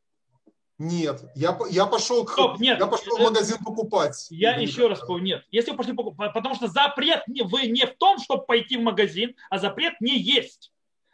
Нет, 0.76 1.24
я, 1.34 1.58
я 1.70 1.86
пошел, 1.86 2.26
Стоп, 2.26 2.58
нет, 2.58 2.78
я 2.78 2.86
пошел 2.86 3.16
в 3.16 3.20
э, 3.20 3.24
магазин 3.24 3.56
покупать. 3.64 4.26
Я 4.30 4.56
еще 4.56 4.88
раз 4.88 5.00
говорю, 5.00 5.24
нет. 5.24 5.44
Если 5.50 5.70
вы 5.70 5.78
пошли 5.78 5.94
покупать, 5.94 6.34
потому 6.34 6.54
что 6.56 6.66
запрет 6.66 7.26
не, 7.26 7.42
вы 7.42 7.68
не 7.68 7.86
в 7.86 7.96
том, 7.96 8.18
чтобы 8.18 8.44
пойти 8.44 8.76
в 8.76 8.82
магазин, 8.82 9.34
а 9.48 9.58
запрет 9.58 9.94
не 10.00 10.18
есть. 10.18 10.72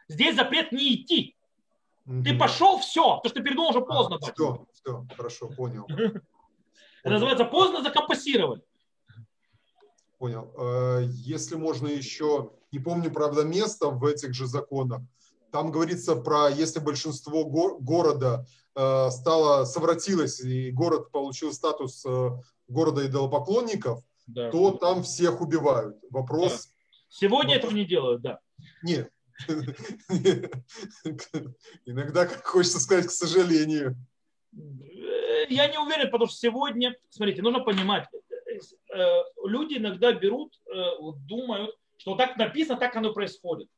Здесь 0.09 0.35
запрет 0.35 0.73
не 0.73 0.95
идти. 0.95 1.37
Угу. 2.09 2.23
Ты 2.23 2.39
пошел, 2.39 2.79
все, 2.79 3.21
то, 3.23 3.29
что 3.29 3.39
ты 3.39 3.43
передумал, 3.43 3.71
уже 3.71 3.83
поздно. 3.83 4.17
А, 4.17 4.33
все, 4.33 4.67
все, 4.73 5.07
хорошо, 5.15 5.49
понял. 5.49 5.87
Это 7.03 7.11
называется 7.15 7.45
поздно 7.45 7.83
закомпасировали. 7.83 8.63
Понял. 10.17 10.51
Э, 10.59 11.05
если 11.07 11.57
можно 11.57 11.87
еще, 11.87 12.53
не 12.73 12.79
помню, 12.79 13.13
правда, 13.13 13.45
место 13.45 13.91
в 13.91 14.05
этих 14.07 14.33
же 14.35 14.47
законах, 14.47 15.03
там 15.53 15.71
говорится 15.71 16.17
про, 16.17 16.49
если 16.49 16.81
большинство 16.81 17.45
го- 17.45 17.79
города 17.79 18.47
э, 18.75 19.11
стало, 19.11 19.65
совратилось, 19.67 20.41
и 20.41 20.71
город 20.71 21.11
получил 21.13 21.53
статус 21.53 22.05
э, 22.07 22.31
города 22.69 23.07
идолопоклонников, 23.07 24.03
да. 24.27 24.51
то 24.51 24.71
там 24.71 25.03
всех 25.03 25.43
убивают. 25.43 25.99
Вопрос... 26.11 26.53
Да. 26.53 26.73
Сегодня 27.11 27.55
вопрос... 27.55 27.59
этого 27.59 27.73
не 27.73 27.85
делают, 27.85 28.23
да. 28.23 28.41
Нет, 28.83 29.11
Иногда, 31.85 32.27
как 32.27 32.45
хочется 32.47 32.81
сказать, 32.81 33.07
к 33.07 33.11
сожалению. 33.11 33.97
Я 35.49 35.69
не 35.69 35.79
уверен, 35.79 36.11
потому 36.11 36.29
что 36.29 36.39
сегодня, 36.39 36.97
смотрите, 37.11 37.43
нужно 37.43 37.61
понимать, 37.61 38.09
э, 38.95 39.23
люди 39.45 39.77
иногда 39.77 40.13
берут, 40.13 40.61
э, 40.67 40.85
думают, 41.27 41.77
что 41.97 42.17
так 42.17 42.37
написано, 42.37 42.79
так 42.79 42.97
оно 42.97 43.13
происходит. 43.13 43.69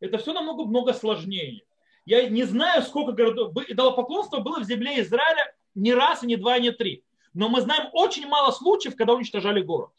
Это 0.00 0.18
все 0.18 0.32
намного 0.32 0.64
много 0.64 0.94
сложнее. 0.94 1.62
Я 2.06 2.28
не 2.28 2.44
знаю, 2.44 2.82
сколько 2.82 3.12
городов... 3.12 3.52
Идолопоклонство 3.68 4.40
было 4.40 4.60
в 4.60 4.64
земле 4.64 5.00
Израиля 5.00 5.54
не 5.74 5.94
раз, 5.94 6.22
не 6.22 6.36
два, 6.36 6.58
не 6.58 6.72
три. 6.72 7.04
Но 7.34 7.48
мы 7.48 7.60
знаем 7.60 7.90
очень 7.92 8.26
мало 8.26 8.50
случаев, 8.50 8.96
когда 8.96 9.14
уничтожали 9.14 9.62
город. 9.62 9.90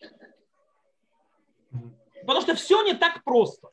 Потому 2.21 2.41
что 2.41 2.55
все 2.55 2.83
не 2.83 2.93
так 2.93 3.23
просто. 3.23 3.69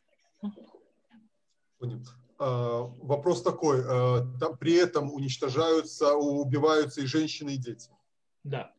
Понял. 1.78 2.00
А, 2.38 2.82
вопрос 3.02 3.42
такой, 3.42 3.82
а, 3.84 4.26
там 4.38 4.56
при 4.56 4.74
этом 4.74 5.12
уничтожаются, 5.12 6.14
убиваются 6.14 7.00
и 7.00 7.06
женщины, 7.06 7.54
и 7.54 7.58
дети. 7.58 7.90
Да. 8.44 8.72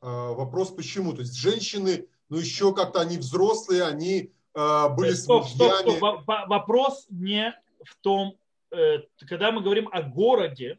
А, 0.00 0.32
вопрос 0.32 0.70
почему? 0.70 1.12
То 1.12 1.20
есть 1.20 1.36
женщины, 1.36 2.06
ну 2.28 2.38
еще 2.38 2.74
как-то 2.74 3.00
они 3.00 3.18
взрослые, 3.18 3.84
они 3.84 4.32
э, 4.54 4.88
были 4.96 5.12
стоп, 5.12 5.46
с 5.46 5.54
мужьями. 5.54 5.96
Стоп, 5.96 6.22
стоп. 6.22 6.48
Вопрос 6.48 7.06
не 7.10 7.54
в 7.84 7.96
том, 8.00 8.36
э, 8.70 8.98
когда 9.28 9.52
мы 9.52 9.62
говорим 9.62 9.88
о 9.92 10.02
городе, 10.02 10.78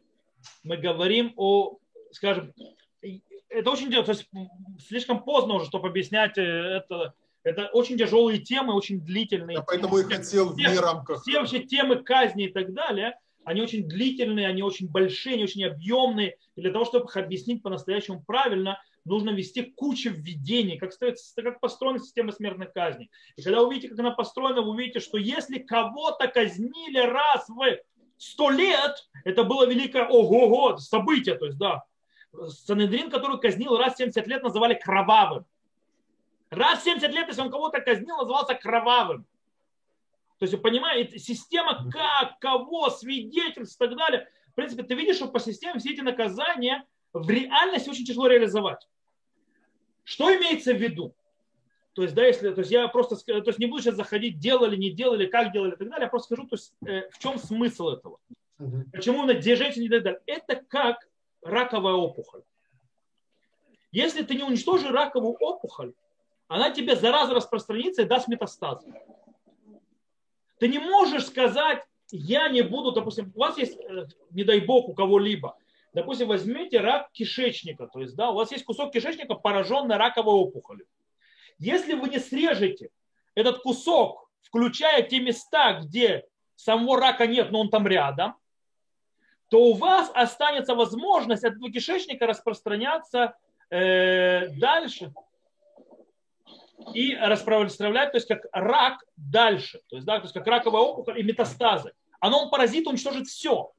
мы 0.62 0.76
говорим 0.76 1.32
о, 1.36 1.78
скажем, 2.10 2.52
это 3.48 3.70
очень 3.70 3.90
то 3.90 4.10
есть 4.10 4.28
слишком 4.86 5.22
поздно 5.22 5.54
уже, 5.54 5.66
чтобы 5.66 5.88
объяснять 5.88 6.38
э, 6.38 6.42
это. 6.42 7.14
Это 7.44 7.66
очень 7.72 7.98
тяжелые 7.98 8.38
темы, 8.38 8.74
очень 8.74 9.00
длительные. 9.00 9.56
Я 9.56 9.62
поэтому 9.62 9.98
и 9.98 10.04
хотел 10.04 10.54
все, 10.54 10.68
в 10.68 10.80
рамках. 10.80 11.22
Все 11.22 11.40
вообще 11.40 11.60
темы 11.60 11.96
казни 11.96 12.44
и 12.44 12.52
так 12.52 12.72
далее, 12.72 13.18
они 13.44 13.60
очень 13.60 13.88
длительные, 13.88 14.46
они 14.46 14.62
очень 14.62 14.88
большие, 14.88 15.34
они 15.34 15.44
очень 15.44 15.64
объемные. 15.64 16.36
И 16.54 16.60
для 16.60 16.70
того, 16.70 16.84
чтобы 16.84 17.06
их 17.06 17.16
объяснить 17.16 17.62
по-настоящему 17.62 18.22
правильно, 18.24 18.80
нужно 19.04 19.30
вести 19.30 19.62
кучу 19.62 20.10
введений, 20.10 20.78
как, 20.78 20.92
стоит, 20.92 21.16
как 21.36 21.60
построена 21.60 21.98
система 21.98 22.32
смертных 22.32 22.72
казней. 22.72 23.10
И 23.36 23.42
когда 23.42 23.62
увидите, 23.62 23.88
как 23.88 23.98
она 23.98 24.12
построена, 24.12 24.62
вы 24.62 24.70
увидите, 24.70 25.00
что 25.00 25.18
если 25.18 25.58
кого-то 25.58 26.28
казнили 26.28 26.98
раз 26.98 27.48
в 27.48 27.78
сто 28.18 28.50
лет, 28.50 29.08
это 29.24 29.42
было 29.42 29.66
великое 29.66 30.06
ого-го 30.06 30.76
событие. 30.78 31.34
То 31.34 31.46
есть, 31.46 31.58
да, 31.58 31.82
Санедрин, 32.48 33.10
который 33.10 33.40
казнил 33.40 33.76
раз 33.76 33.94
в 33.94 33.98
70 33.98 34.26
лет, 34.28 34.42
называли 34.42 34.74
кровавым. 34.74 35.44
Раз 36.52 36.80
в 36.80 36.84
70 36.84 37.10
лет, 37.12 37.28
если 37.28 37.40
он 37.40 37.50
кого-то 37.50 37.80
казнил, 37.80 38.18
назывался 38.18 38.54
кровавым. 38.54 39.24
То 40.38 40.44
есть, 40.44 40.60
понимаете, 40.60 41.18
система 41.18 41.90
как, 41.90 42.38
кого, 42.40 42.90
свидетельств 42.90 43.80
и 43.80 43.86
так 43.86 43.96
далее. 43.96 44.28
В 44.50 44.54
принципе, 44.54 44.82
ты 44.82 44.94
видишь, 44.94 45.16
что 45.16 45.28
по 45.28 45.40
системе 45.40 45.78
все 45.78 45.94
эти 45.94 46.02
наказания 46.02 46.84
в 47.14 47.30
реальности 47.30 47.88
очень 47.88 48.04
тяжело 48.04 48.26
реализовать. 48.26 48.86
Что 50.04 50.34
имеется 50.36 50.74
в 50.74 50.76
виду? 50.76 51.14
То 51.94 52.02
есть, 52.02 52.14
да, 52.14 52.26
если, 52.26 52.50
то 52.50 52.60
есть 52.60 52.70
я 52.70 52.86
просто, 52.88 53.16
то 53.16 53.42
есть 53.46 53.58
не 53.58 53.66
буду 53.66 53.82
сейчас 53.82 53.94
заходить, 53.94 54.38
делали, 54.38 54.76
не 54.76 54.90
делали, 54.90 55.24
как 55.24 55.52
делали 55.52 55.72
и 55.72 55.76
так 55.76 55.88
далее, 55.88 56.04
я 56.04 56.10
просто 56.10 56.34
скажу, 56.34 56.48
то 56.48 56.56
есть, 56.56 56.74
э, 56.86 57.08
в 57.08 57.18
чем 57.18 57.38
смысл 57.38 57.88
этого. 57.88 58.18
Почему 58.92 59.24
на 59.24 59.40
женщины 59.40 59.84
и 59.84 59.88
так 59.88 60.02
далее. 60.02 60.20
Это 60.26 60.56
как 60.56 61.08
раковая 61.40 61.94
опухоль. 61.94 62.42
Если 63.90 64.22
ты 64.22 64.34
не 64.34 64.42
уничтожишь 64.42 64.90
раковую 64.90 65.34
опухоль, 65.40 65.94
она 66.52 66.70
тебе 66.70 66.96
зараза 66.96 67.32
распространится 67.32 68.02
и 68.02 68.04
даст 68.04 68.28
метастазы. 68.28 68.92
Ты 70.58 70.68
не 70.68 70.78
можешь 70.78 71.26
сказать, 71.26 71.82
я 72.10 72.50
не 72.50 72.60
буду, 72.60 72.92
допустим, 72.92 73.32
у 73.34 73.40
вас 73.40 73.56
есть, 73.56 73.80
э, 73.80 74.04
не 74.32 74.44
дай 74.44 74.60
бог, 74.60 74.90
у 74.90 74.94
кого-либо, 74.94 75.56
допустим, 75.94 76.28
возьмите 76.28 76.80
рак 76.80 77.10
кишечника, 77.12 77.86
то 77.86 78.00
есть, 78.00 78.14
да, 78.16 78.30
у 78.30 78.34
вас 78.34 78.52
есть 78.52 78.66
кусок 78.66 78.92
кишечника, 78.92 79.34
пораженный 79.34 79.96
раковой 79.96 80.34
опухолью. 80.34 80.86
Если 81.58 81.94
вы 81.94 82.10
не 82.10 82.18
срежете 82.18 82.90
этот 83.34 83.62
кусок, 83.62 84.28
включая 84.42 85.02
те 85.04 85.20
места, 85.20 85.80
где 85.80 86.26
самого 86.54 87.00
рака 87.00 87.26
нет, 87.26 87.50
но 87.50 87.60
он 87.60 87.70
там 87.70 87.86
рядом, 87.86 88.34
то 89.48 89.58
у 89.58 89.72
вас 89.72 90.10
останется 90.12 90.74
возможность 90.74 91.44
от 91.44 91.54
этого 91.54 91.72
кишечника 91.72 92.26
распространяться 92.26 93.38
э, 93.70 94.48
дальше 94.58 95.14
и 96.94 97.14
распространять, 97.16 98.12
то 98.12 98.16
есть 98.16 98.28
как 98.28 98.46
рак 98.52 99.04
дальше, 99.16 99.80
то 99.88 99.96
есть, 99.96 100.06
да, 100.06 100.18
то 100.18 100.22
есть 100.22 100.34
как 100.34 100.46
раковая 100.46 100.82
опухоль 100.82 101.20
и 101.20 101.22
метастазы. 101.22 101.92
Оно 102.20 102.44
он 102.44 102.50
паразит 102.50 102.86
уничтожит 102.86 103.26
все. 103.26 103.72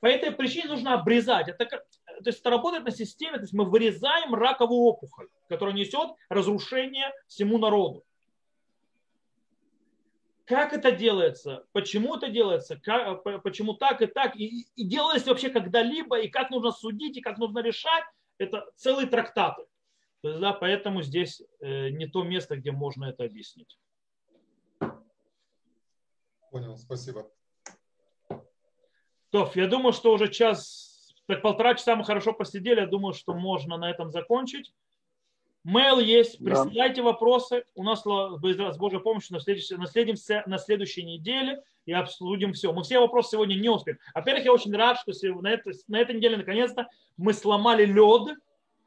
По 0.00 0.06
этой 0.06 0.30
причине 0.32 0.68
нужно 0.68 0.94
обрезать. 0.94 1.48
Это, 1.48 1.64
то 1.64 1.82
есть 2.24 2.40
это 2.40 2.50
работает 2.50 2.84
на 2.84 2.90
системе, 2.90 3.36
то 3.36 3.42
есть 3.42 3.52
мы 3.52 3.64
вырезаем 3.64 4.34
раковую 4.34 4.80
опухоль, 4.80 5.28
которая 5.48 5.74
несет 5.74 6.10
разрушение 6.28 7.12
всему 7.28 7.58
народу. 7.58 8.04
Как 10.44 10.72
это 10.72 10.92
делается? 10.92 11.66
Почему 11.72 12.16
это 12.16 12.28
делается? 12.28 12.78
Как, 12.78 13.22
почему 13.42 13.74
так 13.74 14.00
и 14.00 14.06
так? 14.06 14.36
И, 14.36 14.66
и 14.76 14.84
делается 14.84 15.30
вообще 15.30 15.50
когда-либо? 15.50 16.20
И 16.20 16.28
как 16.28 16.50
нужно 16.50 16.70
судить? 16.70 17.16
И 17.16 17.20
как 17.20 17.38
нужно 17.38 17.58
решать? 17.58 18.04
Это 18.38 18.64
целые 18.76 19.08
трактаты. 19.08 19.64
То 20.22 20.28
есть, 20.28 20.40
да, 20.40 20.52
поэтому 20.52 21.02
здесь 21.02 21.42
э, 21.60 21.90
не 21.90 22.06
то 22.06 22.22
место, 22.22 22.56
где 22.56 22.72
можно 22.72 23.06
это 23.06 23.24
объяснить. 23.24 23.78
Понял, 26.50 26.76
спасибо. 26.76 27.30
То, 29.30 29.50
я 29.54 29.66
думаю, 29.66 29.92
что 29.92 30.12
уже 30.12 30.28
час, 30.28 31.14
так 31.26 31.42
полтора 31.42 31.74
часа 31.74 31.96
мы 31.96 32.04
хорошо 32.04 32.32
посидели. 32.32 32.80
Я 32.80 32.86
думаю, 32.86 33.12
что 33.12 33.34
можно 33.34 33.76
на 33.76 33.90
этом 33.90 34.10
закончить. 34.10 34.72
Mail 35.66 36.02
есть, 36.02 36.38
присылайте 36.38 37.02
да. 37.02 37.08
вопросы. 37.08 37.64
У 37.74 37.82
нас 37.82 38.02
с 38.02 38.78
Божьей 38.78 39.00
помощью 39.00 39.34
на, 39.34 39.40
следующей, 39.40 39.74
наследимся 39.76 40.44
на 40.46 40.58
следующей 40.58 41.02
неделе 41.02 41.60
и 41.86 41.92
обсудим 41.92 42.52
все. 42.52 42.72
Мы 42.72 42.84
все 42.84 43.00
вопросы 43.00 43.30
сегодня 43.30 43.56
не 43.56 43.68
успеем. 43.68 43.98
Во-первых, 44.14 44.44
я 44.44 44.52
очень 44.52 44.74
рад, 44.76 44.98
что 44.98 45.12
на, 45.40 45.48
это, 45.48 45.72
на 45.88 45.98
этой 45.98 46.14
неделе 46.14 46.36
наконец-то 46.36 46.88
мы 47.16 47.32
сломали 47.32 47.84
лед, 47.84 48.36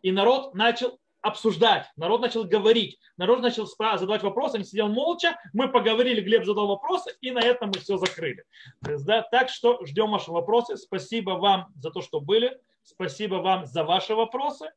и 0.01 0.13
народ 0.13 0.55
начал 0.55 0.99
обсуждать, 1.21 1.87
народ 1.95 2.21
начал 2.21 2.45
говорить, 2.45 2.99
народ 3.17 3.41
начал 3.41 3.65
задавать 3.65 4.23
вопросы, 4.23 4.55
они 4.55 4.63
сидел 4.63 4.87
молча, 4.87 5.37
мы 5.53 5.67
поговорили, 5.67 6.21
Глеб 6.21 6.45
задал 6.45 6.67
вопросы, 6.67 7.15
и 7.21 7.31
на 7.31 7.39
этом 7.39 7.71
мы 7.73 7.79
все 7.79 7.97
закрыли. 7.97 8.43
Да, 8.81 9.23
так 9.29 9.49
что 9.49 9.83
ждем 9.85 10.11
ваши 10.11 10.31
вопросы. 10.31 10.77
Спасибо 10.77 11.31
вам 11.31 11.67
за 11.75 11.91
то, 11.91 12.01
что 12.01 12.19
были. 12.19 12.59
Спасибо 12.83 13.35
вам 13.35 13.65
за 13.65 13.83
ваши 13.83 14.15
вопросы 14.15 14.71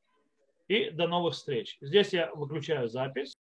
и 0.69 0.91
до 0.91 1.07
новых 1.07 1.35
встреч. 1.35 1.79
Здесь 1.81 2.13
я 2.13 2.31
выключаю 2.35 2.89
запись. 2.89 3.31